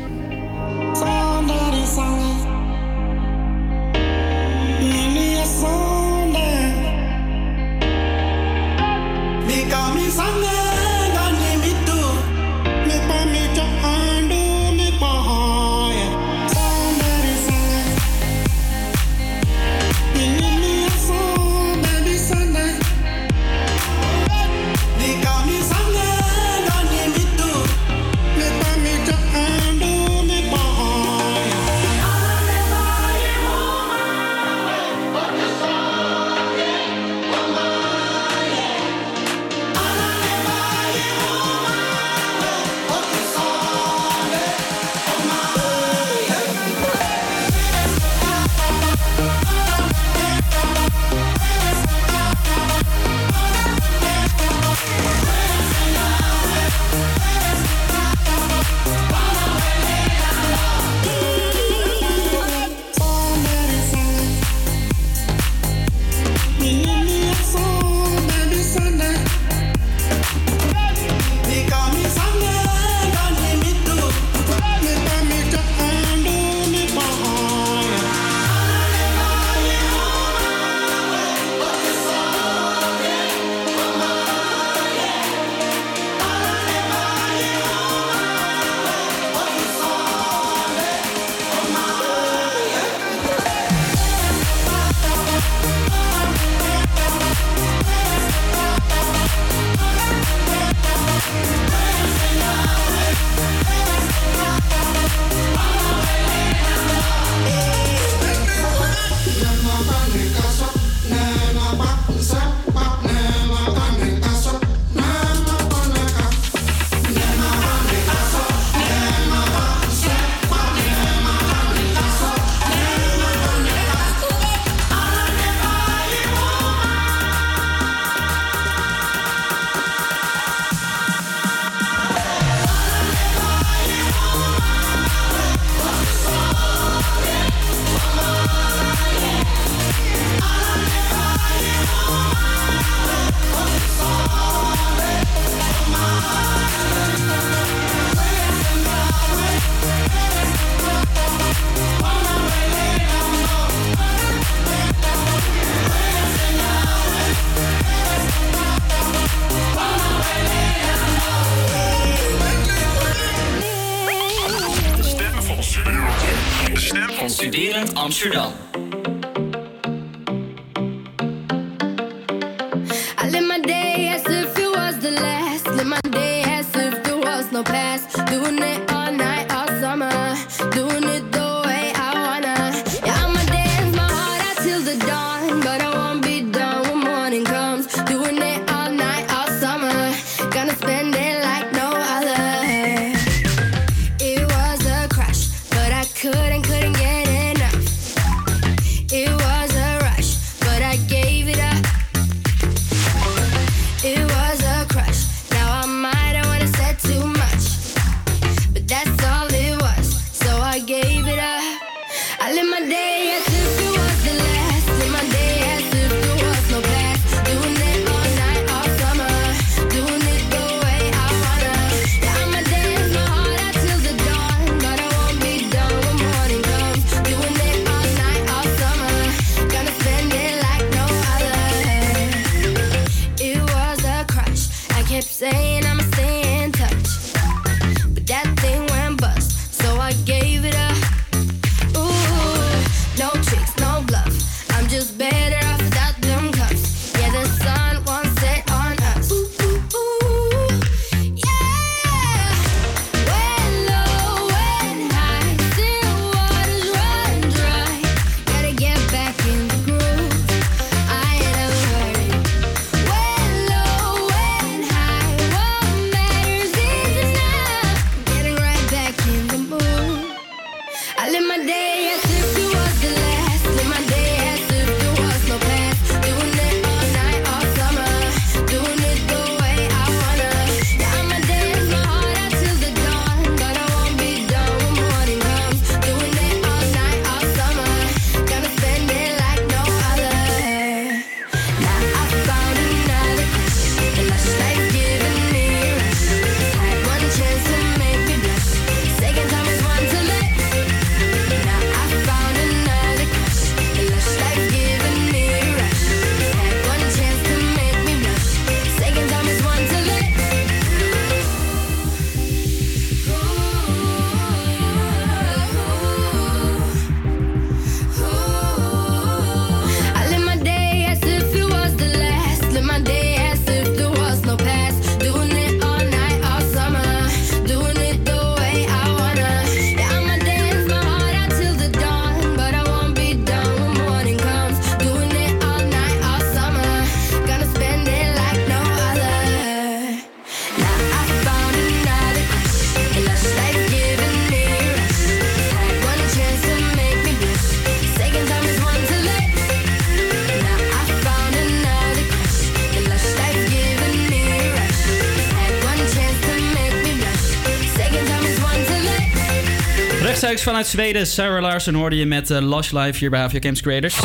Vanuit 360.62 360.88
Zweden, 360.88 361.28
Sarah 361.28 361.62
Larsen 361.62 361.93
hoorde 361.93 362.16
je 362.16 362.25
met 362.25 362.51
eh, 362.51 362.75
Lush 362.75 362.92
Life 362.92 363.20
hier 363.20 363.30
bij 363.30 363.39
Havia 363.39 363.59
Camps 363.59 363.82
Creators. 363.82 364.16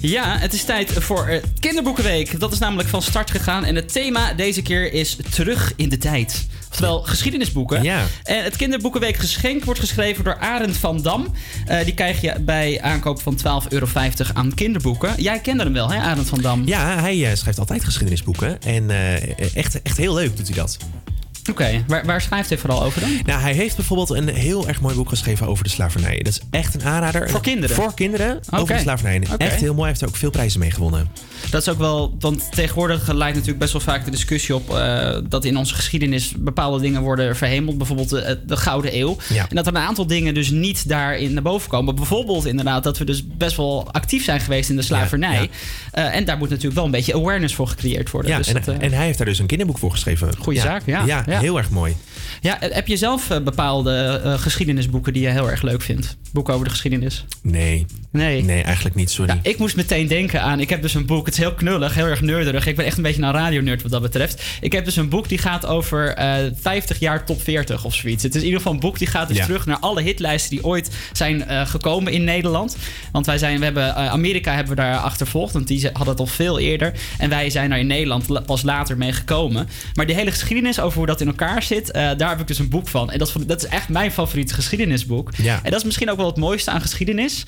Ja, 0.00 0.38
het 0.38 0.52
is 0.52 0.64
tijd 0.64 0.92
voor 0.92 1.26
eh, 1.26 1.42
Kinderboekenweek. 1.60 2.40
Dat 2.40 2.52
is 2.52 2.58
namelijk 2.58 2.88
van 2.88 3.02
start 3.02 3.30
gegaan. 3.30 3.64
En 3.64 3.74
het 3.74 3.92
thema 3.92 4.32
deze 4.32 4.62
keer 4.62 4.92
is 4.92 5.16
terug 5.30 5.72
in 5.76 5.88
de 5.88 5.98
tijd. 5.98 6.46
Oftewel 6.70 7.02
geschiedenisboeken. 7.02 7.82
Ja. 7.82 8.02
En 8.22 8.44
het 8.44 8.56
Kinderboekenweek 8.56 9.16
geschenk 9.16 9.64
wordt 9.64 9.80
geschreven 9.80 10.24
door 10.24 10.38
Arend 10.38 10.76
van 10.76 11.02
Dam. 11.02 11.26
Eh, 11.66 11.84
die 11.84 11.94
krijg 11.94 12.20
je 12.20 12.34
bij 12.40 12.80
aankoop 12.82 13.22
van 13.22 13.36
12,50 13.36 13.68
euro 13.68 13.86
aan 14.32 14.54
kinderboeken. 14.54 15.14
Jij 15.16 15.38
kende 15.38 15.62
hem 15.62 15.72
wel, 15.72 15.90
hè, 15.90 15.98
Arend 15.98 16.28
van 16.28 16.40
Dam? 16.40 16.62
Ja, 16.66 17.00
hij 17.00 17.36
schrijft 17.36 17.58
altijd 17.58 17.84
geschiedenisboeken. 17.84 18.62
En 18.62 18.90
echt, 19.54 19.82
echt 19.82 19.96
heel 19.96 20.14
leuk 20.14 20.36
doet 20.36 20.46
hij 20.46 20.56
dat. 20.56 20.78
Oké, 21.50 21.84
waar, 21.86 22.04
waar 22.04 22.20
schrijft 22.20 22.48
hij 22.48 22.58
vooral 22.58 22.82
over 22.82 23.00
dan? 23.00 23.10
Nou, 23.24 23.40
hij 23.40 23.52
heeft 23.52 23.76
bijvoorbeeld 23.76 24.10
een 24.10 24.28
heel 24.28 24.68
erg 24.68 24.80
mooi 24.80 24.94
boek 24.94 25.08
geschreven 25.08 25.46
over 25.46 25.64
de 25.64 25.70
slavernij. 25.70 26.16
Dat 26.16 26.32
is 26.32 26.40
echt 26.50 26.74
een 26.74 26.84
aanrader. 26.84 27.30
Voor 27.30 27.40
kinderen? 27.40 27.76
Voor 27.76 27.94
kinderen 27.94 28.40
over 28.50 28.74
de 28.74 28.80
slavernij. 28.80 29.22
Echt 29.38 29.60
heel 29.60 29.66
mooi. 29.74 29.80
Hij 29.80 29.88
heeft 29.88 30.00
er 30.00 30.08
ook 30.08 30.16
veel 30.16 30.30
prijzen 30.30 30.60
mee 30.60 30.70
gewonnen. 30.70 31.08
Dat 31.50 31.62
is 31.62 31.68
ook 31.68 31.78
wel, 31.78 32.16
want 32.18 32.52
tegenwoordig 32.52 33.12
leidt 33.12 33.34
natuurlijk 33.34 33.58
best 33.58 33.72
wel 33.72 33.80
vaak 33.82 34.04
de 34.04 34.10
discussie 34.10 34.54
op 34.54 34.74
eh, 34.74 35.16
dat 35.28 35.44
in 35.44 35.56
onze 35.56 35.74
geschiedenis 35.74 36.32
bepaalde 36.36 36.80
dingen 36.80 37.02
worden 37.02 37.36
verhemeld. 37.36 37.78
Bijvoorbeeld 37.78 38.08
de, 38.08 38.40
de 38.46 38.56
Gouden 38.56 38.98
Eeuw. 38.98 39.16
Ja. 39.28 39.46
En 39.48 39.56
dat 39.56 39.66
er 39.66 39.74
een 39.74 39.80
aantal 39.80 40.06
dingen 40.06 40.34
dus 40.34 40.50
niet 40.50 40.88
daarin 40.88 41.32
naar 41.32 41.42
boven 41.42 41.70
komen. 41.70 41.94
Bijvoorbeeld 41.94 42.46
inderdaad 42.46 42.84
dat 42.84 42.98
we 42.98 43.04
dus 43.04 43.26
best 43.26 43.56
wel 43.56 43.88
actief 43.92 44.24
zijn 44.24 44.40
geweest 44.40 44.70
in 44.70 44.76
de 44.76 44.82
slavernij. 44.82 45.40
Ja. 45.42 45.48
Eh, 45.90 46.16
en 46.16 46.24
daar 46.24 46.38
moet 46.38 46.48
natuurlijk 46.48 46.74
wel 46.74 46.84
een 46.84 46.90
beetje 46.90 47.14
awareness 47.14 47.54
voor 47.54 47.68
gecreëerd 47.68 48.10
worden. 48.10 48.30
Ja, 48.30 48.38
Dus 48.38 48.46
en, 48.46 48.54
dat, 48.54 48.68
eh, 48.68 48.74
en 48.80 48.92
hij 48.92 49.04
heeft 49.04 49.18
daar 49.18 49.26
dus 49.26 49.38
een 49.38 49.46
kinderboek 49.46 49.78
voor 49.78 49.90
geschreven. 49.90 50.36
Goeie 50.38 50.60
zaak, 50.60 50.82
ja. 50.86 51.04
Ja. 51.04 51.24
heel 51.26 51.56
erg 51.58 51.70
mooi. 51.70 51.96
Ja, 52.40 52.56
heb 52.60 52.86
je 52.86 52.96
zelf 52.96 53.30
eh, 53.30 53.40
bepaalde 53.40 54.20
eh, 54.24 54.34
geschiedenisboeken 54.38 55.12
die 55.12 55.22
je 55.22 55.28
heel 55.28 55.50
erg 55.50 55.62
leuk 55.62 55.82
vindt? 55.82 56.16
Boeken 56.32 56.54
over 56.54 56.64
de 56.66 56.70
geschiedenis? 56.72 57.24
Nee. 57.42 57.86
Nee. 58.10 58.42
Nee, 58.42 58.62
eigenlijk 58.62 58.94
niet, 58.96 59.10
sorry. 59.10 59.30
Nou, 59.30 59.40
ik 59.42 59.58
moest 59.58 59.76
meteen 59.76 60.06
denken 60.06 60.42
aan. 60.42 60.60
Ik 60.60 60.70
heb 60.70 60.82
dus 60.82 60.94
een 60.94 61.06
boek. 61.06 61.24
Het 61.26 61.34
is 61.34 61.40
heel 61.40 61.54
knullig, 61.54 61.94
heel 61.94 62.06
erg 62.06 62.20
nerderig. 62.20 62.66
Ik 62.66 62.76
ben 62.76 62.84
echt 62.84 62.96
een 62.96 63.02
beetje 63.02 63.22
een 63.22 63.32
radionerd 63.32 63.82
wat 63.82 63.90
dat 63.90 64.02
betreft. 64.02 64.42
Ik 64.60 64.72
heb 64.72 64.84
dus 64.84 64.96
een 64.96 65.08
boek 65.08 65.28
die 65.28 65.38
gaat 65.38 65.66
over 65.66 66.08
eh 66.14 66.34
50 66.60 66.98
jaar 66.98 67.24
top 67.24 67.42
40 67.42 67.84
of 67.84 67.94
zoiets. 67.94 68.22
Het 68.22 68.34
is 68.34 68.40
in 68.40 68.46
ieder 68.46 68.60
geval 68.60 68.74
een 68.74 68.80
boek 68.80 68.98
die 68.98 69.06
gaat 69.08 69.28
dus 69.28 69.36
Ja. 69.36 69.44
terug 69.44 69.66
naar 69.66 69.78
alle 69.78 70.02
hitlijsten 70.02 70.50
die 70.50 70.64
ooit 70.64 70.90
zijn 71.12 71.44
gekomen 71.66 72.12
in 72.12 72.24
Nederland. 72.24 72.76
Want 73.12 73.26
wij 73.26 73.38
zijn, 73.38 73.58
we 73.58 73.64
hebben 73.64 73.94
Amerika 73.96 74.54
hebben 74.54 74.74
we 74.74 74.80
daar 74.82 74.96
achtervolgd, 74.96 75.52
want 75.52 75.68
die 75.68 75.82
hadden 75.92 76.08
het 76.08 76.18
al 76.20 76.26
veel 76.26 76.58
eerder. 76.58 76.92
En 77.18 77.28
wij 77.28 77.50
zijn 77.50 77.70
daar 77.70 77.78
in 77.78 77.86
Nederland 77.86 78.28
la- 78.28 78.40
pas 78.40 78.62
later 78.62 78.96
mee 78.96 79.12
gekomen. 79.12 79.68
Maar 79.94 80.06
die 80.06 80.14
hele 80.14 80.30
geschiedenis 80.30 80.80
over 80.80 80.98
hoe 80.98 81.06
dat 81.06 81.20
in 81.20 81.26
elkaar 81.26 81.62
zit, 81.62 81.90
eh, 81.90 82.10
daar 82.24 82.32
heb 82.32 82.42
ik 82.42 82.48
dus 82.56 82.58
een 82.58 82.68
boek 82.68 82.88
van. 82.88 83.10
En 83.10 83.18
dat, 83.18 83.32
dat 83.46 83.64
is 83.64 83.68
echt 83.68 83.88
mijn 83.88 84.12
favoriete 84.12 84.54
geschiedenisboek. 84.54 85.30
Ja. 85.36 85.60
En 85.62 85.70
dat 85.70 85.80
is 85.80 85.84
misschien 85.84 86.10
ook 86.10 86.16
wel 86.16 86.26
het 86.26 86.36
mooiste 86.36 86.70
aan 86.70 86.80
geschiedenis. 86.80 87.44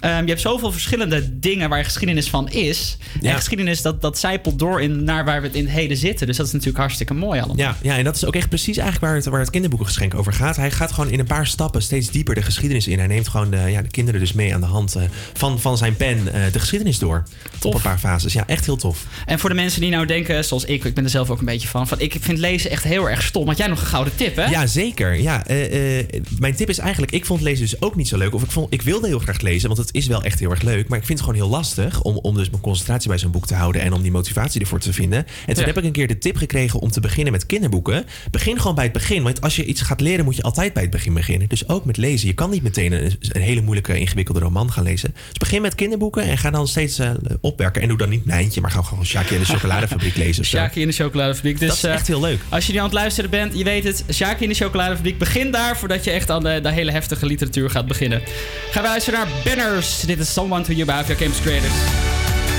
Ehm, 0.00 0.22
je 0.22 0.28
hebt 0.28 0.40
zoveel 0.40 0.72
verschillende 0.72 1.38
dingen 1.38 1.68
waar 1.68 1.84
geschiedenis 1.84 2.28
van 2.28 2.50
is. 2.50 2.96
Ja. 3.20 3.30
En 3.30 3.36
geschiedenis, 3.36 3.82
dat, 3.82 4.00
dat 4.00 4.18
zijpelt 4.18 4.58
door 4.58 4.82
in, 4.82 5.04
naar 5.04 5.24
waar 5.24 5.40
we 5.40 5.46
het 5.46 5.56
in 5.56 5.64
het 5.64 5.72
heden 5.72 5.96
zitten. 5.96 6.26
Dus 6.26 6.36
dat 6.36 6.46
is 6.46 6.52
natuurlijk 6.52 6.78
hartstikke 6.78 7.14
mooi 7.14 7.38
allemaal. 7.38 7.56
Ja, 7.56 7.76
ja, 7.82 7.96
en 7.96 8.04
dat 8.04 8.16
is 8.16 8.24
ook 8.24 8.34
echt 8.34 8.48
precies 8.48 8.76
eigenlijk 8.76 9.06
waar 9.06 9.14
het, 9.14 9.24
waar 9.26 9.40
het 9.40 9.50
kinderboekengeschenk 9.50 10.14
over 10.14 10.32
gaat. 10.32 10.56
Hij 10.56 10.70
gaat 10.70 10.92
gewoon 10.92 11.10
in 11.10 11.18
een 11.18 11.26
paar 11.26 11.46
stappen 11.46 11.82
steeds 11.82 12.10
dieper 12.10 12.34
de 12.34 12.42
geschiedenis 12.42 12.86
in. 12.86 12.98
Hij 12.98 13.06
neemt 13.06 13.28
gewoon 13.28 13.50
de, 13.50 13.56
ja, 13.56 13.82
de 13.82 13.88
kinderen 13.88 14.20
dus 14.20 14.32
mee 14.32 14.54
aan 14.54 14.60
de 14.60 14.66
hand 14.66 14.94
eh, 14.94 15.02
van, 15.32 15.60
van 15.60 15.78
zijn 15.78 15.96
pen 15.96 16.32
eh, 16.32 16.52
de 16.52 16.58
geschiedenis 16.58 16.98
door. 16.98 17.22
Op 17.62 17.74
een 17.74 17.80
paar 17.80 17.98
fases. 17.98 18.32
Ja, 18.32 18.46
echt 18.46 18.64
heel 18.64 18.76
tof. 18.76 19.06
En 19.26 19.38
voor 19.38 19.48
de 19.48 19.54
mensen 19.54 19.80
die 19.80 19.90
nou 19.90 20.06
denken, 20.06 20.44
zoals 20.44 20.64
ik, 20.64 20.84
ik 20.84 20.94
ben 20.94 21.04
er 21.04 21.10
zelf 21.10 21.30
ook 21.30 21.38
een 21.38 21.44
beetje 21.44 21.68
van, 21.68 21.88
van 21.88 22.00
ik 22.00 22.16
vind 22.20 22.38
lezen 22.38 22.70
echt 22.70 22.84
heel 22.84 23.10
erg 23.10 23.22
stom. 23.22 23.46
Had 23.46 23.56
jij 23.56 23.66
nog 23.66 23.80
een 23.80 23.86
gouden 23.86 24.14
tip, 24.16 24.36
hè? 24.36 24.44
Ja, 24.44 24.66
zeker. 24.66 25.20
Ja, 25.20 25.46
eh, 25.46 26.04
mijn 26.38 26.54
tip 26.54 26.68
is 26.68 26.78
eigenlijk, 26.78 27.12
ik 27.12 27.26
vond 27.26 27.40
lezen 27.40 27.64
dus 27.64 27.80
ook 27.82 27.96
niet 27.96 28.08
zo 28.08 28.16
leuk. 28.16 28.34
Of 28.34 28.42
ik, 28.42 28.50
vond, 28.50 28.72
ik 28.72 28.82
wilde 28.82 29.06
heel 29.06 29.18
graag 29.18 29.40
lezen, 29.40 29.68
want 29.68 29.79
het 29.80 29.94
is 29.94 30.06
wel 30.06 30.22
echt 30.22 30.38
heel 30.38 30.50
erg 30.50 30.62
leuk. 30.62 30.88
Maar 30.88 30.98
ik 30.98 31.04
vind 31.06 31.18
het 31.18 31.28
gewoon 31.28 31.42
heel 31.44 31.50
lastig 31.56 32.02
om, 32.02 32.16
om 32.16 32.34
dus 32.34 32.50
mijn 32.50 32.62
concentratie 32.62 33.08
bij 33.08 33.18
zo'n 33.18 33.30
boek 33.30 33.46
te 33.46 33.54
houden 33.54 33.82
en 33.82 33.92
om 33.92 34.02
die 34.02 34.10
motivatie 34.10 34.60
ervoor 34.60 34.78
te 34.80 34.92
vinden. 34.92 35.18
En 35.18 35.54
toen 35.54 35.60
Ja. 35.62 35.64
heb 35.68 35.78
ik 35.78 35.84
een 35.84 35.92
keer 35.92 36.06
de 36.08 36.18
tip 36.18 36.36
gekregen 36.36 36.80
om 36.80 36.90
te 36.90 37.00
beginnen 37.00 37.32
met 37.32 37.46
kinderboeken. 37.46 38.04
Begin 38.30 38.58
gewoon 38.58 38.74
bij 38.74 38.84
het 38.84 38.92
begin. 38.92 39.22
Want 39.22 39.40
als 39.40 39.56
je 39.56 39.64
iets 39.64 39.80
gaat 39.80 40.00
leren, 40.00 40.24
moet 40.24 40.36
je 40.36 40.42
altijd 40.42 40.72
bij 40.72 40.82
het 40.82 40.90
begin 40.92 41.14
beginnen. 41.14 41.48
Dus 41.48 41.68
ook 41.68 41.84
met 41.84 41.96
lezen. 41.96 42.26
Je 42.28 42.34
kan 42.34 42.50
niet 42.50 42.62
meteen 42.62 42.92
een, 42.92 43.16
een 43.20 43.40
hele 43.42 43.60
moeilijke, 43.60 43.98
ingewikkelde 43.98 44.40
roman 44.40 44.72
gaan 44.72 44.84
lezen. 44.84 45.14
Dus 45.28 45.38
begin 45.38 45.62
met 45.62 45.74
kinderboeken 45.74 46.22
en 46.22 46.38
ga 46.38 46.50
dan 46.50 46.68
steeds 46.68 46.98
eh, 46.98 47.10
opwerken. 47.40 47.82
En 47.82 47.88
doe 47.88 47.98
dan 47.98 48.08
niet 48.08 48.26
Nijntje, 48.26 48.60
maar 48.60 48.70
ga 48.70 48.82
gewoon 48.82 49.06
Sjaakje 49.06 49.34
en 49.34 49.40
de 49.40 49.46
chocoladefabriek 49.54 50.16
lezen. 50.16 50.44
Sjaakje 50.44 50.80
in 50.80 50.86
de 50.86 50.92
chocoladefabriek. 50.92 51.58
Dus, 51.58 51.68
Dat 51.68 51.76
is 51.76 51.84
eh, 51.84 51.92
echt 51.92 52.06
heel 52.06 52.20
leuk. 52.20 52.38
Als 52.48 52.66
je 52.66 52.72
nu 52.72 52.78
aan 52.78 52.84
het 52.84 52.92
luisteren 52.94 53.30
bent, 53.30 53.58
je 53.58 53.64
weet 53.64 53.84
het. 53.84 54.04
Sjaakje 54.12 54.44
in 54.44 54.50
de 54.50 54.56
chocoladefabriek. 54.56 55.18
Begin 55.18 55.50
daar 55.50 55.76
voordat 55.76 56.04
je 56.04 56.10
echt 56.10 56.30
aan 56.30 56.42
de, 56.42 56.60
de 56.62 56.72
hele 56.72 56.90
heftige 56.90 57.26
literatuur 57.26 57.70
gaat 57.70 57.86
beginnen. 57.86 58.22
Gaan 58.70 58.82
we 58.82 58.88
luisteren 58.88 59.18
naar 59.20 59.28
Banners. 59.70 60.00
Dit 60.00 60.18
is 60.18 60.32
Someone 60.32 60.64
to 60.64 60.74
You 60.74 60.84
by 60.84 60.92
Avia 60.92 61.14
Games 61.14 61.40
Creators. 61.40 62.49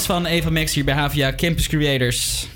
Van 0.00 0.26
Eva 0.26 0.50
Max 0.50 0.74
hier 0.74 0.84
bij 0.84 0.94
HVA 0.94 1.34
Campus 1.34 1.68
Creators. 1.68 2.46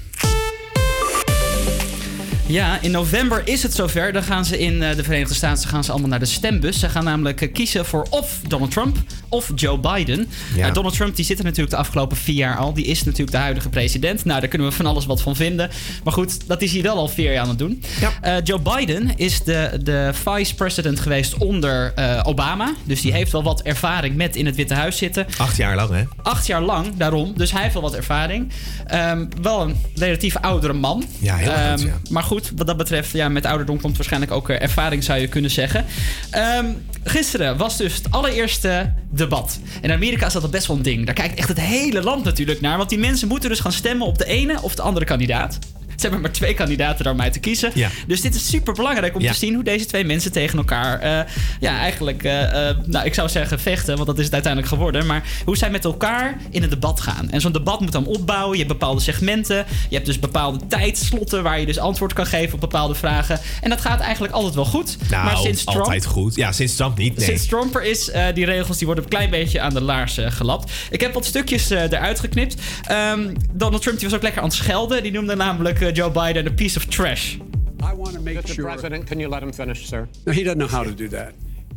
Ja, 2.47 2.81
in 2.81 2.91
november 2.91 3.43
is 3.45 3.63
het 3.63 3.75
zover. 3.75 4.13
Dan 4.13 4.23
gaan 4.23 4.45
ze 4.45 4.59
in 4.59 4.83
eh, 4.83 4.97
de 4.97 5.05
Verenigde 5.05 5.35
Staten 5.35 5.69
gaan 5.69 5.85
ze 5.85 5.91
allemaal 5.91 6.09
naar 6.09 6.19
de 6.19 6.25
stembus. 6.25 6.81
Ze 6.81 6.89
gaan 6.89 7.05
namelijk 7.05 7.41
eh, 7.41 7.53
kiezen 7.53 7.85
voor 7.85 8.07
of 8.11 8.41
Donald 8.49 8.71
Trump 8.71 8.97
of 9.37 9.53
Joe 9.55 9.79
Biden. 9.79 10.29
Ja. 10.55 10.67
Eh, 10.67 10.75
Donald 10.75 10.95
Trump 10.95 11.17
die 11.17 11.25
zit 11.25 11.39
er 11.39 11.45
natuurlijk 11.45 11.71
de 11.71 11.77
afgelopen 11.77 12.17
vier 12.17 12.35
jaar 12.35 12.57
al. 12.57 12.73
Die 12.73 12.85
is 12.85 13.05
natuurlijk 13.05 13.31
de 13.31 13.37
huidige 13.43 13.69
president. 13.69 14.25
Nou, 14.25 14.41
daar 14.41 14.49
kunnen 14.49 14.69
we 14.69 14.75
van 14.75 14.87
alles 14.87 15.07
wat 15.07 15.23
van 15.23 15.37
vinden. 15.37 15.71
Maar 16.05 16.13
goed, 16.13 16.49
dat 16.49 16.63
is 16.63 16.73
hij 16.73 16.83
wel 16.83 16.97
al 16.97 17.09
vier 17.09 17.33
jaar 17.33 17.43
aan 17.43 17.49
het 17.49 17.59
doen. 17.59 17.83
Eh, 18.21 18.35
Joe 18.45 18.61
Biden 18.61 19.17
is 19.17 19.43
de, 19.43 19.81
de 19.83 20.11
vice-president 20.13 21.01
geweest 21.01 21.37
onder 21.37 21.93
eh, 21.95 22.21
Obama. 22.25 22.75
Dus 22.85 23.01
die 23.01 23.13
heeft 23.13 23.33
wel 23.33 23.43
wat 23.43 23.63
ervaring 23.63 24.17
met 24.17 24.37
in 24.37 24.47
het 24.47 24.57
Witte 24.57 24.75
Huis 24.75 24.97
zitten. 24.97 25.27
Acht 25.37 25.57
jaar 25.57 25.77
lang, 25.77 25.91
hè? 25.91 26.03
Acht 26.23 26.47
jaar 26.47 26.63
lang, 26.63 26.97
daarom. 26.97 27.33
Dus 27.37 27.53
hij 27.53 27.63
heeft 27.63 27.73
wel 27.73 27.83
wat 27.83 27.95
ervaring. 27.95 28.53
Ehm, 28.87 29.27
wel 29.43 29.61
een 29.61 29.77
relatief 29.95 30.37
oudere 30.37 30.73
man. 30.73 31.05
Ja, 31.19 31.37
heel 31.37 31.51
oud, 31.51 31.81
ja. 31.81 32.01
Maar 32.11 32.23
goed, 32.23 32.53
wat 32.57 32.67
dat 32.67 32.77
betreft, 32.77 33.11
ja, 33.11 33.29
met 33.29 33.47
ouderdom 33.47 33.81
komt 33.81 33.97
waarschijnlijk 33.97 34.33
ook 34.33 34.49
ervaring, 34.49 35.05
zou 35.05 35.21
je 35.21 35.29
kunnen 35.29 35.51
zeggen. 35.51 35.85
Ehm, 36.31 36.67
gisteren 37.05 37.57
was 37.57 37.77
dus 37.77 37.95
het 37.95 38.11
allereerste 38.11 38.93
debat. 39.29 39.59
In 39.83 39.93
Amerika 39.93 40.27
is 40.27 40.33
dat 40.33 40.43
al 40.43 40.49
best 40.49 40.67
wel 40.67 40.77
een 40.77 40.83
ding. 40.83 41.07
Daar 41.07 41.15
kijkt 41.15 41.39
echt 41.39 41.49
het 41.49 41.61
hele 41.61 42.03
land 42.03 42.25
natuurlijk 42.25 42.61
naar. 42.61 42.77
Want 42.77 42.89
die 42.89 42.99
mensen 42.99 43.29
moeten 43.29 43.49
dus 43.49 43.61
gaan 43.61 43.73
stemmen 43.73 44.07
op 44.07 44.19
de 44.19 44.25
ene 44.25 44.63
of 44.63 44.75
de 44.75 44.83
andere 44.83 45.07
kandidaat. 45.07 45.59
Ze 45.97 46.03
hebben 46.03 46.21
maar 46.21 46.33
twee 46.33 46.55
kandidaten 46.55 47.05
daar 47.05 47.13
om 47.13 47.21
uit 47.21 47.33
te 47.33 47.39
kiezen. 47.39 47.71
Ja. 47.75 47.89
Dus 48.07 48.21
dit 48.21 48.35
is 48.35 48.49
super 48.49 48.75
belangrijk 48.75 49.15
om 49.15 49.21
Ja. 49.23 49.33
te 49.33 49.39
zien 49.39 49.55
hoe 49.55 49.65
deze 49.65 49.87
twee 49.87 50.05
mensen 50.05 50.33
tegen 50.33 50.59
elkaar, 50.59 51.01
eh, 51.01 51.31
ja, 51.61 51.79
eigenlijk, 51.79 52.23
eh, 52.25 52.69
eh, 52.69 52.77
nou, 52.87 53.07
ik 53.07 53.15
zou 53.15 53.29
zeggen 53.29 53.61
vechten, 53.61 53.95
want 53.95 54.07
dat 54.07 54.19
is 54.19 54.25
het 54.25 54.33
uiteindelijk 54.33 54.73
geworden. 54.73 55.07
Maar 55.07 55.23
hoe 55.45 55.57
zij 55.57 55.71
met 55.71 55.85
elkaar 55.85 56.37
in 56.51 56.63
een 56.63 56.69
debat 56.71 57.01
gaan. 57.01 57.31
En 57.31 57.41
zo'n 57.41 57.53
debat 57.53 57.81
moet 57.81 57.93
dan 57.93 58.07
opbouwen. 58.07 58.59
Je 58.59 58.65
hebt 58.65 58.79
bepaalde 58.79 59.01
segmenten. 59.01 59.57
Je 59.89 59.95
hebt 59.95 60.07
dus 60.07 60.19
bepaalde 60.19 60.67
tijdslotten 60.67 61.43
waar 61.43 61.61
je 61.61 61.67
dus 61.67 61.79
antwoord 61.79 62.13
kan 62.13 62.27
geven 62.27 62.55
op 62.55 62.61
bepaalde 62.61 62.95
vragen. 62.95 63.41
En 63.61 63.71
dat 63.71 63.81
gaat 63.81 64.01
eigenlijk 64.01 64.33
altijd 64.35 64.55
wel 64.55 64.65
goed. 64.65 64.97
Nou, 65.11 65.25
maar 65.25 65.37
sinds 65.37 65.65
Trump, 65.65 65.79
altijd 65.79 66.05
goed. 66.05 66.35
Ja, 66.35 66.53
sinds 66.53 66.75
Trump 66.77 66.99
niet. 66.99 67.17
Nee. 67.17 67.27
Sinds 67.27 67.47
Trump 67.47 67.75
er 67.75 67.85
is, 67.85 68.11
die 68.35 68.45
regels 68.45 68.77
die 68.77 68.87
worden 68.87 69.05
een 69.05 69.11
klein 69.11 69.31
beetje 69.31 69.61
aan 69.61 69.75
de 69.75 69.81
laars 69.81 70.19
gelapt. 70.29 70.73
Ik 70.91 71.01
heb 71.01 71.15
wat 71.15 71.25
stukjes 71.25 71.71
eruit 71.71 72.21
geknipt. 72.21 72.55
Ehm, 72.87 73.35
Donald 73.53 73.83
Trump 73.83 73.99
die 73.99 74.09
was 74.09 74.17
ook 74.17 74.23
lekker 74.23 74.43
aan 74.43 74.49
het 74.49 74.57
schelden. 74.57 75.03
Die 75.03 75.13
noemde 75.13 75.37
namelijk 75.37 75.79
Joe 75.93 76.11
Biden 76.11 76.47
een 76.47 76.55
piece 76.55 76.79
of 76.79 76.85
trash. 76.85 77.35
I 77.35 77.95
want 77.97 78.13
to 78.15 78.21
make 78.21 78.47
sure. 78.47 78.63
President, 78.69 79.05
can 79.05 79.19
you 79.19 79.31
let 79.31 79.43
him 79.43 79.53
finish, 79.55 79.87
sir? 79.87 80.09
No, 80.25 80.33
he 80.33 80.43
doesn't 80.43 80.59
know 80.59 80.69
how 80.71 80.85
to 80.85 80.95
do 80.95 81.09
that. 81.09 81.31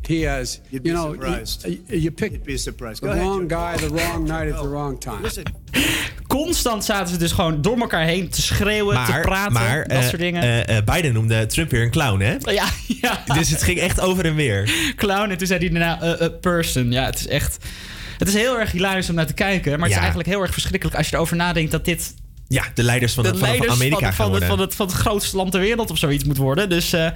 He 0.07 0.27
has, 0.30 0.60
you 0.69 0.81
know, 0.81 1.11
surprised. 1.11 1.65
you, 1.68 1.99
you 1.99 2.11
pick 2.11 2.44
be 2.44 2.57
surprised. 2.57 3.02
the 3.02 3.07
Go 3.07 3.11
ahead, 3.14 3.26
wrong 3.26 3.49
Joe. 3.49 3.57
guy, 3.60 3.77
the 3.77 3.94
wrong 3.94 4.23
night 4.27 4.53
at 4.53 4.61
the 4.61 4.68
wrong 4.69 4.99
time. 4.99 5.22
Listen, 5.22 5.44
Constant 6.27 6.86
zaten 6.86 7.14
ze 7.14 7.18
dus 7.19 7.31
gewoon 7.31 7.61
door 7.61 7.80
elkaar 7.80 8.03
heen 8.06 8.30
te 8.30 8.41
schreeuwen, 8.41 9.06
te 9.06 9.19
praten, 9.22 9.53
maar 9.53 9.88
dat 9.88 9.98
eh, 9.98 10.07
soort 10.07 10.22
dingen. 10.22 10.41
eh, 10.41 10.77
eh, 10.77 10.84
Biden 10.86 11.14
noemde 11.14 11.45
Trump 11.45 11.72
weer 11.72 11.81
een 11.84 11.90
clown, 11.91 12.19
hè? 12.19 12.36
ja, 12.52 12.65
ja. 13.02 13.23
Dus 13.34 13.49
het 13.49 13.64
ging 13.64 13.80
echt 13.80 13.99
over 14.02 14.26
en 14.26 14.36
weer. 14.36 14.72
Clown. 14.95 15.30
En 15.30 15.38
toen 15.38 15.48
zei 15.48 15.60
hij 15.60 15.69
daarna, 15.69 16.02
eh, 16.02 16.27
person. 16.41 16.91
Ja, 16.91 17.06
het 17.06 17.19
is 17.19 17.27
echt... 17.27 17.57
Het 18.18 18.27
is 18.27 18.34
heel 18.34 18.60
erg 18.60 18.72
hilarisch 18.72 19.10
om 19.10 19.15
naar 19.15 19.26
te 19.27 19.34
kijken. 19.34 19.72
Maar 19.72 19.81
het 19.81 19.91
is 19.91 19.98
eigenlijk 19.98 20.30
heel 20.30 20.41
erg 20.41 20.53
verschrikkelijk 20.53 20.98
als 20.98 21.10
je 21.10 21.15
erover 21.15 21.36
nadenkt 21.36 21.72
dat 21.72 21.86
dit 21.86 22.14
Ja, 22.49 22.63
de 22.73 22.84
leiders 22.84 23.13
van, 23.13 23.23
de 23.23 23.30
het, 23.30 23.38
van, 23.39 23.47
Amerika 23.69 24.13
van, 24.13 24.26
van, 24.26 24.34
het, 24.35 24.43
van, 24.45 24.59
het, 24.59 24.76
van 24.76 24.85
het 24.88 24.95
grootste 24.95 25.35
land 25.38 25.51
ter 25.51 25.59
wereld 25.59 25.91
of 25.91 25.97
zoiets 25.97 26.23
moet 26.23 26.38
worden. 26.38 26.69
Dus 26.69 26.93
eh, 26.93 27.07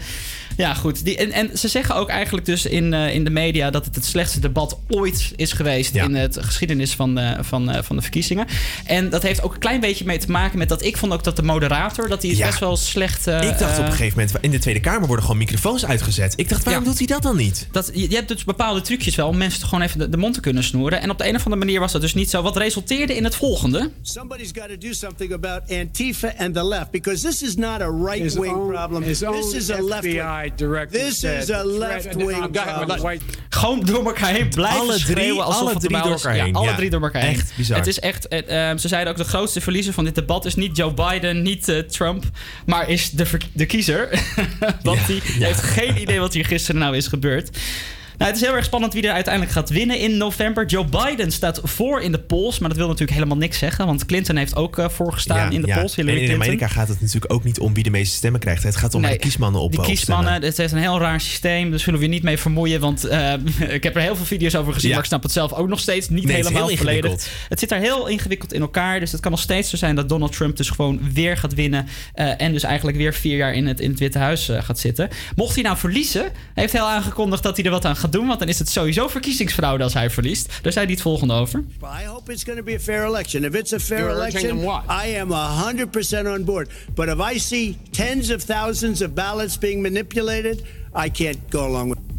ja, 0.57 0.73
goed. 0.73 1.05
Die, 1.05 1.18
en, 1.18 1.31
en 1.31 1.57
ze 1.57 1.68
zeggen 1.68 1.95
ook 1.95 2.10
eigenlijk 2.10 2.45
dus 2.45 2.65
in, 2.65 2.93
eh, 2.93 3.14
in 3.14 3.23
de 3.23 3.30
media 3.30 3.69
dat 3.69 3.85
het 3.85 3.95
het 3.95 4.05
slechtste 4.05 4.39
debat 4.39 4.77
ooit 4.89 5.31
is 5.35 5.51
geweest 5.53 5.95
in 5.95 6.15
het 6.15 6.38
geschiedenis 6.41 6.93
van, 6.93 7.18
eh, 7.18 7.39
van, 7.43 7.69
eh, 7.72 7.84
van 7.84 7.95
de 7.95 8.01
verkiezingen. 8.01 8.47
En 8.85 9.10
dat 9.10 9.22
heeft 9.23 9.41
ook 9.41 9.53
een 9.53 9.60
klein 9.60 9.80
beetje 9.80 10.05
mee 10.05 10.18
te 10.18 10.31
maken 10.31 10.57
met 10.57 10.69
dat 10.69 10.84
ik 10.84 10.97
vond 10.97 11.14
ook 11.14 11.23
dat 11.23 11.35
de 11.35 11.43
moderator, 11.43 12.07
dat 12.10 12.23
is 12.23 12.38
Ja. 12.38 12.45
best 12.47 12.60
wel 12.60 12.77
slecht. 12.77 13.27
eh, 13.27 13.41
ik 13.49 13.57
dacht 13.57 13.80
op 13.80 13.85
een 13.85 13.91
gegeven 13.91 14.19
moment, 14.19 14.38
in 14.41 14.51
de 14.51 14.60
Tweede 14.60 14.80
Kamer 14.80 15.07
worden 15.07 15.26
gewoon 15.26 15.39
microfoons 15.39 15.85
uitgezet. 15.85 16.34
Ik 16.35 16.49
dacht, 16.49 16.64
waarom 16.64 16.84
Ja. 16.84 16.89
doet 16.89 16.97
hij 16.97 17.07
dat 17.07 17.22
dan 17.22 17.35
niet? 17.35 17.68
Dat, 17.72 17.91
je, 17.93 18.10
je 18.10 18.15
hebt 18.15 18.27
dus 18.27 18.43
bepaalde 18.43 18.81
trucjes 18.81 19.15
wel 19.15 19.27
om 19.27 19.38
mensen 19.38 19.68
gewoon 19.68 19.84
even 19.84 19.99
de, 19.99 20.10
de 20.10 20.18
mond 20.18 20.34
te 20.34 20.39
kunnen 20.39 20.64
snoeren. 20.64 21.01
En 21.01 21.10
op 21.10 21.18
de 21.18 21.27
een 21.27 21.35
of 21.35 21.43
andere 21.45 21.65
manier 21.65 21.80
was 21.80 21.91
dat 21.91 22.01
dus 22.01 22.14
niet 22.14 22.30
zo. 22.30 22.41
Wat 22.41 22.57
resulteerde 22.57 23.15
in 23.15 23.23
het 23.23 23.35
volgende. 23.35 23.91
somebody's 24.01 24.49
got 24.53 24.68
to 24.69 24.77
do 24.88 24.93
something 24.93 25.23
about 25.32 25.62
Antifa 25.70 26.34
and 26.38 26.54
the 26.54 26.64
left 26.64 26.91
because 26.91 27.22
this 27.28 27.41
is 27.44 27.56
not 27.56 27.82
a 27.82 27.90
right 27.91 28.22
His 28.24 28.34
wing 28.38 28.54
own- 28.56 28.70
problem. 28.72 29.04
This 29.04 29.22
is 29.54 29.70
a 29.70 29.82
left 29.82 30.04
wing. 30.04 30.90
This 30.90 31.24
is 31.24 31.50
a 31.52 31.64
left 31.64 32.16
wing 32.16 32.52
problem. 32.52 33.20
Gewoon 33.50 33.80
door 33.86 34.06
elkaar 34.06 34.30
heen 34.34 34.50
blijven 34.50 34.80
Alle 34.80 34.94
drie- 34.94 35.00
schreeuwen 35.16 35.44
alsof 35.45 35.62
alle 35.62 35.70
het 35.70 35.80
drie 35.80 36.02
door 36.02 36.12
elkaar 36.12 36.34
heen, 36.34 36.45
Ja, 36.48 36.52
alle 36.54 36.76
drie 36.76 36.90
door 36.90 37.02
elkaar 37.02 37.22
heen. 37.22 37.34
Echt 37.34 37.54
bizar. 37.56 37.78
Het 37.78 37.88
is 37.88 38.00
echt, 38.00 38.26
het, 38.30 38.45
eh, 38.45 38.72
ze 38.78 38.88
zeiden 38.88 39.12
ook 39.14 39.20
de 39.20 39.24
grootste 39.24 39.62
verliezer 39.62 39.94
van 39.94 40.04
dit 40.04 40.16
debat 40.16 40.45
is 40.45 40.56
niet 40.56 40.78
Joe 40.78 40.94
Biden, 40.94 41.41
niet 41.41 41.70
eh, 41.70 41.80
Trump, 41.80 42.24
maar 42.66 42.90
is 42.90 43.10
de, 43.10 43.26
de 43.54 43.66
kiezer. 43.66 44.10
Want 44.84 45.08
die 45.08 45.22
heeft 45.26 45.62
geen 45.62 46.02
idee 46.02 46.20
wat 46.20 46.34
hier 46.34 46.45
gisteren 46.45 46.82
nou 46.82 46.95
is 46.98 47.08
gebeurd. 47.08 47.58
Nou, 48.18 48.31
het 48.31 48.41
is 48.41 48.48
heel 48.48 48.56
erg 48.56 48.65
spannend 48.65 48.94
wie 48.94 49.07
er 49.07 49.14
uiteindelijk 49.14 49.53
gaat 49.53 49.69
winnen 49.69 49.99
in 49.99 50.18
november. 50.18 50.65
Joe 50.65 50.85
Biden 50.85 51.31
staat 51.31 51.61
voor 51.64 52.02
in 52.02 52.11
de 52.11 52.19
polls, 52.19 52.60
maar 52.60 52.69
dat 52.69 52.77
wil 52.77 52.88
natuurlijk 52.88 53.18
helemaal 53.18 53.38
niks 53.38 53.57
zeggen. 53.57 53.85
Want 53.85 54.06
Clinton 54.06 54.35
heeft 54.35 54.56
ook 54.56 54.77
eh, 54.77 54.90
voorgestaan 54.90 55.52
in 55.52 55.61
de 55.61 55.68
ja. 55.68 55.77
polls. 55.80 55.98
En 55.98 56.07
in 56.07 56.15
Clinton. 56.15 56.35
Amerika 56.35 56.68
gaat 56.68 56.88
het 56.88 57.02
natuurlijk 57.02 57.34
ook 57.34 57.44
niet 57.44 57.60
om 57.60 57.73
wie 57.73 57.84
de 57.84 57.90
meeste 57.90 58.15
stemmen 58.15 58.40
krijgt. 58.40 58.64
Het 58.64 58.76
gaat 58.76 58.95
om 58.95 59.02
Nee, 59.02 59.11
de 59.11 59.18
kiesmannen 59.18 59.61
op 59.61 59.77
op 59.77 59.85
kiesmannen, 59.85 60.34
het 60.34 60.60
is 60.60 60.72
een 60.72 60.77
heel 60.77 60.99
raar 60.99 61.22
systeem. 61.22 61.69
Daar 61.69 61.80
zullen 61.80 61.99
we 61.99 62.06
je 62.06 62.11
niet 62.11 62.23
mee 62.23 62.38
vermoeien. 62.38 62.80
Want 62.80 63.06
eh, 63.06 63.34
ik 63.77 63.84
heb 63.84 63.95
er 63.95 64.02
heel 64.02 64.15
veel 64.15 64.26
video's 64.26 64.56
over 64.56 64.73
gezien. 64.73 64.90
Ja. 64.90 64.95
Maar 64.95 65.03
ik 65.03 65.10
snap 65.10 65.23
het 65.23 65.31
zelf 65.31 65.53
ook 65.53 65.68
nog 65.68 65.80
steeds 65.80 66.10
niet 66.10 66.26
Nee, 66.26 66.35
het 66.35 66.45
helemaal 66.48 66.68
heel 66.68 66.77
volledig. 66.77 67.30
Het 67.49 67.60
zit 67.60 67.69
daar 67.69 67.80
heel 67.80 68.07
ingewikkeld 68.07 68.53
in 68.53 68.61
elkaar. 68.61 68.99
Dus 68.99 69.11
het 69.11 69.22
kan 69.22 69.31
nog 69.31 69.40
steeds 69.40 69.69
zo 69.69 69.77
zijn 69.77 69.95
dat 69.95 70.10
Donald 70.10 70.31
Trump 70.31 70.57
dus 70.57 70.69
gewoon 70.69 70.99
weer 71.14 71.38
gaat 71.38 71.53
winnen. 71.53 71.88
eh, 72.14 72.41
en 72.41 72.52
dus 72.52 72.64
eigenlijk 72.64 72.98
weer 72.98 73.14
vier 73.14 73.38
jaar 73.38 73.53
in 73.53 73.68
het, 73.68 73.80
in 73.80 73.90
het 73.90 73.99
Witte 73.99 74.18
Huis 74.18 74.49
gaat 74.60 74.80
zitten. 74.80 75.10
Mocht 75.35 75.53
hij 75.53 75.64
nou 75.64 75.77
verliezen, 75.77 76.31
heeft 76.53 76.73
hij 76.73 76.81
al 76.81 76.90
aangekondigd 76.90 77.44
dat 77.44 77.56
hij 77.56 77.65
er 77.65 77.72
wat 77.72 77.85
aan 77.85 77.95
gaat 77.95 78.02
doen. 78.11 78.27
Want 78.27 78.39
dan 78.39 78.47
is 78.47 78.59
het 78.59 78.69
sowieso 78.69 79.07
verkiezingsfraude 79.07 79.84
als 79.84 79.93
hij 79.93 80.09
verliest. 80.09 80.47
Daar 80.61 80.71
zei 80.71 80.85
hij 80.85 80.93
het 80.93 81.03
volgende 81.03 81.34
over. 81.34 81.63
I 82.01 82.05
hope 82.05 82.31
it's 82.31 82.43
going 82.43 82.57
to 82.57 82.65
be 82.65 82.75
a 82.75 82.80
fair 82.80 83.05
election. 83.05 83.43
If 83.43 83.53
it's 83.53 83.73
a 83.73 83.80
fair 83.80 83.99
You're 83.99 84.13
election? 84.13 84.57
I 85.05 85.17
am 85.17 85.31
100% 85.31 86.27
on 86.27 86.43
board. 86.43 86.71
But 86.95 87.07
if 87.07 87.34
I 87.34 87.39
see 87.39 87.77
tens 87.91 88.30
of 88.30 88.43
thousands 88.43 89.01
of 89.01 89.13
ballots 89.13 89.57
being 89.57 89.81
manipulated, 89.81 90.63
I 90.95 91.09
can't 91.09 91.39
go 91.49 91.65
along 91.65 91.89
with 91.89 92.12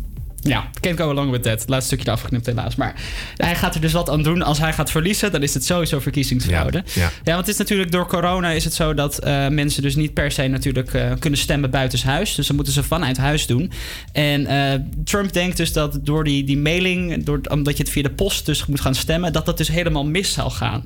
Ja, 0.45 0.71
can't 0.81 1.01
go 1.01 1.11
along 1.11 1.31
with 1.31 1.43
that. 1.43 1.61
Het 1.61 1.69
laatste 1.69 1.95
stukje 1.95 2.13
afgeknipt 2.13 2.47
helaas. 2.47 2.75
Maar 2.75 2.95
hij 3.37 3.55
gaat 3.55 3.75
er 3.75 3.81
dus 3.81 3.93
wat 3.93 4.11
aan 4.11 4.23
doen. 4.23 4.43
Als 4.43 4.59
hij 4.59 4.73
gaat 4.73 4.91
verliezen, 4.91 5.33
dan 5.33 5.43
is 5.43 5.55
het 5.55 5.65
sowieso 5.65 6.01
verkiezingsfraude. 6.01 6.83
Ja, 6.87 7.03
ja. 7.03 7.11
Ja, 7.25 7.35
want 7.35 7.47
het 7.47 7.49
is 7.49 7.57
natuurlijk 7.57 7.93
door 7.93 8.07
corona 8.07 8.51
is 8.51 8.65
het 8.65 8.75
zo 8.75 8.95
dat 8.95 9.19
eh, 9.19 9.49
mensen 9.49 9.83
dus 9.83 9.95
niet 9.95 10.15
per 10.15 10.31
se 10.31 10.47
natuurlijk 10.47 10.95
eh, 10.95 11.13
kunnen 11.19 11.39
stemmen 11.39 11.71
buitenshuis. 11.71 12.35
Dus 12.35 12.47
dan 12.47 12.57
moeten 12.57 12.75
ze 12.75 12.83
vanuit 12.83 13.17
huis 13.17 13.47
doen. 13.47 13.73
En 14.13 14.47
eh, 14.47 14.81
Trump 15.05 15.33
denkt 15.33 15.57
dus 15.57 15.73
dat 15.73 15.99
door 16.03 16.25
die, 16.25 16.45
die 16.45 16.59
mailing, 16.59 17.25
door, 17.25 17.41
omdat 17.51 17.77
je 17.77 17.83
het 17.83 17.93
via 17.93 18.03
de 18.03 18.11
post 18.11 18.47
dus 18.47 18.67
moet 18.67 18.81
gaan 18.81 18.95
stemmen, 18.95 19.33
dat 19.33 19.47
dat 19.47 19.57
dus 19.57 19.69
helemaal 19.69 20.05
mis 20.05 20.33
zal 20.33 20.51
gaan. 20.51 20.85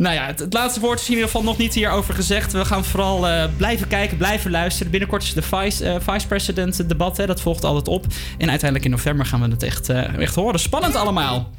Nou 0.00 0.14
ja, 0.14 0.26
het, 0.26 0.52
laatste 0.52 0.80
woord 0.80 1.00
is 1.00 1.06
in 1.06 1.10
ieder 1.10 1.26
geval 1.26 1.42
nog 1.42 1.56
niet 1.56 1.74
hierover 1.74 2.14
gezegd. 2.14 2.52
We 2.52 2.64
gaan 2.64 2.84
vooral 2.84 3.28
eh, 3.28 3.44
blijven 3.56 3.88
kijken, 3.88 4.16
blijven 4.16 4.50
luisteren. 4.50 4.90
Binnenkort 4.90 5.22
is 5.22 5.34
de 5.34 5.42
vice, 5.42 5.84
eh, 5.84 5.96
vice-president 6.00 6.88
debat. 6.88 7.16
Hè, 7.16 7.26
dat 7.26 7.40
volgt 7.40 7.64
altijd 7.64 7.88
op. 7.88 8.06
En 8.38 8.48
uiteindelijk 8.48 8.84
in 8.84 8.90
november 8.90 9.26
gaan 9.26 9.40
we 9.40 9.48
het 9.48 9.62
echt, 9.62 9.88
eh, 9.88 10.18
echt 10.18 10.34
horen. 10.34 10.60
Spannend 10.60 10.94
allemaal. 10.94 11.50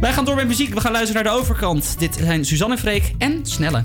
Wij 0.00 0.12
gaan 0.12 0.24
door 0.24 0.34
met 0.34 0.46
muziek. 0.46 0.74
We 0.74 0.80
gaan 0.80 0.92
luisteren 0.92 1.24
naar 1.24 1.32
de 1.32 1.38
overkant. 1.38 1.98
Dit 1.98 2.18
zijn 2.20 2.44
Suzanne 2.44 2.74
en 2.74 2.80
Freek 2.80 3.12
en 3.18 3.40
Snelle. 3.42 3.84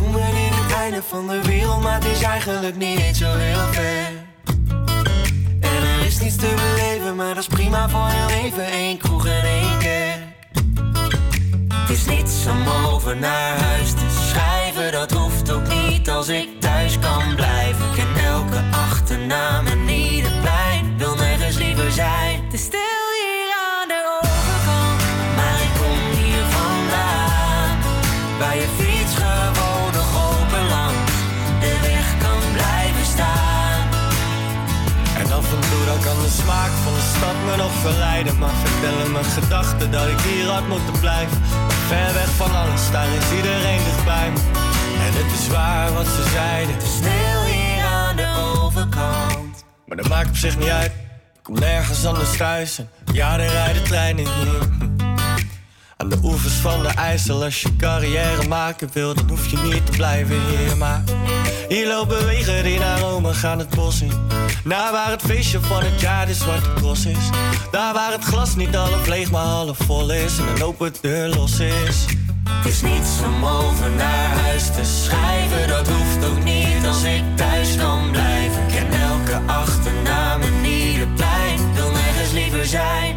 Noemen 0.00 0.20
dit 0.20 0.54
het 0.62 0.72
einde 0.72 1.02
van 1.08 1.26
de 1.26 1.40
wereld, 1.42 1.82
maar 1.82 1.94
het 1.94 2.04
is 2.04 2.22
eigenlijk 2.22 2.76
niet 2.76 2.98
eens 2.98 3.18
zo 3.18 3.36
heel 3.36 3.72
ver. 3.72 4.10
En 5.60 5.82
er 6.00 6.06
is 6.06 6.20
niets 6.20 6.36
te 6.36 6.54
beleven, 6.54 7.16
maar 7.16 7.34
dat 7.34 7.42
is 7.42 7.46
prima 7.46 7.88
voor 7.88 8.08
heel 8.08 8.44
even. 8.44 8.74
Eén 8.74 8.98
kroeg 8.98 9.26
en 9.26 9.42
één. 9.42 10.13
Niets 12.16 12.46
om 12.46 12.68
over 12.92 13.16
naar 13.16 13.58
huis 13.58 13.92
te 13.92 14.26
schrijven, 14.28 14.92
dat 14.92 15.12
hoeft 15.12 15.50
ook 15.50 15.68
niet 15.68 16.10
als 16.10 16.28
ik 16.28 16.60
thuis 16.60 16.98
kan 16.98 17.34
blijven. 17.34 17.84
Ik 17.84 17.94
ken 17.94 18.24
elke 18.24 18.62
achternaam 18.70 19.66
en 19.66 19.88
ieder 19.88 20.32
plein, 20.40 20.98
wil 20.98 21.14
nergens 21.14 21.56
liever 21.56 21.92
zijn. 21.92 22.44
Is 22.52 22.62
stil 22.62 23.03
me 37.44 37.56
nog 37.56 37.72
verleiden. 37.72 38.38
Maar 38.38 38.54
vertellen 38.64 39.12
mijn 39.12 39.24
gedachten 39.24 39.90
dat 39.90 40.08
ik 40.08 40.20
hier 40.20 40.46
had 40.46 40.68
moeten 40.68 41.00
blijven. 41.00 41.38
Ver 41.88 42.14
weg 42.14 42.30
van 42.36 42.54
alles, 42.56 42.90
daar 42.90 43.08
is 43.08 43.36
iedereen 43.36 43.84
dichtbij 43.84 44.30
me. 44.30 44.40
En 45.06 45.12
het 45.20 45.40
is 45.40 45.48
waar 45.48 45.92
wat 45.92 46.06
ze 46.06 46.28
zeiden. 46.32 46.74
Stil 46.80 47.42
hier 47.44 47.84
aan 47.84 48.16
de 48.16 48.60
overkant. 48.62 49.64
Maar 49.86 49.96
dat 49.96 50.08
maakt 50.08 50.28
op 50.28 50.36
zich 50.36 50.58
niet 50.58 50.68
uit. 50.68 50.92
Ik 51.34 51.42
kom 51.42 51.58
nergens 51.58 52.06
anders 52.06 52.36
thuis. 52.36 52.78
En 52.78 52.88
ja, 53.12 53.38
er 53.38 53.50
rijden 53.50 53.84
treinen 53.84 54.24
hier. 54.24 54.93
Aan 56.04 56.10
de 56.10 56.18
oevers 56.22 56.54
van 56.54 56.82
de 56.82 56.88
IJssel, 56.88 57.44
als 57.44 57.60
je 57.60 57.76
carrière 57.76 58.48
maken 58.48 58.88
wil, 58.92 59.14
dan 59.14 59.28
hoef 59.28 59.50
je 59.50 59.56
niet 59.56 59.86
te 59.86 59.92
blijven 59.92 60.36
hier. 60.46 60.76
Maar 60.76 61.02
hier 61.68 61.86
lopen 61.86 62.26
wegen 62.26 62.64
die 62.64 62.78
naar 62.78 62.98
Rome 62.98 63.34
gaan 63.34 63.58
het 63.58 63.74
bos 63.74 64.02
in. 64.02 64.12
Naar 64.64 64.92
waar 64.92 65.10
het 65.10 65.22
feestje 65.22 65.60
van 65.60 65.82
het 65.82 66.00
jaar 66.00 66.26
de 66.26 66.34
zwarte 66.34 66.72
cross 66.74 67.06
is. 67.06 67.30
Daar 67.70 67.94
waar 67.94 68.12
het 68.12 68.24
glas 68.24 68.56
niet 68.56 68.74
half 68.74 69.06
leeg, 69.06 69.30
maar 69.30 69.44
half 69.44 69.76
vol 69.78 70.12
is. 70.12 70.38
En 70.38 70.46
een 70.54 70.62
open 70.62 70.92
deur 71.00 71.28
los 71.28 71.60
is. 71.60 72.04
Het 72.48 72.66
is 72.72 72.82
niets 72.82 73.10
om 73.24 73.44
over 73.44 73.90
naar 73.90 74.38
huis 74.42 74.66
te 74.66 74.84
schrijven, 74.84 75.68
dat 75.68 75.88
hoeft 75.88 76.24
ook 76.30 76.44
niet 76.44 76.86
als 76.86 77.02
ik 77.02 77.22
thuis 77.34 77.76
kan 77.76 78.10
blijven. 78.10 78.62
Ik 78.62 78.68
ken 78.68 79.00
elke 79.00 79.52
achternaam 79.52 80.40
en 80.40 80.64
ieder 80.64 81.08
plein, 81.08 81.74
wil 81.74 81.90
nergens 81.90 82.32
liever 82.32 82.66
zijn. 82.66 83.13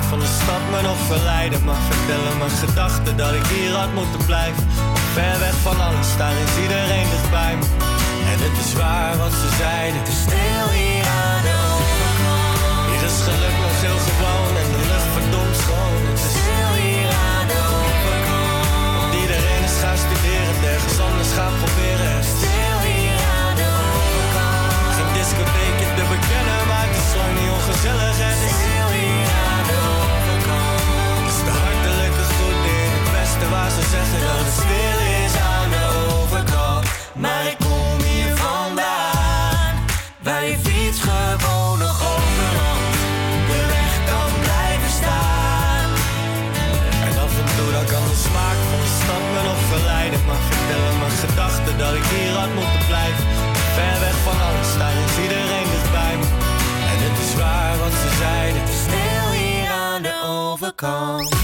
Van 0.00 0.18
de 0.18 0.30
stad 0.42 0.62
me 0.70 0.82
nog 0.82 0.98
verleiden. 1.06 1.64
Maar 1.64 1.80
vertellen 1.90 2.38
mijn 2.38 2.50
gedachten 2.50 3.16
dat 3.16 3.32
ik 3.34 3.46
hier 3.46 3.72
had 3.72 3.92
moeten 3.94 4.26
blijven. 4.26 4.62
Ver 5.12 5.38
weg 5.38 5.56
van 5.62 5.80
alles, 5.80 6.16
daar 6.16 6.36
is 6.46 6.62
iedereen 6.62 7.08
dichtbij 7.10 7.56
me. 7.56 7.66
En 8.30 8.38
het 8.46 8.56
is 8.64 8.72
waar 8.72 9.16
wat 9.16 9.32
ze 9.32 9.48
zeiden. 9.58 9.98
Het 10.00 10.08
is 10.08 10.20
stil 10.20 10.66
hier 10.78 11.06
aan 11.06 11.42
de 11.42 11.63
blijven. 52.86 53.24
Ver 53.74 54.00
weg 54.00 54.16
van 54.24 54.40
alles, 54.46 54.78
daar 54.78 54.96
is 55.06 55.22
iedereen 55.22 55.68
dichtbij 55.70 56.16
me. 56.16 56.26
En 56.90 56.98
het 57.06 57.18
is 57.26 57.34
waar 57.34 57.78
wat 57.78 57.92
ze 57.92 58.16
zeiden. 58.18 58.62
Stil 58.84 59.30
hier 59.30 59.70
aan 59.70 60.02
de 60.02 60.14
overkant. 60.26 61.43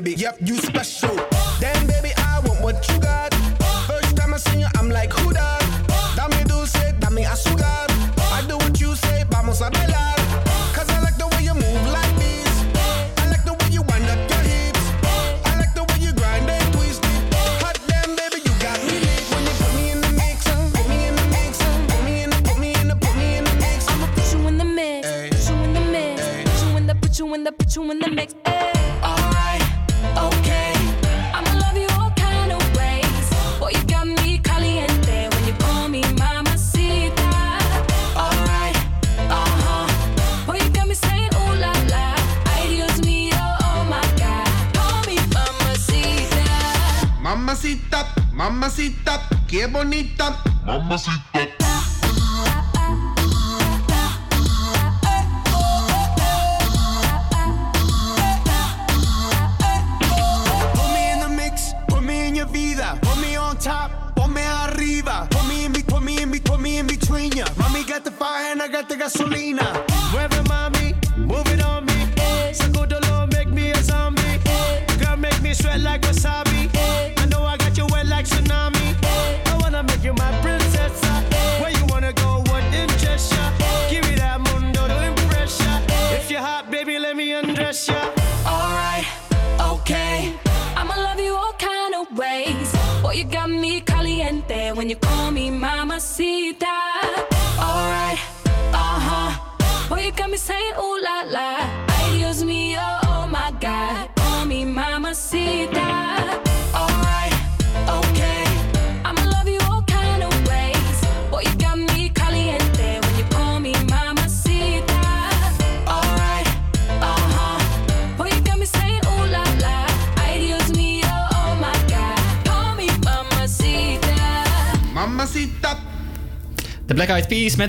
Baby, 0.00 0.14
yep, 0.14 0.36
you 0.40 0.55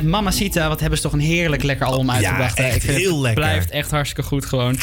met 0.02 0.12
Mamacita. 0.12 0.68
Wat 0.68 0.80
hebben 0.80 0.98
ze 0.98 1.04
toch 1.04 1.14
een 1.14 1.20
heerlijk 1.20 1.64
lekker 1.64 1.86
album 1.86 2.12
uitgebracht. 2.12 2.58
hè? 2.58 2.64
echt 2.64 2.76
Ik 2.76 2.82
vind 2.82 2.98
heel 2.98 3.12
het 3.12 3.22
lekker. 3.22 3.44
blijft 3.44 3.70
echt 3.72 3.92
hartstikke 3.92 4.30
goed 4.30 4.46
gewoon. 4.46 4.78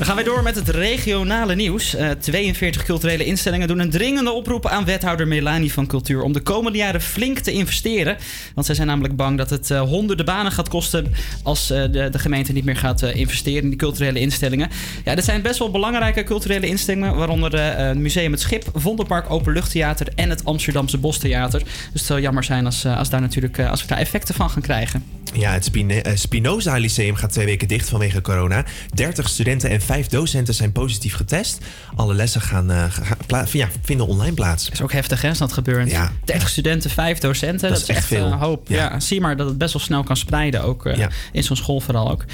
Dan 0.00 0.08
gaan 0.08 0.18
wij 0.18 0.28
door 0.28 0.42
met 0.42 0.54
het 0.54 0.68
regionale 0.68 1.54
nieuws. 1.54 1.94
Eh, 1.94 2.10
42 2.10 2.84
culturele 2.84 3.24
instellingen 3.24 3.68
doen 3.68 3.78
een 3.78 3.90
dringende 3.90 4.30
oproep 4.30 4.66
aan 4.66 4.84
wethouder 4.84 5.28
Melanie 5.28 5.72
van 5.72 5.86
Cultuur 5.86 6.22
om 6.22 6.32
de 6.32 6.40
komende 6.40 6.78
jaren 6.78 7.00
flink 7.00 7.38
te 7.38 7.52
investeren. 7.52 8.16
Want 8.54 8.66
zij 8.66 8.74
zijn 8.74 8.86
namelijk 8.86 9.16
bang 9.16 9.38
dat 9.38 9.50
het 9.50 9.70
eh, 9.70 9.80
honderden 9.80 10.24
banen 10.24 10.52
gaat 10.52 10.68
kosten 10.68 11.12
als 11.42 11.70
eh, 11.70 11.82
de, 11.82 12.08
de 12.10 12.18
gemeente 12.18 12.52
niet 12.52 12.64
meer 12.64 12.76
gaat 12.76 13.02
eh, 13.02 13.14
investeren 13.14 13.62
in 13.62 13.68
die 13.68 13.78
culturele 13.78 14.20
instellingen. 14.20 14.68
Ja, 15.04 15.14
dit 15.14 15.24
zijn 15.24 15.42
best 15.42 15.58
wel 15.58 15.70
belangrijke 15.70 16.24
culturele 16.24 16.66
instellingen, 16.66 17.16
waaronder 17.16 17.54
eh, 17.54 17.86
het 17.86 17.98
Museum 17.98 18.32
Het 18.32 18.40
Schip, 18.40 18.70
Vondelpark 18.74 19.30
Openluchttheater 19.30 20.08
en 20.14 20.30
het 20.30 20.44
Amsterdamse 20.44 20.98
Bostheater. 20.98 21.58
Dus 21.58 21.68
het 21.92 22.04
zou 22.04 22.20
jammer 22.20 22.44
zijn 22.44 22.64
als, 22.64 22.84
eh, 22.84 22.98
als, 22.98 23.10
daar 23.10 23.20
natuurlijk, 23.20 23.58
eh, 23.58 23.70
als 23.70 23.82
we 23.82 23.88
daar 23.88 23.98
effecten 23.98 24.34
van 24.34 24.50
gaan 24.50 24.62
krijgen. 24.62 25.04
Ja, 25.32 25.52
het 25.52 25.70
eh, 25.70 26.16
Spinoza 26.16 26.76
Lyceum 26.76 27.14
gaat 27.14 27.32
twee 27.32 27.46
weken 27.46 27.68
dicht 27.68 27.88
vanwege 27.88 28.20
corona. 28.20 28.64
30 28.94 29.28
studenten 29.28 29.70
en 29.70 29.80
5 29.80 30.06
docenten 30.06 30.54
zijn 30.54 30.72
positief 30.72 31.14
getest. 31.14 31.58
Alle 31.96 32.14
lessen 32.14 32.40
gaan, 32.40 32.70
eh, 32.70 33.44
ja, 33.52 33.68
vinden 33.82 34.06
online 34.06 34.34
plaats. 34.34 34.64
Dat 34.64 34.72
is 34.72 34.82
ook 34.82 34.92
heftig, 34.92 35.22
hè, 35.22 35.28
als 35.28 35.38
dat 35.38 35.52
gebeurt. 35.52 35.90
Ja. 35.90 36.12
30 36.24 36.48
studenten, 36.48 36.90
5 36.90 37.18
docenten. 37.18 37.68
Dat, 37.68 37.78
is 37.78 37.88
echt 37.88 38.06
veel. 38.06 38.26
Een 38.26 38.38
hoop. 38.38 38.68
Ja. 38.68 38.76
Ja. 38.76 39.00
zie 39.00 39.20
maar 39.20 39.36
dat 39.36 39.48
het 39.48 39.58
best 39.58 39.72
wel 39.72 39.82
snel 39.82 40.02
kan 40.02 40.16
spreiden. 40.16 40.62
Ook 40.62 40.86
eh, 40.86 41.06
in 41.32 41.42
zo'n 41.42 41.56
school 41.56 41.80
vooral 41.80 42.10
ook. 42.10 42.24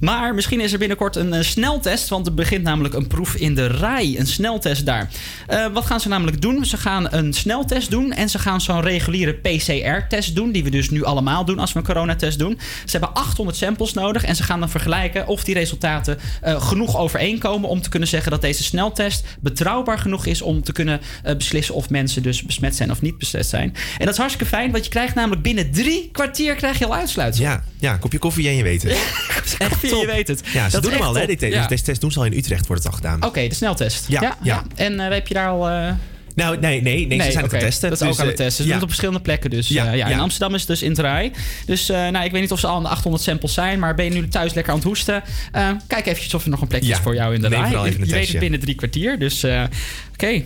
Maar 0.00 0.34
misschien 0.34 0.60
is 0.60 0.72
er 0.72 0.78
binnenkort 0.78 1.16
een 1.16 1.32
eh, 1.32 1.42
sneltest. 1.42 2.08
Want 2.08 2.26
er 2.26 2.34
begint 2.34 2.62
namelijk 2.62 2.94
een 2.94 3.06
proef 3.06 3.34
in 3.34 3.54
de 3.54 3.66
RAI. 3.66 4.18
Een 4.18 4.26
sneltest 4.26 4.86
daar. 4.86 5.08
Eh, 5.46 5.66
wat 5.72 5.86
gaan 5.86 6.00
ze 6.00 6.08
namelijk 6.08 6.40
doen? 6.40 6.64
Ze 6.64 6.76
gaan 6.76 7.06
een 7.10 7.32
sneltest 7.32 7.90
doen. 7.90 8.12
En 8.12 8.28
ze 8.28 8.38
gaan 8.38 8.60
zo'n 8.60 8.80
reguliere 8.80 9.34
PCR-test 9.34 10.34
doen. 10.34 10.52
Die 10.52 10.64
we 10.64 10.70
dus 10.70 10.90
nu 10.90 11.04
allemaal 11.04 11.44
doen 11.44 11.58
als 11.58 11.72
we 11.72 11.78
een 11.78 11.84
coronatest 11.84 12.38
doen. 12.38 12.58
Ze 12.84 12.90
hebben 12.90 13.12
800 13.12 13.56
samples 13.56 13.92
nodig. 13.92 14.24
En 14.24 14.36
ze 14.36 14.42
gaan 14.42 14.60
dan 14.60 14.70
vergelijken 14.70 15.26
of 15.26 15.44
die 15.44 15.54
resultaten 15.54 16.18
eh, 16.40 16.62
genoeg 16.62 16.96
overeenkomen. 16.96 17.68
Om 17.68 17.82
te 17.82 17.88
kunnen 17.88 18.08
zeggen 18.08 18.30
dat 18.30 18.40
deze 18.40 18.62
sneltest 18.62 19.24
betrouwbaar 19.40 19.98
genoeg 19.98 20.26
is. 20.26 20.42
Om 20.42 20.62
te 20.62 20.72
kunnen 20.72 21.00
beslissen 21.36 21.74
of 21.74 21.90
mensen 21.90 22.22
dus 22.22 22.42
besmet 22.42 22.76
zijn 22.76 22.90
of 22.90 23.00
niet 23.00 23.18
besmet 23.18 23.46
zijn. 23.46 23.74
En 23.98 24.04
dat 24.04 24.08
is 24.08 24.16
hartstikke 24.16 24.46
fijn. 24.46 24.70
Want 24.70 24.84
je 24.84 24.90
krijgt 24.90 25.14
namelijk 25.14 25.42
binnen 25.42 25.70
drie 25.70 26.08
kwartier 26.12 26.54
krijg 26.54 26.78
je 26.78 26.84
al 26.84 26.94
uitsluitsel. 26.94 27.44
Ja, 27.44 27.64
ja, 27.78 27.96
kopje 27.96 28.18
koffie 28.18 28.48
en 28.48 28.54
je 28.54 28.62
weet 28.62 28.82
het. 28.82 28.92
Echt, 29.58 29.87
je 29.96 30.06
weet 30.06 30.28
het. 30.28 30.42
Ja, 30.52 30.64
ze 30.64 30.70
Dat 30.70 30.82
doen 30.82 30.92
hem 30.92 31.02
al, 31.02 31.14
hè? 31.14 31.26
Deze, 31.26 31.82
test 31.82 32.00
doen 32.00 32.12
ze 32.12 32.18
al 32.18 32.24
in 32.24 32.32
Utrecht, 32.32 32.66
wordt 32.66 32.82
het 32.82 32.92
al 32.92 32.98
gedaan. 32.98 33.24
Oké, 33.24 33.48
de 33.48 33.54
sneltest. 33.54 34.04
Ja, 34.08 34.36
ja. 34.42 34.62
En 34.74 35.00
eh, 35.00 35.12
heb 35.12 35.26
je 35.28 35.34
daar 35.34 35.48
al... 35.48 35.96
eh, 36.40 36.46
Nou, 36.46 36.60
nee, 36.60 36.82
nee, 36.82 37.06
nee, 37.06 37.18
ze 37.20 37.30
zijn 37.30 37.44
aan 37.44 37.50
het 37.50 37.60
testen. 37.60 37.90
Dat 37.90 38.00
is 38.00 38.06
ook 38.06 38.12
Dus, 38.12 38.20
aan 38.20 38.26
het 38.26 38.38
eh, 38.40 38.44
testen. 38.44 38.64
Ze 38.64 38.70
doen 38.70 38.72
het 38.72 38.82
op 38.82 38.88
verschillende 38.88 39.20
plekken 39.20 39.50
dus. 39.50 39.68
Ja, 39.68 39.84
Ja, 39.84 39.92
ja. 39.92 40.06
In. 40.06 40.18
Amsterdam 40.18 40.54
is 40.54 40.60
het 40.60 40.70
dus 40.70 40.82
in 40.82 40.90
het 40.90 40.98
rij. 40.98 41.32
Dus 41.66 41.88
eh, 41.88 42.08
nou, 42.08 42.24
ik 42.24 42.32
weet 42.32 42.40
niet 42.40 42.52
of 42.52 42.58
ze 42.58 42.66
al 42.66 42.76
aan 42.76 42.82
de 42.82 42.88
800 42.88 43.24
samples 43.24 43.54
zijn. 43.54 43.78
Maar 43.78 43.94
ben 43.94 44.04
je 44.04 44.10
nu 44.10 44.28
thuis 44.28 44.54
lekker 44.54 44.72
aan 44.72 44.78
het 44.78 44.88
hoesten? 44.88 45.22
eh, 45.52 45.70
kijk 45.86 46.06
eventjes 46.06 46.34
of 46.34 46.44
er 46.44 46.50
nog 46.50 46.60
een 46.60 46.68
plekje 46.68 46.90
is 46.90 46.98
voor 46.98 47.14
jou 47.14 47.34
in 47.34 47.40
de 47.40 47.48
neem 47.48 47.60
rij. 47.60 47.68
even 47.68 48.00
een 48.00 48.06
je 48.06 48.12
weet 48.12 48.28
het 48.28 48.38
binnen 48.38 48.60
drie 48.60 48.74
kwartier. 48.74 49.18
Dus 49.18 49.42
eh, 49.42 49.62
oké. 50.12 50.42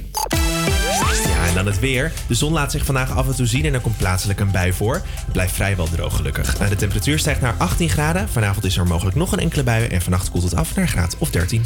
Ja, 1.28 1.47
en 1.48 1.55
dan 1.55 1.66
het 1.66 1.81
weer. 1.81 2.12
De 2.27 2.35
zon 2.35 2.52
laat 2.52 2.70
zich 2.70 2.85
vandaag 2.85 3.16
af 3.16 3.27
en 3.27 3.35
toe 3.35 3.47
zien 3.47 3.64
en 3.64 3.74
er 3.74 3.81
komt 3.81 3.97
plaatselijk 3.97 4.40
een 4.40 4.51
bui 4.51 4.73
voor. 4.73 4.94
Het 4.94 5.32
blijft 5.32 5.55
vrijwel 5.55 5.89
droog 5.89 6.16
gelukkig. 6.16 6.56
De 6.56 6.77
temperatuur 6.77 7.19
stijgt 7.19 7.40
naar 7.40 7.55
18 7.59 7.89
graden. 7.89 8.28
Vanavond 8.28 8.64
is 8.64 8.77
er 8.77 8.86
mogelijk 8.86 9.16
nog 9.16 9.32
een 9.32 9.39
enkele 9.39 9.62
bui 9.62 9.86
en 9.86 10.02
vannacht 10.02 10.31
koelt 10.31 10.44
het 10.44 10.55
af 10.55 10.74
naar 10.74 10.85
een 10.85 10.90
graad 10.90 11.16
of 11.19 11.31
13. 11.31 11.64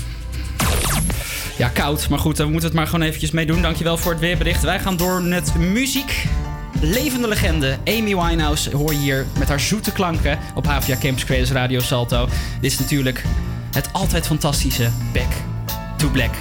Ja, 1.58 1.68
koud. 1.68 2.08
Maar 2.08 2.18
goed, 2.18 2.38
we 2.38 2.44
moeten 2.44 2.64
het 2.64 2.72
maar 2.72 2.86
gewoon 2.86 3.06
eventjes 3.06 3.30
mee 3.30 3.46
doen. 3.46 3.62
Dankjewel 3.62 3.96
voor 3.96 4.12
het 4.12 4.20
weerbericht. 4.20 4.62
Wij 4.62 4.80
gaan 4.80 4.96
door 4.96 5.22
met 5.22 5.54
muziek. 5.54 6.26
Levende 6.80 7.28
legende 7.28 7.78
Amy 7.84 8.16
Winehouse 8.16 8.76
hoor 8.76 8.92
je 8.92 8.98
hier 8.98 9.26
met 9.38 9.48
haar 9.48 9.60
zoete 9.60 9.92
klanken 9.92 10.38
op 10.54 10.66
HVA 10.66 10.96
Campus 11.00 11.24
Creators 11.24 11.50
Radio 11.50 11.80
Salto. 11.80 12.28
Dit 12.60 12.72
is 12.72 12.78
natuurlijk 12.78 13.24
het 13.74 13.88
altijd 13.92 14.26
fantastische 14.26 14.90
Back 15.12 15.32
to 15.96 16.08
Black. 16.08 16.34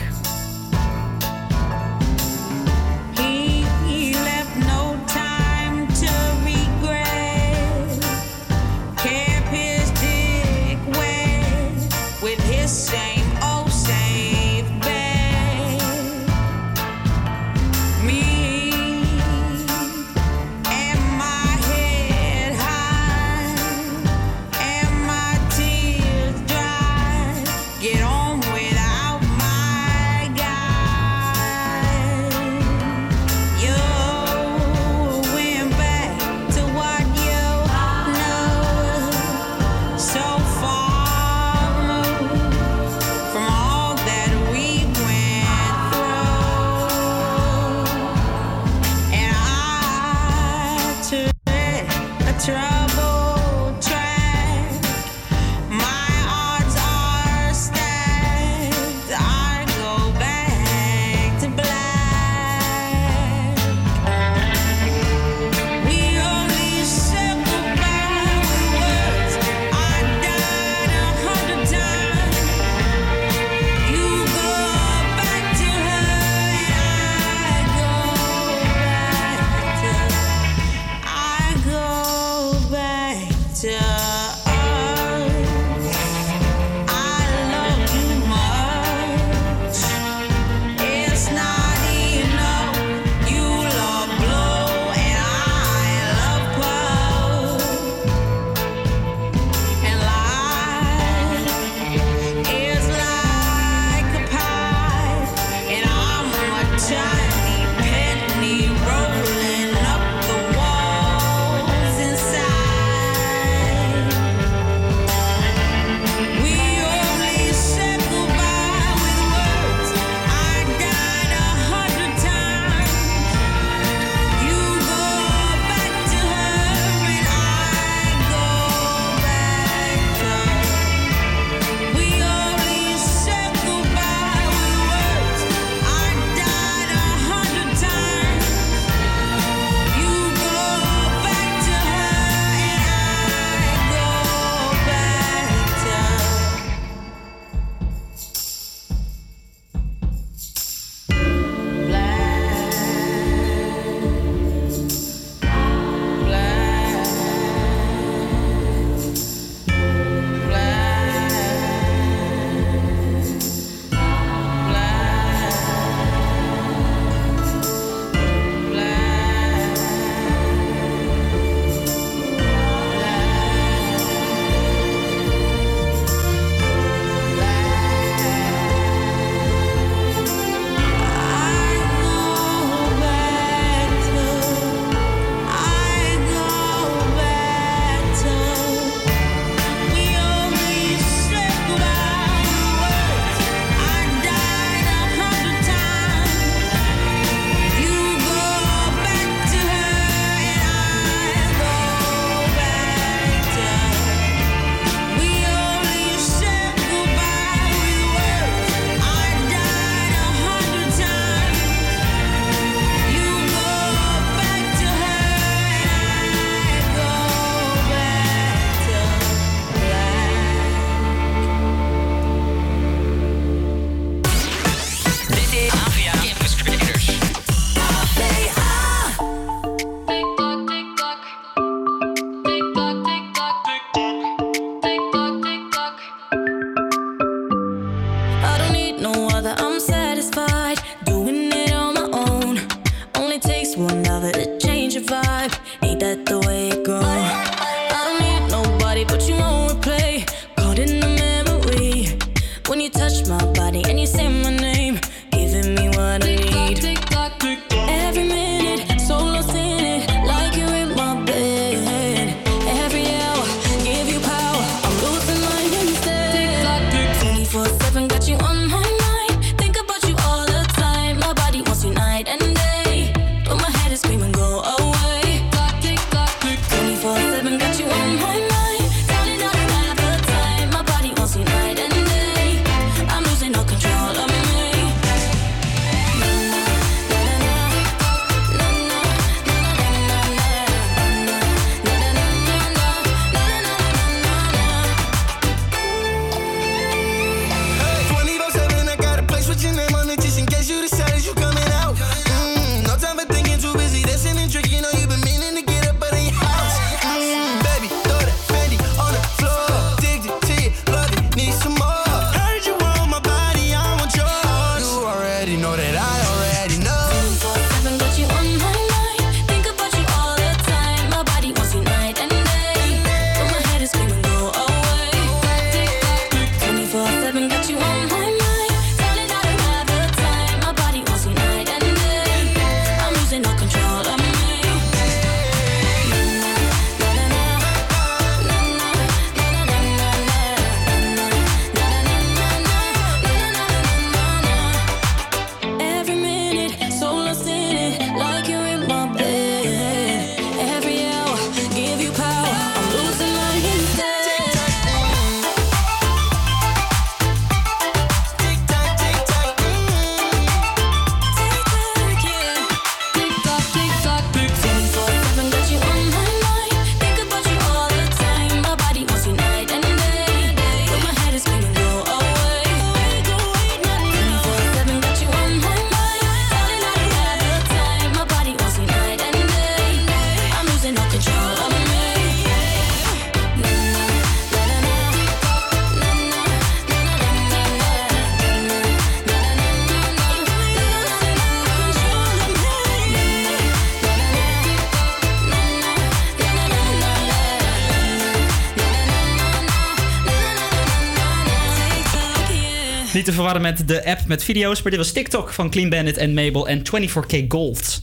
Verwarren 403.45 403.75
met 403.77 403.87
de 403.87 404.05
app 404.05 404.25
met 404.27 404.43
video's, 404.43 404.81
maar 404.81 404.91
dit 404.91 404.99
was 404.99 405.11
TikTok 405.11 405.53
van 405.53 405.69
Clean 405.69 405.89
Bandit 405.89 406.17
en 406.17 406.33
Mabel 406.33 406.67
en 406.67 406.81
24K 406.83 407.45
Gold. 407.47 408.01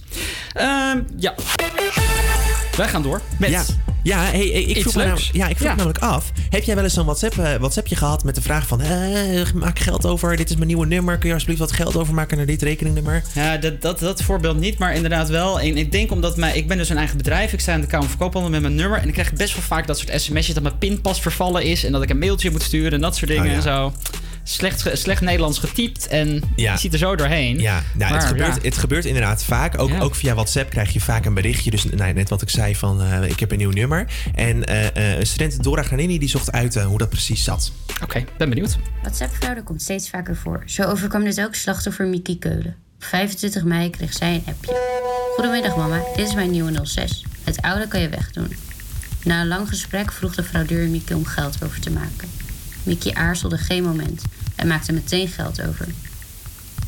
Ehm, 0.52 0.98
ja. 1.16 1.34
Wij 2.76 2.88
gaan 2.88 3.02
door 3.02 3.20
met 3.38 3.50
Ja, 3.50 3.62
ja 4.02 4.18
hey, 4.22 4.46
ik 4.46 4.80
vroeg 4.80 4.94
me, 4.94 5.04
nou, 5.04 5.20
ja, 5.32 5.48
ik 5.48 5.56
vroeg 5.56 5.68
Ja. 5.68 5.74
me 5.74 5.76
namelijk 5.76 6.04
af. 6.04 6.32
Heb 6.50 6.62
jij 6.62 6.74
wel 6.74 6.84
eens 6.84 6.96
een 6.96 7.04
WhatsApp, 7.04 7.38
eh, 7.38 7.54
WhatsAppje 7.54 7.96
gehad 7.96 8.24
met 8.24 8.34
de 8.34 8.42
vraag 8.42 8.66
van... 8.66 8.80
eh, 8.80 9.52
maak 9.54 9.78
geld 9.78 10.06
over, 10.06 10.36
dit 10.36 10.48
is 10.50 10.54
mijn 10.56 10.66
nieuwe 10.66 10.86
nummer. 10.86 11.18
Kun 11.18 11.28
je 11.28 11.32
alsjeblieft 11.34 11.60
wat 11.62 11.72
geld 11.72 11.96
overmaken 11.96 12.36
naar 12.36 12.46
dit 12.46 12.62
rekeningnummer? 12.62 13.22
Ja, 13.34 13.56
dat, 13.56 13.82
dat, 13.82 13.98
dat 13.98 14.22
voorbeeld 14.22 14.58
niet, 14.60 14.78
maar 14.78 14.94
inderdaad 14.94 15.28
wel. 15.28 15.60
En 15.60 15.76
ik 15.76 15.92
denk 15.92 16.10
omdat 16.12 16.36
mij, 16.36 16.56
ik 16.56 16.68
ben 16.68 16.76
dus 16.76 16.88
een 16.88 16.96
eigen 16.96 17.16
bedrijf. 17.16 17.52
Ik 17.52 17.60
sta 17.60 17.74
in 17.74 17.80
de 17.80 17.86
Kamer 17.86 18.08
van 18.08 18.18
Koophandel 18.18 18.50
met 18.50 18.60
mijn 18.62 18.74
nummer. 18.74 18.98
En 18.98 19.06
ik 19.06 19.12
krijg 19.12 19.32
best 19.32 19.54
wel 19.54 19.62
vaak 19.62 19.86
dat 19.86 19.98
soort 19.98 20.20
sms'jes 20.20 20.54
dat 20.54 20.62
mijn 20.62 20.78
pinpas 20.78 21.20
vervallen 21.20 21.62
is. 21.62 21.84
En 21.84 21.92
dat 21.92 22.02
ik 22.02 22.10
een 22.10 22.18
mailtje 22.18 22.50
moet 22.50 22.62
sturen 22.62 22.92
en 22.92 23.00
dat 23.00 23.16
soort 23.16 23.30
dingen 23.30 23.44
Oh, 23.44 23.50
ja. 23.50 23.56
en 23.56 23.62
zo. 23.62 23.92
Slecht, 24.44 24.90
slecht 24.92 25.20
Nederlands 25.20 25.58
getypt 25.58 26.06
en 26.06 26.42
Ja. 26.56 26.72
je 26.72 26.78
ziet 26.78 26.92
er 26.92 26.98
zo 26.98 27.16
doorheen. 27.16 27.58
Ja, 27.60 27.82
nou, 27.94 28.14
het, 28.14 28.24
gebeurt, 28.24 28.54
ja. 28.54 28.60
het 28.62 28.78
gebeurt 28.78 29.04
inderdaad 29.04 29.44
vaak. 29.44 29.78
Ook, 29.78 29.88
Ja. 29.90 30.00
ook 30.00 30.14
via 30.14 30.34
WhatsApp 30.34 30.70
krijg 30.70 30.92
je 30.92 31.00
vaak 31.00 31.24
een 31.24 31.34
berichtje. 31.34 31.70
Dus 31.70 31.84
nou, 31.84 32.12
net 32.12 32.28
wat 32.28 32.42
ik 32.42 32.50
zei 32.50 32.76
van, 32.76 33.02
eh, 33.02 33.30
ik 33.30 33.40
heb 33.40 33.50
een 33.50 33.58
nieuw 33.58 33.70
nummer. 33.70 34.06
En 34.34 34.64
eh, 34.64 35.18
eh, 35.18 35.24
student, 35.24 35.62
Dora 35.62 35.82
Granini, 35.82 36.18
die 36.18 36.28
zocht 36.28 36.52
uit 36.52 36.74
hoe 36.74 36.98
dat 36.98 37.08
precies 37.08 37.44
zat. 37.44 37.72
Oké, 38.02 38.24
ben 38.38 38.48
benieuwd. 38.48 38.76
WhatsApp-fraude 39.02 39.62
komt 39.62 39.82
steeds 39.82 40.10
vaker 40.10 40.36
voor. 40.36 40.62
Zo 40.66 40.82
overkwam 40.82 41.24
dit 41.24 41.40
ook 41.40 41.54
slachtoffer 41.54 42.06
Miki 42.06 42.38
Keulen. 42.38 42.76
Op 42.94 43.04
25 43.04 43.64
mei 43.64 43.90
kreeg 43.90 44.12
zij 44.12 44.34
een 44.34 44.42
appje. 44.46 44.80
Goedemiddag 45.34 45.76
mama, 45.76 46.00
dit 46.16 46.26
is 46.28 46.34
mijn 46.34 46.50
nieuwe 46.50 46.80
06. 46.86 47.24
Het 47.44 47.62
oude 47.62 47.88
kan 47.88 48.00
je 48.00 48.08
wegdoen. 48.08 48.56
Na 49.24 49.40
een 49.40 49.48
lang 49.48 49.68
gesprek 49.68 50.12
vroeg 50.12 50.34
de 50.34 50.42
fraudeur 50.42 50.88
Miki 50.88 51.14
om 51.14 51.24
geld 51.24 51.64
over 51.64 51.80
te 51.80 51.90
maken. 51.90 52.28
Miki 52.82 53.10
aarzelde 53.12 53.58
geen 53.58 53.82
moment 53.82 54.22
en 54.56 54.66
maakte 54.66 54.92
meteen 54.92 55.28
geld 55.28 55.62
over. 55.62 55.86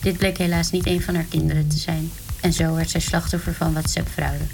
Dit 0.00 0.16
bleek 0.16 0.38
helaas 0.38 0.70
niet 0.70 0.86
een 0.86 1.02
van 1.02 1.14
haar 1.14 1.24
kinderen 1.24 1.68
te 1.68 1.78
zijn. 1.78 2.10
En 2.40 2.52
zo 2.52 2.74
werd 2.74 2.90
zij 2.90 3.00
slachtoffer 3.00 3.54
van 3.54 3.72
WhatsApp-fraude. 3.72 4.44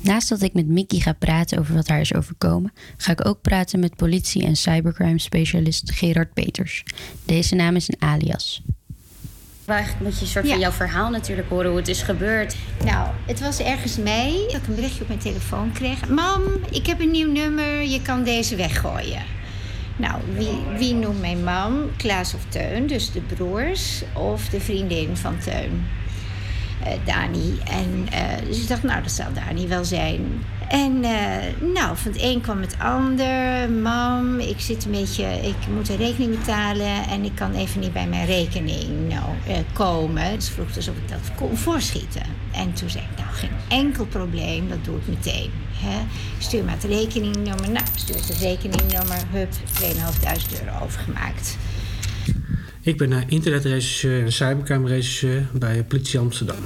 Naast 0.00 0.28
dat 0.28 0.42
ik 0.42 0.52
met 0.52 0.66
Mickey 0.66 1.00
ga 1.00 1.12
praten 1.12 1.58
over 1.58 1.74
wat 1.74 1.88
haar 1.88 2.00
is 2.00 2.14
overkomen, 2.14 2.72
ga 2.96 3.12
ik 3.12 3.26
ook 3.26 3.40
praten 3.40 3.80
met 3.80 3.96
politie- 3.96 4.44
en 4.44 4.56
cybercrime-specialist 4.56 5.92
Gerard 5.92 6.32
Peters. 6.32 6.84
Deze 7.24 7.54
naam 7.54 7.76
is 7.76 7.88
een 7.88 8.02
alias. 8.02 8.62
Maar 9.64 9.76
eigenlijk 9.76 10.06
moet 10.06 10.18
je 10.18 10.24
een 10.24 10.30
soort 10.30 10.48
van 10.48 10.58
jouw 10.58 10.70
verhaal 10.70 11.10
natuurlijk 11.10 11.48
horen 11.48 11.68
hoe 11.68 11.78
het 11.78 11.88
is 11.88 12.02
gebeurd. 12.02 12.56
Nou, 12.84 13.08
het 13.26 13.40
was 13.40 13.58
ergens 13.58 13.96
mei 13.96 14.32
dat 14.46 14.56
ik 14.56 14.66
een 14.66 14.74
berichtje 14.74 15.00
op 15.00 15.08
mijn 15.08 15.20
telefoon 15.20 15.72
kreeg. 15.72 16.08
Mam, 16.08 16.42
ik 16.70 16.86
heb 16.86 17.00
een 17.00 17.10
nieuw 17.10 17.32
nummer, 17.32 17.82
je 17.82 18.02
kan 18.02 18.24
deze 18.24 18.56
weggooien. 18.56 19.22
Nou, 19.96 20.20
wie, 20.34 20.78
wie 20.78 20.94
noemt 20.94 21.20
mijn 21.20 21.44
mam? 21.44 21.96
Klaas 21.96 22.34
of 22.34 22.44
Teun, 22.48 22.86
dus 22.86 23.12
de 23.12 23.20
broers 23.20 24.02
of 24.12 24.48
de 24.48 24.60
vriendin 24.60 25.16
van 25.16 25.38
Teun? 25.38 25.86
eh, 26.86 26.92
Dani. 27.04 27.58
En 27.64 28.06
eh, 28.10 28.46
dus 28.46 28.60
ik 28.62 28.68
dacht, 28.68 28.82
nou, 28.82 29.02
dat 29.02 29.10
zal 29.12 29.32
Dani 29.32 29.68
wel 29.68 29.84
zijn. 29.84 30.42
En 30.68 31.04
eh, 31.04 31.70
nou, 31.74 31.96
van 31.96 32.12
het 32.12 32.22
een 32.22 32.40
kwam 32.40 32.60
het 32.60 32.76
ander. 32.78 33.70
Mam, 33.70 34.40
ik 34.40 34.60
zit 34.60 34.84
een 34.84 34.90
beetje, 34.90 35.24
ik 35.24 35.56
moet 35.74 35.88
een 35.88 35.96
rekening 35.96 36.38
betalen 36.38 37.08
en 37.08 37.24
ik 37.24 37.34
kan 37.34 37.54
even 37.54 37.80
niet 37.80 37.92
bij 37.92 38.06
mijn 38.08 38.26
rekening 38.26 39.08
nou, 39.08 39.24
eh, 39.46 39.56
komen. 39.72 40.34
Dus 40.34 40.48
vroeg 40.48 40.72
dus 40.72 40.88
of 40.88 40.96
ik 40.96 41.08
dat 41.08 41.34
kon 41.36 41.56
voorschieten. 41.56 42.22
En 42.52 42.72
toen 42.72 42.90
zei 42.90 43.04
ik, 43.04 43.18
nou, 43.18 43.34
geen 43.34 43.50
enkel 43.68 44.06
probleem, 44.06 44.68
dat 44.68 44.84
doe 44.84 44.96
ik 44.96 45.08
meteen. 45.08 45.50
Hè? 45.72 45.98
Stuur 46.38 46.64
maar 46.64 46.74
het 46.74 46.84
rekeningnummer. 46.84 47.70
Nou, 47.70 47.86
stuur 47.94 48.16
het 48.16 48.38
rekeningnummer. 48.40 49.18
Hup, 49.30 49.52
2.500 49.52 50.64
euro 50.64 50.84
overgemaakt. 50.84 51.56
Ik 52.80 52.96
ben 52.96 53.12
eh, 53.12 53.22
internetregisseur 53.26 54.24
en 54.24 54.32
cybercrime-regisseur 54.32 55.46
bij 55.52 55.84
Politie 55.84 56.18
Amsterdam. 56.18 56.56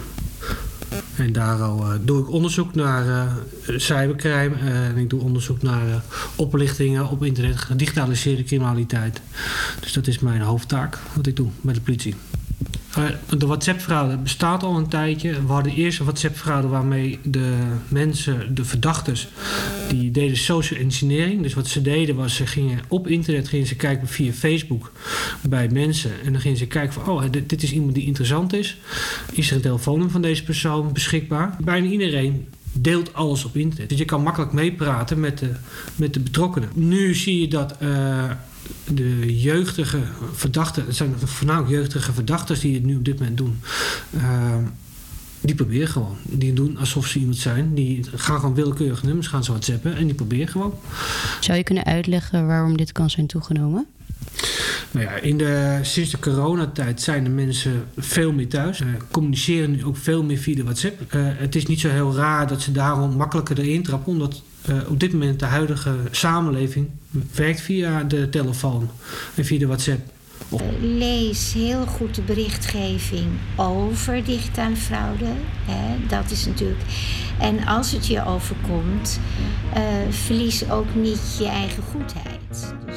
En 1.16 1.32
daar 1.32 1.60
eh, 1.60 1.92
doe 2.00 2.20
ik 2.20 2.30
onderzoek 2.30 2.74
naar 2.74 3.08
eh, 3.08 3.78
cybercrime. 3.78 4.54
eh, 4.54 4.86
en 4.86 4.96
ik 4.96 5.10
doe 5.10 5.20
onderzoek 5.20 5.62
naar 5.62 6.02
oplichtingen 6.36 7.08
op 7.08 7.24
internet, 7.24 7.56
gedigitaliseerde 7.56 8.44
criminaliteit. 8.44 9.20
Dus 9.80 9.92
dat 9.92 10.06
is 10.06 10.18
mijn 10.18 10.40
hoofdtaak, 10.40 10.98
wat 11.14 11.26
ik 11.26 11.36
doe 11.36 11.48
bij 11.60 11.74
de 11.74 11.80
politie. 11.80 12.14
Eh, 12.94 13.04
de 13.38 13.46
WhatsApp-fraude 13.46 14.16
bestaat 14.16 14.62
al 14.62 14.76
een 14.76 14.88
tijdje. 14.88 15.46
We 15.46 15.52
hadden 15.52 15.72
eerst 15.72 15.98
een 15.98 16.04
WhatsApp-fraude 16.04 16.68
waarmee 16.68 17.18
de 17.22 17.54
mensen, 17.88 18.54
de 18.54 18.64
verdachters, 18.64 19.28
die 19.88 20.10
deden 20.10 20.36
social 20.36 20.80
engineering. 20.80 21.42
Dus 21.42 21.54
wat 21.54 21.66
ze 21.66 21.82
deden 21.82 22.16
was, 22.16 22.34
ze 22.34 22.46
gingen 22.46 22.80
op 22.88 23.06
internet 23.06 23.48
gingen 23.48 23.66
ze 23.66 23.76
kijken 23.76 24.08
via 24.08 24.32
Facebook 24.32 24.92
bij 25.40 25.68
mensen. 25.68 26.10
En 26.24 26.32
dan 26.32 26.40
gingen 26.40 26.58
ze 26.58 26.66
kijken 26.66 26.92
van, 26.92 27.08
oh, 27.08 27.22
dit, 27.46 27.62
is 27.62 27.72
iemand 27.72 27.94
die 27.94 28.06
interessant 28.06 28.52
is. 28.52 28.78
Is 29.32 29.50
er 29.50 29.56
een 29.56 29.62
telefoonnummer 29.62 30.12
van 30.12 30.22
deze 30.22 30.44
persoon 30.44 30.92
beschikbaar? 30.92 31.56
Bijna 31.60 31.86
iedereen 31.86 32.46
deelt 32.72 33.14
alles 33.14 33.44
op 33.44 33.56
internet. 33.56 33.88
Dus 33.88 33.98
je 33.98 34.04
kan 34.04 34.22
makkelijk 34.22 34.52
meepraten 34.52 35.20
met 35.20 35.38
de, 35.38 35.52
met 35.96 36.14
de 36.14 36.20
betrokkenen. 36.20 36.68
Nu 36.74 37.14
zie 37.14 37.40
je 37.40 37.48
dat 37.48 37.76
eh, 37.78 38.30
de 38.84 39.40
jeugdige 39.40 39.98
verdachten, 40.32 40.86
het 40.86 40.96
zijn 40.96 41.14
voornamelijk 41.24 41.70
jeugdige 41.72 42.12
verdachters 42.12 42.60
die 42.60 42.74
het 42.74 42.84
nu 42.84 42.96
op 42.96 43.04
dit 43.04 43.18
moment 43.18 43.36
doen. 43.36 43.60
eh, 44.10 44.56
die 45.40 45.54
proberen 45.54 45.88
gewoon. 45.88 46.16
Die 46.22 46.52
doen 46.52 46.76
alsof 46.76 47.06
ze 47.06 47.18
iemand 47.18 47.36
zijn. 47.36 47.74
Die 47.74 48.04
gaan 48.14 48.40
gewoon 48.40 48.54
willekeurige 48.54 49.06
nummers 49.06 49.26
gaan 49.26 49.44
ze 49.44 49.50
whatsappen 49.50 49.96
en 49.96 50.04
die 50.04 50.14
proberen 50.14 50.48
gewoon. 50.48 50.74
Zou 51.40 51.58
je 51.58 51.64
kunnen 51.64 51.84
uitleggen 51.84 52.46
waarom 52.46 52.76
dit 52.76 52.92
kan 52.92 53.10
zijn 53.10 53.26
toegenomen? 53.26 53.86
Nou 54.90 55.06
ja, 55.06 55.14
in 55.16 55.38
de, 55.38 55.78
sinds 55.82 56.10
de 56.10 56.18
coronatijd 56.18 57.02
zijn 57.02 57.24
de 57.24 57.30
mensen 57.30 57.84
veel 57.96 58.32
meer 58.32 58.48
thuis. 58.48 58.80
Eh, 58.80 58.86
communiceren 59.10 59.70
nu 59.70 59.84
ook 59.84 59.96
veel 59.96 60.22
meer 60.22 60.38
via 60.38 60.54
de 60.54 60.62
WhatsApp. 60.62 61.12
Eh, 61.12 61.20
het 61.24 61.54
is 61.54 61.66
niet 61.66 61.80
zo 61.80 61.88
heel 61.88 62.14
raar 62.14 62.46
dat 62.46 62.62
ze 62.62 62.72
daarom 62.72 63.16
makkelijker 63.16 63.58
erin 63.58 63.82
trappen. 63.82 64.12
Omdat 64.12 64.42
eh, 64.62 64.76
op 64.88 65.00
dit 65.00 65.12
moment 65.12 65.40
de 65.40 65.46
huidige 65.46 65.94
samenleving 66.10 66.88
werkt 67.34 67.60
via 67.60 68.02
de 68.02 68.28
telefoon 68.28 68.90
en 69.34 69.44
via 69.44 69.58
de 69.58 69.66
WhatsApp. 69.66 70.00
Lees 70.80 71.52
heel 71.52 71.86
goed 71.86 72.14
de 72.14 72.22
berichtgeving 72.22 73.26
over 73.56 74.24
digitale 74.24 74.76
fraude. 74.76 75.24
Hè, 75.64 76.06
dat 76.06 76.30
is 76.30 76.46
natuurlijk. 76.46 76.82
En 77.38 77.66
als 77.66 77.92
het 77.92 78.06
je 78.06 78.24
overkomt, 78.24 79.20
eh, 79.74 79.82
verlies 80.10 80.70
ook 80.70 80.94
niet 80.94 81.36
je 81.38 81.46
eigen 81.46 81.82
goedheid. 81.82 82.74
Dus 82.86 82.96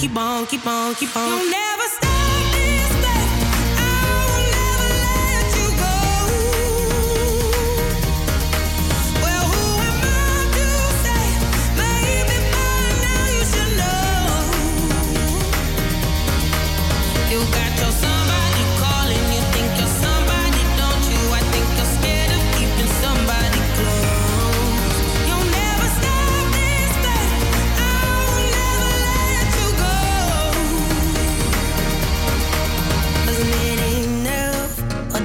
Keep 0.00 0.16
on, 0.16 0.46
keep 0.46 0.66
on, 0.66 0.94
keep 0.94 1.14
on. 1.14 1.59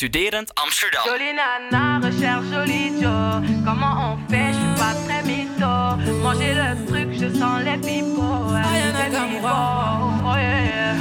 Studerend 0.00 0.50
Amsterdam. 0.54 1.02
Jolie 1.04 1.34
nana, 1.34 2.00
recherche 2.00 2.46
jolie 2.50 2.90
Joe. 2.98 3.42
Comment 3.66 3.94
on 4.06 4.30
fait, 4.30 4.48
je 4.48 4.58
suis 4.60 4.74
pas 4.80 4.94
très 5.04 5.22
mytho. 5.28 5.72
Manger 6.22 6.54
le 6.54 6.86
truc, 6.86 7.08
je 7.12 7.28
sens 7.38 7.60
les 7.62 7.76
pipots. 7.76 8.48
Pipots, 9.10 9.48
oh 10.24 10.36
yeah. 10.36 10.94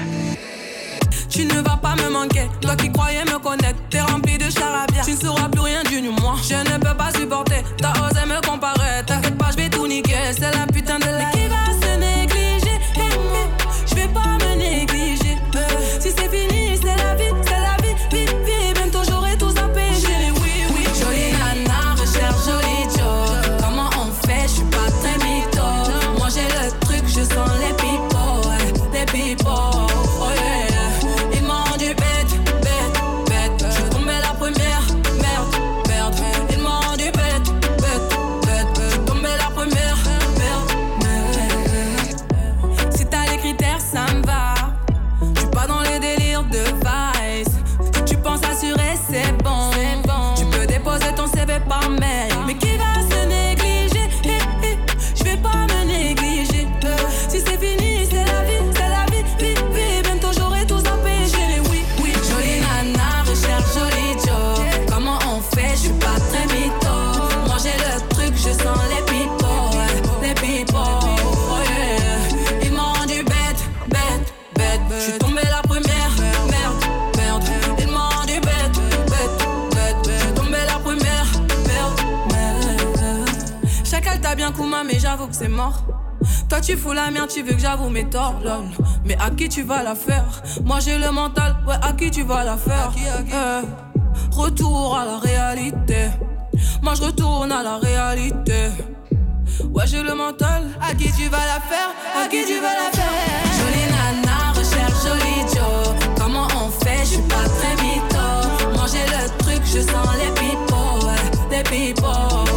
Tu 1.29 1.45
ne 1.45 1.61
vas 1.61 1.77
pas 1.77 1.95
me 1.95 2.09
manquer, 2.09 2.49
toi 2.59 2.75
qui 2.75 2.91
croyais 2.91 3.23
me 3.23 3.39
connaître, 3.39 3.79
t'es 3.89 4.01
rempli 4.01 4.37
de 4.37 4.49
charabia. 4.49 5.01
Tu 5.05 5.11
ne 5.11 5.17
sauras 5.17 5.47
plus 5.47 5.61
rien 5.61 5.83
du 5.83 6.01
moi. 6.01 6.35
Je 6.43 6.55
ne 6.55 6.77
peux 6.77 6.97
pas 6.97 7.11
supporter, 7.17 7.63
t'as 7.77 7.93
osé 8.05 8.25
me 8.25 8.45
comparer. 8.45 9.05
T'inquiète 9.05 9.37
pas, 9.37 9.51
je 9.51 9.63
vais 9.63 9.69
tout 9.69 9.87
niquer, 9.87 10.33
c'est 10.33 10.53
la 10.53 10.67
putain 10.67 10.99
de 10.99 11.05
la. 11.05 11.28
Toi, 86.59 86.75
tu 86.75 86.77
fous 86.77 86.91
la 86.91 87.09
merde, 87.09 87.29
tu 87.29 87.41
veux 87.41 87.53
que 87.53 87.59
j'avoue 87.61 87.87
mes 87.87 88.03
torts, 88.03 88.41
lol. 88.43 88.65
Mais 89.05 89.15
à 89.17 89.29
qui 89.29 89.47
tu 89.47 89.63
vas 89.63 89.81
la 89.81 89.95
faire? 89.95 90.25
Moi, 90.65 90.81
j'ai 90.81 90.97
le 90.97 91.09
mental, 91.09 91.55
ouais, 91.65 91.75
à 91.81 91.93
qui 91.93 92.11
tu 92.11 92.23
vas 92.23 92.43
la 92.43 92.57
faire? 92.57 92.91
Eh, 92.97 94.35
Retour 94.35 94.97
à 94.97 95.05
la 95.05 95.19
réalité. 95.19 96.09
Moi, 96.81 96.95
je 96.95 97.03
retourne 97.03 97.49
à 97.53 97.63
la 97.63 97.77
réalité. 97.77 98.71
Ouais, 99.73 99.87
j'ai 99.87 100.03
le 100.03 100.13
mental. 100.13 100.67
À 100.81 100.93
qui 100.93 101.09
tu 101.13 101.29
vas 101.29 101.37
la 101.37 101.61
faire? 101.61 101.91
À 102.21 102.27
qui 102.27 102.43
tu 102.45 102.59
vas 102.59 102.73
la 102.73 102.91
faire? 102.91 103.05
Jolie 103.57 103.87
nana, 103.93 104.51
recherche 104.51 105.01
joli 105.01 105.47
Joe. 105.53 105.95
Comment 106.17 106.47
on 106.61 106.69
fait? 106.83 106.99
Je 107.05 107.11
suis 107.11 107.21
pas 107.21 107.47
très 107.57 107.73
mytho. 107.81 108.27
J'ai 108.91 109.05
le 109.05 109.29
truc, 109.37 109.61
je 109.63 109.79
sens 109.79 110.09
les 110.21 110.31
pipos. 110.33 111.07
Ouais, 111.07 111.57
les 111.57 111.63
pipos. 111.63 112.48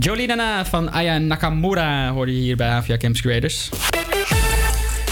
Jolie 0.00 0.26
Nana 0.26 0.64
van 0.66 0.90
Aya 0.90 1.18
Nakamura 1.18 2.12
hoorde 2.12 2.34
je 2.36 2.40
hier 2.40 2.56
bij 2.56 2.68
Havia 2.68 2.96
Campus 2.96 3.20
Creators. 3.20 3.68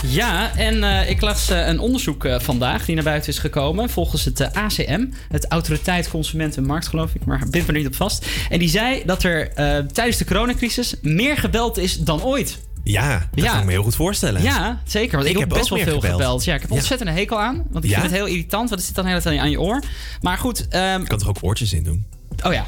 Ja, 0.06 0.56
en 0.56 0.82
eh, 0.84 1.10
ik 1.10 1.20
las 1.20 1.50
eh, 1.50 1.66
een 1.66 1.78
onderzoek 1.78 2.24
eh, 2.24 2.40
vandaag 2.40 2.84
die 2.84 2.94
naar 2.94 3.04
buiten 3.04 3.30
is 3.30 3.38
gekomen. 3.38 3.90
Volgens 3.90 4.24
het 4.24 4.52
ACM, 4.54 5.06
het 5.28 5.46
Autoriteit 5.48 6.10
Consument 6.10 6.56
en 6.56 6.64
Markt, 6.66 6.88
geloof 6.88 7.14
ik. 7.14 7.24
Maar 7.24 7.38
bind 7.50 7.66
me 7.66 7.72
er 7.72 7.78
niet 7.78 7.86
op 7.86 7.94
vast. 7.94 8.26
En 8.50 8.58
die 8.58 8.68
zei 8.68 9.02
dat 9.06 9.22
er 9.22 9.52
tijdens 9.92 10.16
de 10.16 10.24
coronacrisis 10.24 10.94
meer 11.02 11.36
gebeld 11.36 11.76
is 11.78 11.98
dan 11.98 12.22
ooit. 12.22 12.58
Ja, 12.84 13.28
dat 13.34 13.44
Ja. 13.44 13.50
kan 13.50 13.58
ik 13.60 13.64
me 13.66 13.70
heel 13.72 13.82
goed 13.82 13.94
voorstellen. 13.96 14.42
Ja, 14.42 14.82
zeker. 14.86 15.16
Want 15.16 15.28
ik, 15.28 15.34
Ik 15.34 15.38
heb 15.40 15.48
best 15.48 15.68
wel 15.68 15.78
veel 15.78 15.94
gebeld. 15.94 16.12
gebeld. 16.12 16.44
Ja, 16.44 16.54
ik 16.54 16.60
heb 16.60 16.70
Ja. 16.70 16.76
ontzettend 16.76 17.10
een 17.10 17.16
hekel 17.16 17.40
aan. 17.40 17.64
Want 17.70 17.84
ik 17.84 17.90
Ja? 17.90 18.00
vind 18.00 18.10
het 18.10 18.20
heel 18.20 18.28
irritant. 18.30 18.68
Want 18.68 18.70
het 18.80 18.84
zit 18.84 18.94
dan 18.94 19.04
de 19.04 19.10
hele 19.10 19.22
tijd 19.22 19.38
aan 19.40 19.50
je 19.50 19.60
oor. 19.60 19.82
Maar 20.20 20.38
goed. 20.38 20.68
ehm, 20.68 21.00
Je 21.00 21.06
kan 21.06 21.18
toch 21.18 21.28
ook 21.28 21.38
oortjes 21.40 21.72
in 21.72 21.82
doen? 21.82 22.04
Oh 22.44 22.52
ja. 22.52 22.66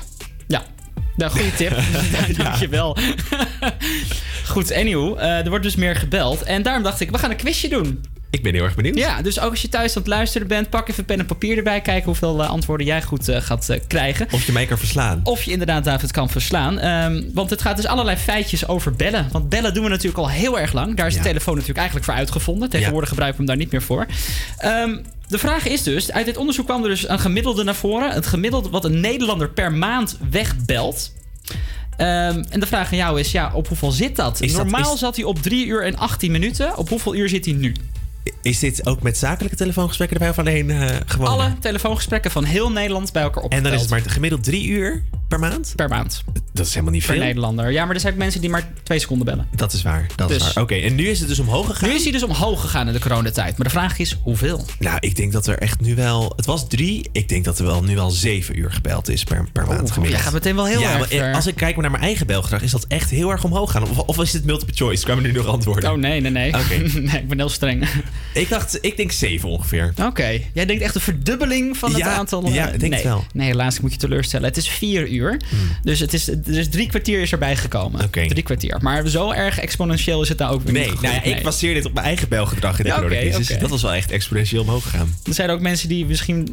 Ja. 0.48 0.62
Nou, 1.20 1.32
goede 1.32 1.54
tip. 1.54 1.78
Dankjewel. 2.42 2.96
Goed, 4.52 4.72
anyhow. 4.72 5.18
eh, 5.18 5.38
er 5.38 5.48
wordt 5.48 5.64
dus 5.64 5.76
meer 5.76 5.96
gebeld. 5.96 6.42
En 6.42 6.62
daarom 6.62 6.82
dacht 6.82 7.00
ik, 7.00 7.10
we 7.10 7.18
gaan 7.18 7.30
een 7.30 7.36
quizje 7.36 7.68
doen. 7.68 8.04
Ik 8.30 8.42
ben 8.42 8.54
heel 8.54 8.64
erg 8.64 8.74
benieuwd. 8.74 8.96
Ja, 8.96 9.22
dus 9.22 9.40
ook 9.40 9.50
als 9.50 9.62
je 9.62 9.68
thuis 9.68 9.96
aan 9.96 10.02
het 10.02 10.10
luisteren 10.10 10.46
bent, 10.46 10.70
pak 10.70 10.88
even 10.88 11.04
pen 11.04 11.18
en 11.18 11.26
papier 11.26 11.56
erbij. 11.56 11.80
Kijken 11.80 12.04
hoeveel 12.04 12.42
eh, 12.42 12.48
antwoorden 12.50 12.86
jij 12.86 13.02
goed 13.02 13.28
eh, 13.28 13.40
gaat 13.40 13.68
eh, 13.68 13.80
krijgen. 13.86 14.26
Of 14.30 14.46
je 14.46 14.52
mij 14.52 14.66
kan 14.66 14.78
verslaan. 14.78 15.20
Of 15.24 15.42
je 15.42 15.50
inderdaad 15.50 15.84
David 15.84 16.10
kan 16.12 16.30
verslaan. 16.30 16.78
Ehm, 16.78 17.22
want 17.34 17.50
het 17.50 17.62
gaat 17.62 17.76
dus 17.76 17.86
allerlei 17.86 18.16
feitjes 18.16 18.68
over 18.68 18.92
bellen. 18.92 19.28
Want 19.32 19.48
bellen 19.48 19.74
doen 19.74 19.82
we 19.84 19.88
natuurlijk 19.90 20.18
al 20.18 20.28
heel 20.30 20.58
erg 20.58 20.72
lang. 20.72 20.96
Daar 20.96 21.06
is 21.06 21.14
de 21.14 21.20
telefoon 21.20 21.52
natuurlijk 21.54 21.78
eigenlijk 21.78 22.06
voor 22.08 22.16
uitgevonden. 22.18 22.70
Tegenwoordig 22.70 23.08
gebruiken 23.08 23.40
we 23.40 23.46
hem 23.50 23.56
daar 23.58 23.64
niet 23.66 23.72
meer 23.74 23.86
voor. 23.86 24.06
Ehm, 24.58 24.96
de 25.28 25.38
vraag 25.38 25.66
is 25.66 25.82
dus, 25.82 26.12
uit 26.12 26.26
dit 26.26 26.36
onderzoek 26.36 26.64
kwam 26.66 26.82
er 26.82 26.88
dus 26.88 27.08
een 27.08 27.18
gemiddelde 27.20 27.64
naar 27.64 27.74
voren. 27.74 28.10
Het 28.10 28.26
gemiddelde 28.26 28.68
wat 28.68 28.84
een 28.84 29.00
Nederlander 29.00 29.50
per 29.50 29.72
maand 29.72 30.18
wegbelt. 30.30 31.12
Ehm, 31.96 32.42
en 32.50 32.60
de 32.60 32.66
vraag 32.66 32.90
aan 32.92 32.96
jou 32.98 33.20
is, 33.20 33.32
ja, 33.32 33.50
op 33.54 33.68
hoeveel 33.68 33.90
zit 33.90 34.16
dat? 34.16 34.40
Is 34.40 34.52
dat- 34.52 34.66
Normaal 34.66 34.92
is- 34.94 34.98
zat 35.00 35.16
hij 35.16 35.24
op 35.24 35.42
3 35.42 35.66
uur 35.66 35.84
en 35.84 35.96
18 35.96 36.32
minuten. 36.32 36.76
Op 36.76 36.88
hoeveel 36.88 37.14
uur 37.14 37.28
zit 37.28 37.44
hij 37.44 37.54
nu? 37.54 37.74
Is 38.42 38.58
dit 38.58 38.86
ook 38.86 39.02
met 39.02 39.18
zakelijke 39.18 39.56
telefoongesprekken 39.56 40.16
erbij 40.16 40.30
of 40.32 40.38
alleen 40.38 40.70
eh 40.70 40.96
gewoon? 41.06 41.28
Alle 41.28 41.52
telefoongesprekken 41.60 42.30
van 42.30 42.44
heel 42.44 42.70
Nederland 42.70 43.12
bij 43.12 43.22
elkaar 43.22 43.42
En 43.42 43.44
opgeteld. 43.44 43.64
dan 43.72 43.74
is 43.74 43.80
het 43.90 43.90
maar 44.04 44.12
gemiddeld 44.12 44.44
drie 44.44 44.66
uur 44.66 45.02
per 45.28 45.38
maand? 45.38 45.72
Per 45.76 45.88
maand. 45.88 46.24
Dat 46.52 46.66
is 46.66 46.72
helemaal 46.72 46.92
niet 46.94 47.06
Per 47.06 47.14
veel. 47.14 47.22
Nederlander. 47.24 47.70
Ja, 47.70 47.84
maar 47.84 47.94
er 47.94 48.00
zijn 48.00 48.12
ook 48.12 48.18
mensen 48.18 48.40
die 48.40 48.50
maar 48.50 48.68
twee 48.82 48.98
seconden 48.98 49.26
bellen. 49.26 49.46
Dat 49.54 49.72
is 49.72 49.82
waar. 49.82 50.06
Dat 50.16 50.30
is 50.30 50.38
Dus- 50.38 50.52
waar. 50.52 50.62
Oké, 50.62 50.74
en 50.74 50.94
nu 50.94 51.08
is 51.08 51.18
het 51.18 51.28
dus 51.28 51.38
omhoog 51.38 51.66
gegaan? 51.66 51.88
Nu 51.88 51.94
is 51.94 52.02
hij 52.02 52.12
dus 52.12 52.22
omhoog 52.22 52.60
gegaan 52.60 52.86
in 52.86 52.92
de 52.92 53.00
coronatijd. 53.00 53.56
Maar 53.58 53.66
de 53.66 53.72
vraag 53.72 53.98
is, 53.98 54.18
hoeveel? 54.22 54.66
Nou, 54.78 54.96
ik 55.00 55.16
denk 55.16 55.32
dat 55.32 55.46
er 55.46 55.58
echt 55.58 55.80
nu 55.80 55.94
wel... 55.94 56.32
Het 56.36 56.46
was 56.46 56.68
drie. 56.68 57.08
Ik 57.12 57.28
denk 57.28 57.44
dat 57.44 57.58
er 57.58 57.64
wel 57.64 57.82
nu 57.82 57.94
wel 57.94 58.10
zeven 58.10 58.58
uur 58.58 58.72
gebeld 58.72 59.08
is 59.08 59.24
per, 59.24 59.48
per 59.52 59.66
maand 59.66 59.90
gemiddeld. 59.90 60.08
jij 60.08 60.18
gaat 60.18 60.32
meteen 60.32 60.54
wel 60.54 60.66
heel 60.66 60.80
ja, 60.80 60.90
erg 60.90 60.98
maar 60.98 61.08
ver. 61.08 61.34
Als 61.34 61.46
ik 61.46 61.54
kijk 61.54 61.76
naar 61.76 61.90
mijn 61.90 62.02
eigen 62.02 62.26
belgedrag, 62.26 62.62
is 62.62 62.70
dat 62.70 62.84
echt 62.88 63.10
heel 63.10 63.30
erg 63.30 63.44
omhoog 63.44 63.70
gaan. 63.70 63.82
Of, 63.82 63.98
of 63.98 64.18
is 64.18 64.30
dit 64.30 64.44
multiple 64.44 64.74
choice? 64.76 65.04
Kwamen 65.04 65.22
nu 65.22 65.32
nog 65.32 65.46
antwoorden? 65.46 65.90
Oh, 65.90 65.96
nee, 65.98 66.20
nee, 66.20 66.30
nee. 66.30 66.54
Oké. 66.54 66.74
nee, 66.98 67.20
ik 67.20 67.28
ben 67.28 67.38
heel 67.38 67.48
streng. 67.48 67.88
Ik 68.34 68.48
dacht, 68.48 68.78
ik 68.80 68.96
denk 68.96 69.12
zeven 69.12 69.48
ongeveer. 69.48 69.92
Oké. 70.02 70.38
Jij 70.52 70.66
denkt 70.66 70.82
echt 70.82 70.94
een 70.94 71.00
verdubbeling 71.00 71.76
van 71.76 71.88
het 71.90 71.98
Ja, 71.98 72.12
aantal... 72.14 72.48
ja, 72.48 72.68
eh, 72.68 72.74
ik 72.74 72.80
denk 72.80 72.92
nee. 72.92 73.00
het 73.00 73.08
wel. 73.10 73.24
Nee, 73.32 73.46
helaas, 73.46 73.74
ik 73.76 73.80
moet 73.82 73.92
je 73.92 73.98
teleurstellen. 73.98 74.48
Het 74.48 74.56
is 74.56 74.68
vier 74.68 75.08
uur. 75.08 75.40
Dus, 75.82 76.00
het 76.00 76.12
is, 76.14 76.24
dus 76.36 76.68
drie 76.68 76.86
kwartier 76.88 77.20
is 77.20 77.32
erbij 77.32 77.56
gekomen. 77.56 78.04
Oké. 78.04 78.26
Drie 78.26 78.42
kwartier. 78.42 78.78
Maar 78.80 79.08
zo 79.08 79.30
erg 79.32 79.58
exponentieel 79.58 80.22
is 80.22 80.28
het 80.28 80.38
nou 80.38 80.54
ook 80.54 80.62
weer 80.62 80.72
Nee, 80.72 80.90
niet 80.90 80.92
nou 81.00 81.06
ja, 81.06 81.12
gegroeid. 81.12 81.36
ik 81.36 81.42
baseer 81.42 81.74
dit 81.74 81.84
op 81.84 81.92
mijn 81.92 82.06
eigen 82.06 82.28
belgedrag 82.28 82.78
in 82.78 82.84
de 82.84 82.88
Ja, 82.90 82.94
coronacrisis. 82.96 83.50
oké. 83.50 83.60
Dat 83.60 83.70
was 83.70 83.82
wel 83.82 83.92
echt 83.92 84.10
exponentieel 84.10 84.62
omhoog 84.62 84.82
gegaan. 84.82 85.14
Er 85.24 85.34
zijn 85.34 85.50
ook 85.50 85.60
mensen 85.60 85.88
die 85.88 86.06
misschien 86.06 86.48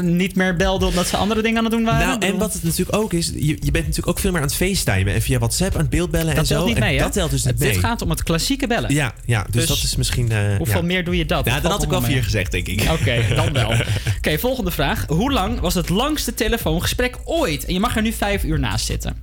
niet 0.00 0.34
meer 0.36 0.56
belden 0.56 0.88
omdat 0.88 1.06
ze 1.08 1.16
andere 1.16 1.42
dingen 1.42 1.58
aan 1.58 1.64
het 1.64 1.72
doen 1.72 1.84
waren. 1.84 2.06
Nou, 2.06 2.32
en 2.32 2.38
wat 2.38 2.52
het 2.52 2.62
natuurlijk 2.62 2.96
ook 2.96 3.12
is, 3.12 3.26
je, 3.34 3.40
je 3.46 3.56
bent 3.70 3.74
natuurlijk 3.74 4.08
ook 4.08 4.18
veel 4.18 4.30
meer 4.32 4.40
aan 4.40 4.46
het 4.46 4.56
facetimen 4.56 5.14
en 5.14 5.22
via 5.22 5.38
WhatsApp 5.38 5.74
aan 5.74 5.80
het 5.80 5.90
beeldbellen 5.90 6.28
en 6.30 6.36
dat 6.36 6.46
zo. 6.46 6.54
telt 6.54 6.66
niet 6.66 6.76
En 6.76 6.82
mee, 6.82 6.96
hè? 6.96 7.02
Dat 7.02 7.12
telt 7.12 7.30
dus 7.30 7.44
niet 7.44 7.58
Dit 7.58 7.68
mee. 7.68 7.78
gaat 7.78 8.02
om 8.02 8.10
het 8.10 8.22
klassieke 8.22 8.66
bellen. 8.66 8.94
Ja, 8.94 9.14
ja 9.24 9.42
dus, 9.42 9.52
Dus 9.52 9.66
dat 9.66 9.76
is 9.82 9.96
misschien... 9.96 10.26
ja. 10.28 10.81
Meer 10.84 11.04
doe 11.04 11.16
je 11.16 11.26
dat? 11.26 11.44
Ja, 11.44 11.52
Dat 11.52 11.62
dan 11.62 11.70
had 11.72 11.82
ik 11.82 11.88
wel 11.88 12.00
mee. 12.00 12.10
vier 12.10 12.22
gezegd, 12.22 12.52
denk 12.52 12.66
ik. 12.68 12.90
Oké, 12.90 13.24
dan 13.34 13.52
wel. 13.52 13.72
Oké, 14.16 14.38
volgende 14.38 14.70
vraag. 14.70 15.04
Hoe 15.08 15.32
lang 15.32 15.60
was 15.60 15.74
het 15.74 15.88
langste 15.88 16.34
telefoongesprek 16.34 17.16
ooit? 17.24 17.64
En 17.64 17.72
je 17.72 17.80
mag 17.80 17.96
er 17.96 18.02
nu 18.02 18.12
vijf 18.12 18.44
uur 18.44 18.58
naast 18.58 18.86
zitten. 18.86 19.16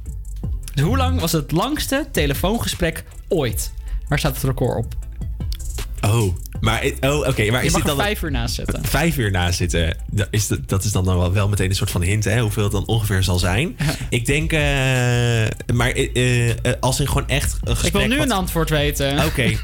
Dus 0.73 0.83
hoe 0.83 0.97
lang 0.97 1.19
was 1.19 1.31
het 1.31 1.51
langste 1.51 2.07
telefoongesprek 2.11 3.03
ooit? 3.27 3.71
Waar 4.07 4.19
staat 4.19 4.33
het 4.35 4.43
record 4.43 4.77
op? 4.85 4.93
Oh, 6.01 6.35
maar, 6.59 6.83
oh, 7.01 7.17
oké, 7.27 7.51
maar 7.51 7.59
je 7.61 7.65
is 7.67 7.71
mag 7.71 7.81
dit 7.81 7.91
er 7.91 7.97
dan... 7.97 7.97
vijf 7.97 8.21
uur 8.21 8.31
naast 8.31 8.55
zitten. 8.55 8.85
Vijf 8.85 9.17
uur 9.17 9.31
naast 9.31 9.57
zitten, 9.57 9.97
dat 10.11 10.27
is, 10.31 10.47
dat 10.65 10.83
is 10.83 10.91
dan 10.91 11.05
wel, 11.05 11.33
wel 11.33 11.49
meteen 11.49 11.69
een 11.69 11.75
soort 11.75 11.91
van 11.91 12.01
hint, 12.01 12.23
hè, 12.23 12.39
hoeveel 12.41 12.63
het 12.63 12.71
dan 12.71 12.85
ongeveer 12.87 13.23
zal 13.23 13.39
zijn. 13.39 13.77
Ik 14.09 14.25
denk, 14.25 14.51
eh, 14.53 14.59
maar 15.73 15.89
eh, 15.91 16.49
eh, 16.49 16.55
als 16.79 16.99
in 16.99 17.07
gewoon 17.07 17.27
echt 17.27 17.57
een 17.63 17.77
gesprek... 17.77 17.93
Ik 17.93 17.99
wil 17.99 18.07
nu 18.07 18.17
wat- 18.17 18.25
een 18.25 18.31
antwoord 18.31 18.69
weten. 18.69 19.25
Oké. 19.25 19.51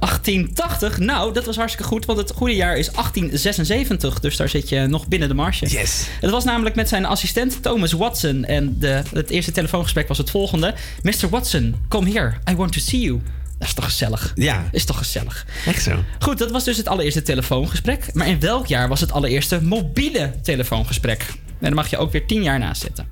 1880? 0.00 0.98
Nou, 0.98 1.32
dat 1.32 1.44
was 1.44 1.56
hartstikke 1.56 1.88
goed, 1.88 2.04
want 2.04 2.18
het 2.18 2.32
goede 2.32 2.54
jaar 2.54 2.76
is 2.76 2.92
1876. 2.92 4.20
Dus 4.20 4.36
daar 4.36 4.48
zit 4.48 4.68
je 4.68 4.86
nog 4.86 5.08
binnen 5.08 5.28
de 5.28 5.34
marge. 5.34 5.66
Yes. 5.66 6.06
Het 6.20 6.30
was 6.30 6.44
namelijk 6.44 6.74
met 6.74 6.88
zijn 6.88 7.04
assistent 7.04 7.62
Thomas 7.62 7.92
Watson. 7.92 8.44
En 8.44 8.78
de, 8.78 9.02
het 9.12 9.30
eerste 9.30 9.52
telefoongesprek 9.52 10.08
was 10.08 10.18
het 10.18 10.30
volgende. 10.30 10.74
Mr. 11.02 11.28
Watson, 11.30 11.74
come 11.88 12.10
here. 12.10 12.32
I 12.50 12.56
want 12.56 12.72
to 12.72 12.80
see 12.80 13.00
you. 13.00 13.20
Dat 13.58 13.68
is 13.68 13.74
toch 13.74 13.84
gezellig? 13.84 14.32
Ja. 14.34 14.68
Is 14.72 14.84
toch 14.84 14.98
gezellig? 14.98 15.46
Echt 15.66 15.82
zo. 15.82 16.04
Goed, 16.18 16.38
dat 16.38 16.50
was 16.50 16.64
dus 16.64 16.76
het 16.76 16.88
allereerste 16.88 17.22
telefoongesprek. 17.22 18.14
Maar 18.14 18.28
in 18.28 18.40
welk 18.40 18.66
jaar 18.66 18.88
was 18.88 19.00
het 19.00 19.12
allereerste 19.12 19.62
mobiele 19.62 20.34
telefoongesprek? 20.42 21.20
En 21.46 21.54
dan 21.58 21.74
mag 21.74 21.90
je 21.90 21.96
ook 21.96 22.12
weer 22.12 22.26
10 22.26 22.42
jaar 22.42 22.58
naast 22.58 22.82
zitten. 22.82 23.08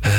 Eh, 0.00 0.10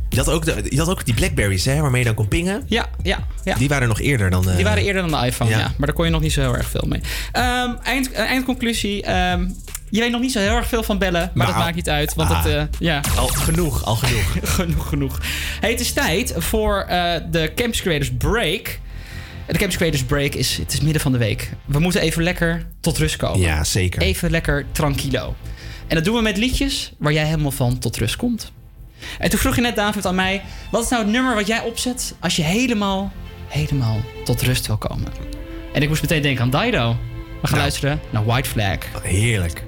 Je 0.08 0.16
had, 0.16 0.28
ook 0.28 0.44
de, 0.44 0.66
je 0.68 0.78
had 0.78 0.88
ook 0.88 1.04
die 1.04 1.14
Blackberries, 1.14 1.64
hè, 1.64 1.80
waarmee 1.80 2.00
je 2.00 2.06
dan 2.06 2.14
kon 2.16 2.28
pingen. 2.28 2.62
Ja, 2.66 2.86
ja, 3.02 3.26
ja. 3.44 3.54
Die 3.54 3.68
waren 3.68 3.88
nog 3.88 4.00
eerder 4.00 4.30
dan... 4.30 4.48
eh, 4.50 4.54
Die 4.56 4.64
waren 4.64 4.82
eerder 4.82 5.08
dan 5.10 5.20
de 5.20 5.26
iPhone, 5.26 5.50
ja. 5.50 5.58
ja. 5.58 5.64
Maar 5.76 5.86
daar 5.86 5.92
kon 5.96 6.04
je 6.04 6.10
nog 6.10 6.20
niet 6.20 6.32
zo 6.32 6.40
heel 6.40 6.56
erg 6.56 6.68
veel 6.68 6.84
mee. 6.88 7.00
Ehm, 7.32 7.70
eind, 7.82 8.12
eh, 8.12 8.24
eindconclusie. 8.30 9.02
ehm, 9.02 9.46
je 9.90 10.00
weet 10.00 10.10
nog 10.10 10.20
niet 10.20 10.32
zo 10.32 10.38
heel 10.38 10.54
erg 10.56 10.66
veel 10.66 10.82
van 10.82 10.98
bellen, 10.98 11.30
maar 11.34 11.46
dat 11.46 11.54
Nou, 11.54 11.64
maakt 11.64 11.76
niet 11.76 11.88
uit. 11.88 12.14
Want 12.14 12.30
ah. 12.30 12.44
het, 12.44 12.54
eh, 12.54 12.62
ja. 12.78 13.00
Al 13.16 13.26
genoeg, 13.26 13.84
al 13.84 13.96
genoeg. 13.96 14.32
genoeg, 14.56 14.88
genoeg. 14.88 15.20
Hey, 15.60 15.70
het 15.70 15.80
is 15.80 15.92
tijd 15.92 16.34
voor 16.36 16.80
eh, 16.88 17.20
de 17.30 17.52
Campus 17.54 17.80
Creators 17.80 18.12
Break. 18.18 18.78
De 19.46 19.58
Campus 19.58 19.76
Creators 19.76 20.04
Break 20.04 20.34
is, 20.34 20.56
het 20.56 20.72
is 20.72 20.80
midden 20.80 21.02
van 21.02 21.12
de 21.12 21.18
week. 21.18 21.50
We 21.64 21.78
moeten 21.78 22.00
even 22.00 22.22
lekker 22.22 22.66
tot 22.80 22.98
rust 22.98 23.16
komen. 23.16 23.40
Ja, 23.40 23.64
zeker. 23.64 24.02
Even 24.02 24.30
lekker 24.30 24.66
tranquilo. 24.72 25.34
En 25.86 25.94
dat 25.94 26.04
doen 26.04 26.14
we 26.14 26.22
met 26.22 26.36
liedjes 26.36 26.92
waar 26.98 27.12
jij 27.12 27.24
helemaal 27.24 27.50
van 27.50 27.78
tot 27.78 27.96
rust 27.96 28.16
komt. 28.16 28.52
En 29.18 29.30
toen 29.30 29.38
vroeg 29.38 29.54
je 29.54 29.60
net, 29.60 29.76
David, 29.76 30.06
aan 30.06 30.14
mij... 30.14 30.42
wat 30.70 30.82
is 30.82 30.88
nou 30.88 31.02
het 31.02 31.12
nummer 31.12 31.34
wat 31.34 31.46
jij 31.46 31.60
opzet 31.60 32.14
als 32.20 32.36
je 32.36 32.42
helemaal, 32.42 33.12
helemaal 33.48 34.00
tot 34.24 34.42
rust 34.42 34.66
wil 34.66 34.76
komen? 34.76 35.12
En 35.72 35.82
ik 35.82 35.88
moest 35.88 36.02
meteen 36.02 36.22
denken 36.22 36.42
aan 36.42 36.64
Dido. 36.64 36.96
We 37.42 37.46
gaan 37.46 37.58
luisteren 37.58 38.00
naar 38.10 38.24
White 38.24 38.48
Flag. 38.48 38.78
Heerlijk. 39.02 39.62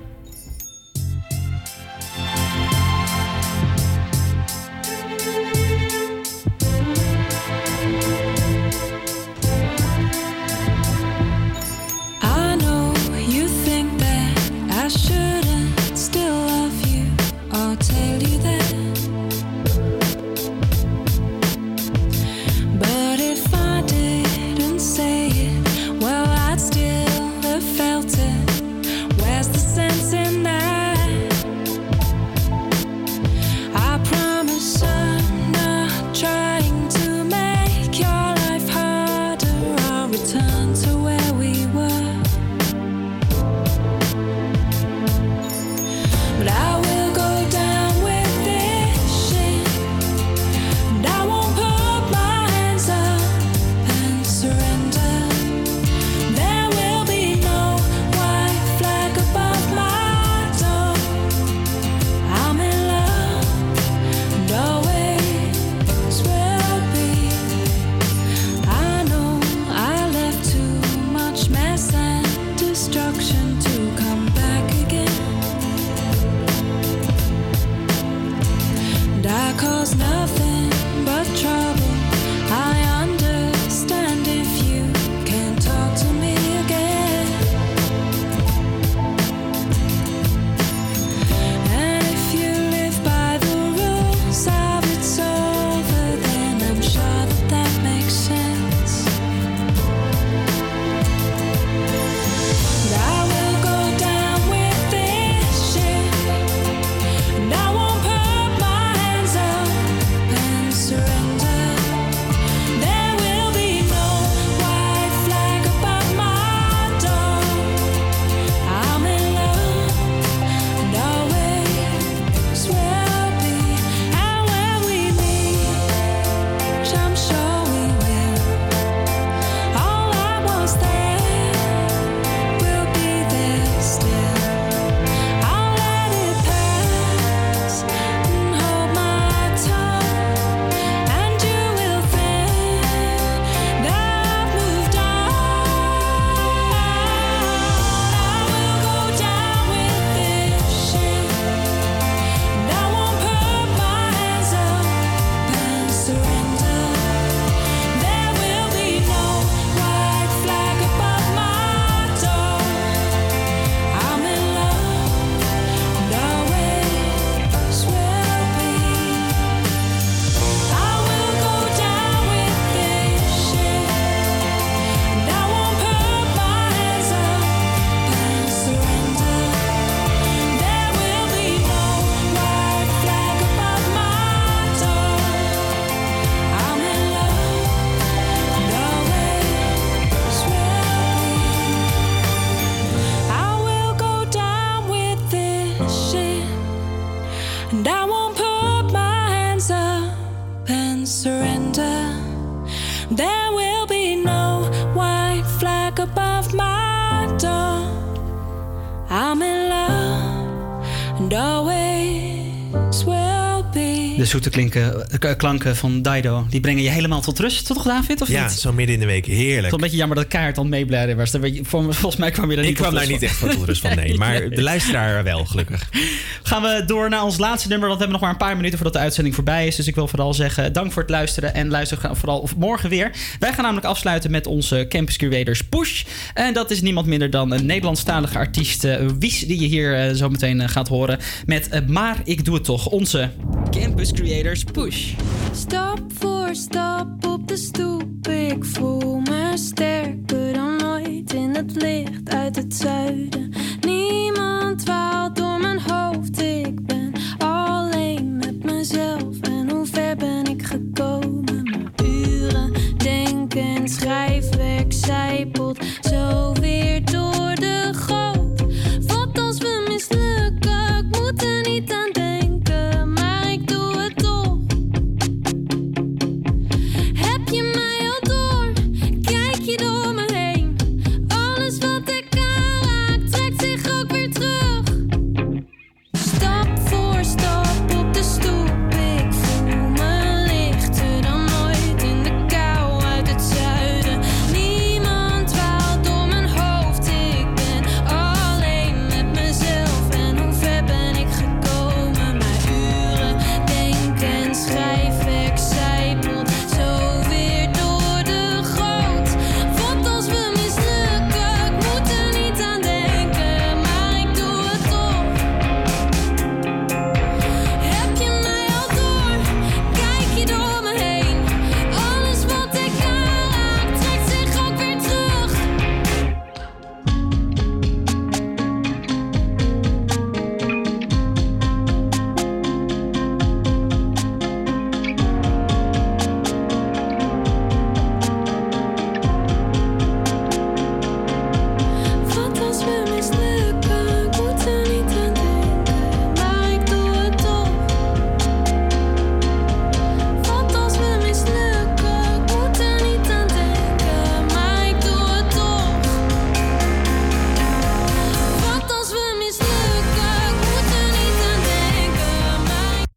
Klinken, 214.58 215.10
eh, 215.20 215.36
klanken 215.36 215.76
van 215.76 216.02
Dido, 216.02 216.46
die 216.50 216.60
brengen 216.60 216.82
je 216.82 216.88
helemaal 216.88 217.20
tot 217.20 217.38
rust, 217.38 217.66
toch 217.66 217.82
David? 217.82 218.20
Of 218.20 218.28
Ja, 218.28 218.42
niet? 218.42 218.52
zo 218.52 218.72
midden 218.72 218.94
in 218.94 219.00
de 219.00 219.06
week. 219.06 219.26
Heerlijk. 219.26 219.56
Het 219.56 219.66
is 219.66 219.72
een 219.72 219.80
beetje 219.80 219.96
jammer 219.96 220.16
dat 220.16 220.26
Kaart 220.28 220.54
dan 220.54 220.68
meeblijden 220.68 221.16
was. 221.16 221.30
Daar 221.30 221.50
Volgens 221.62 222.16
mij 222.16 222.30
kwam 222.30 222.50
je 222.50 222.56
er 222.56 222.62
niet 222.62 222.70
Ik 222.70 222.76
kwam 222.76 222.94
daar 222.94 223.06
niet 223.06 223.22
echt 223.22 223.36
van 223.36 223.48
tot 223.48 223.64
rust 223.64 223.80
van, 223.80 223.96
nee. 223.96 224.16
Maar 224.16 224.48
de 224.50 224.62
luisteraar 224.62 225.24
wel, 225.24 225.44
gelukkig. 225.44 225.88
Gaan 226.42 226.62
we 226.62 226.82
door 226.86 227.08
naar 227.08 227.24
ons 227.24 227.38
laatste 227.38 227.68
nummer, 227.68 227.88
want 227.88 228.00
we 228.00 228.04
hebben 228.04 228.20
nog 228.20 228.30
maar 228.30 228.40
een 228.40 228.46
paar 228.46 228.56
minuten 228.56 228.78
voordat 228.78 228.96
de 228.96 229.02
uitzending 229.02 229.34
voorbij 229.34 229.66
is. 229.66 229.76
Dus 229.76 229.86
ik 229.86 229.94
wil 229.94 230.08
vooral 230.08 230.34
zeggen, 230.34 230.72
dank 230.72 230.92
voor 230.92 231.02
het 231.02 231.10
luisteren 231.10 231.54
en 231.54 231.68
luister 231.68 231.98
vooral 232.12 232.38
of 232.38 232.56
morgen 232.56 232.90
weer. 232.90 233.10
Wij 233.38 233.52
gaan 233.52 233.62
namelijk 233.62 233.86
afsluiten 233.86 234.30
met 234.30 234.46
onze 234.46 234.86
Campus 234.88 235.16
Curators 235.16 235.64
Push. 235.64 236.04
En 236.34 236.54
dat 236.54 236.70
is 236.70 236.80
niemand 236.80 237.06
minder 237.06 237.30
dan 237.30 237.52
een 237.52 237.66
Nederlandstalige 237.66 238.38
artiest, 238.38 238.84
eh, 238.84 239.06
Wies, 239.18 239.40
die 239.40 239.60
je 239.60 239.66
hier 239.66 239.94
eh, 239.94 240.14
zo 240.14 240.28
meteen 240.28 240.68
gaat 240.68 240.88
horen. 240.88 241.18
Met 241.46 241.88
Maar 241.88 242.20
ik 242.24 242.44
doe 242.44 242.54
het 242.54 242.64
toch, 242.64 242.86
onze 242.86 243.30
Campus 243.70 244.12
Push. 244.48 245.14
Stap 245.52 246.00
voor 246.18 246.48
stap 246.52 247.26
op 247.26 247.48
de 247.48 247.56
stoep, 247.56 248.28
ik 248.28 248.64
voel 248.64 249.20
me 249.20 249.52
sterker 249.54 250.52
dan 250.52 250.84
ooit 250.84 251.32
in 251.32 251.54
het 251.54 251.74
licht 251.82 252.34
uit 252.34 252.56
het 252.56 252.74
zuiden. 252.74 253.52
Niemand 253.80 254.84
waalt 254.84 255.36
door 255.36 255.60
mijn 255.60 255.80
hoofd, 255.80 256.42
ik 256.42 256.86
ben 256.86 257.12
alleen 257.38 258.36
met 258.36 258.64
mezelf. 258.64 259.40
En 259.40 259.70
hoe 259.70 259.86
ver 259.86 260.16
ben 260.16 260.44
ik 260.44 260.62
gekomen? 260.62 261.62
Mijn 261.62 261.92
uren 262.04 262.72
denken, 262.96 263.88
schrijven. 263.88 264.37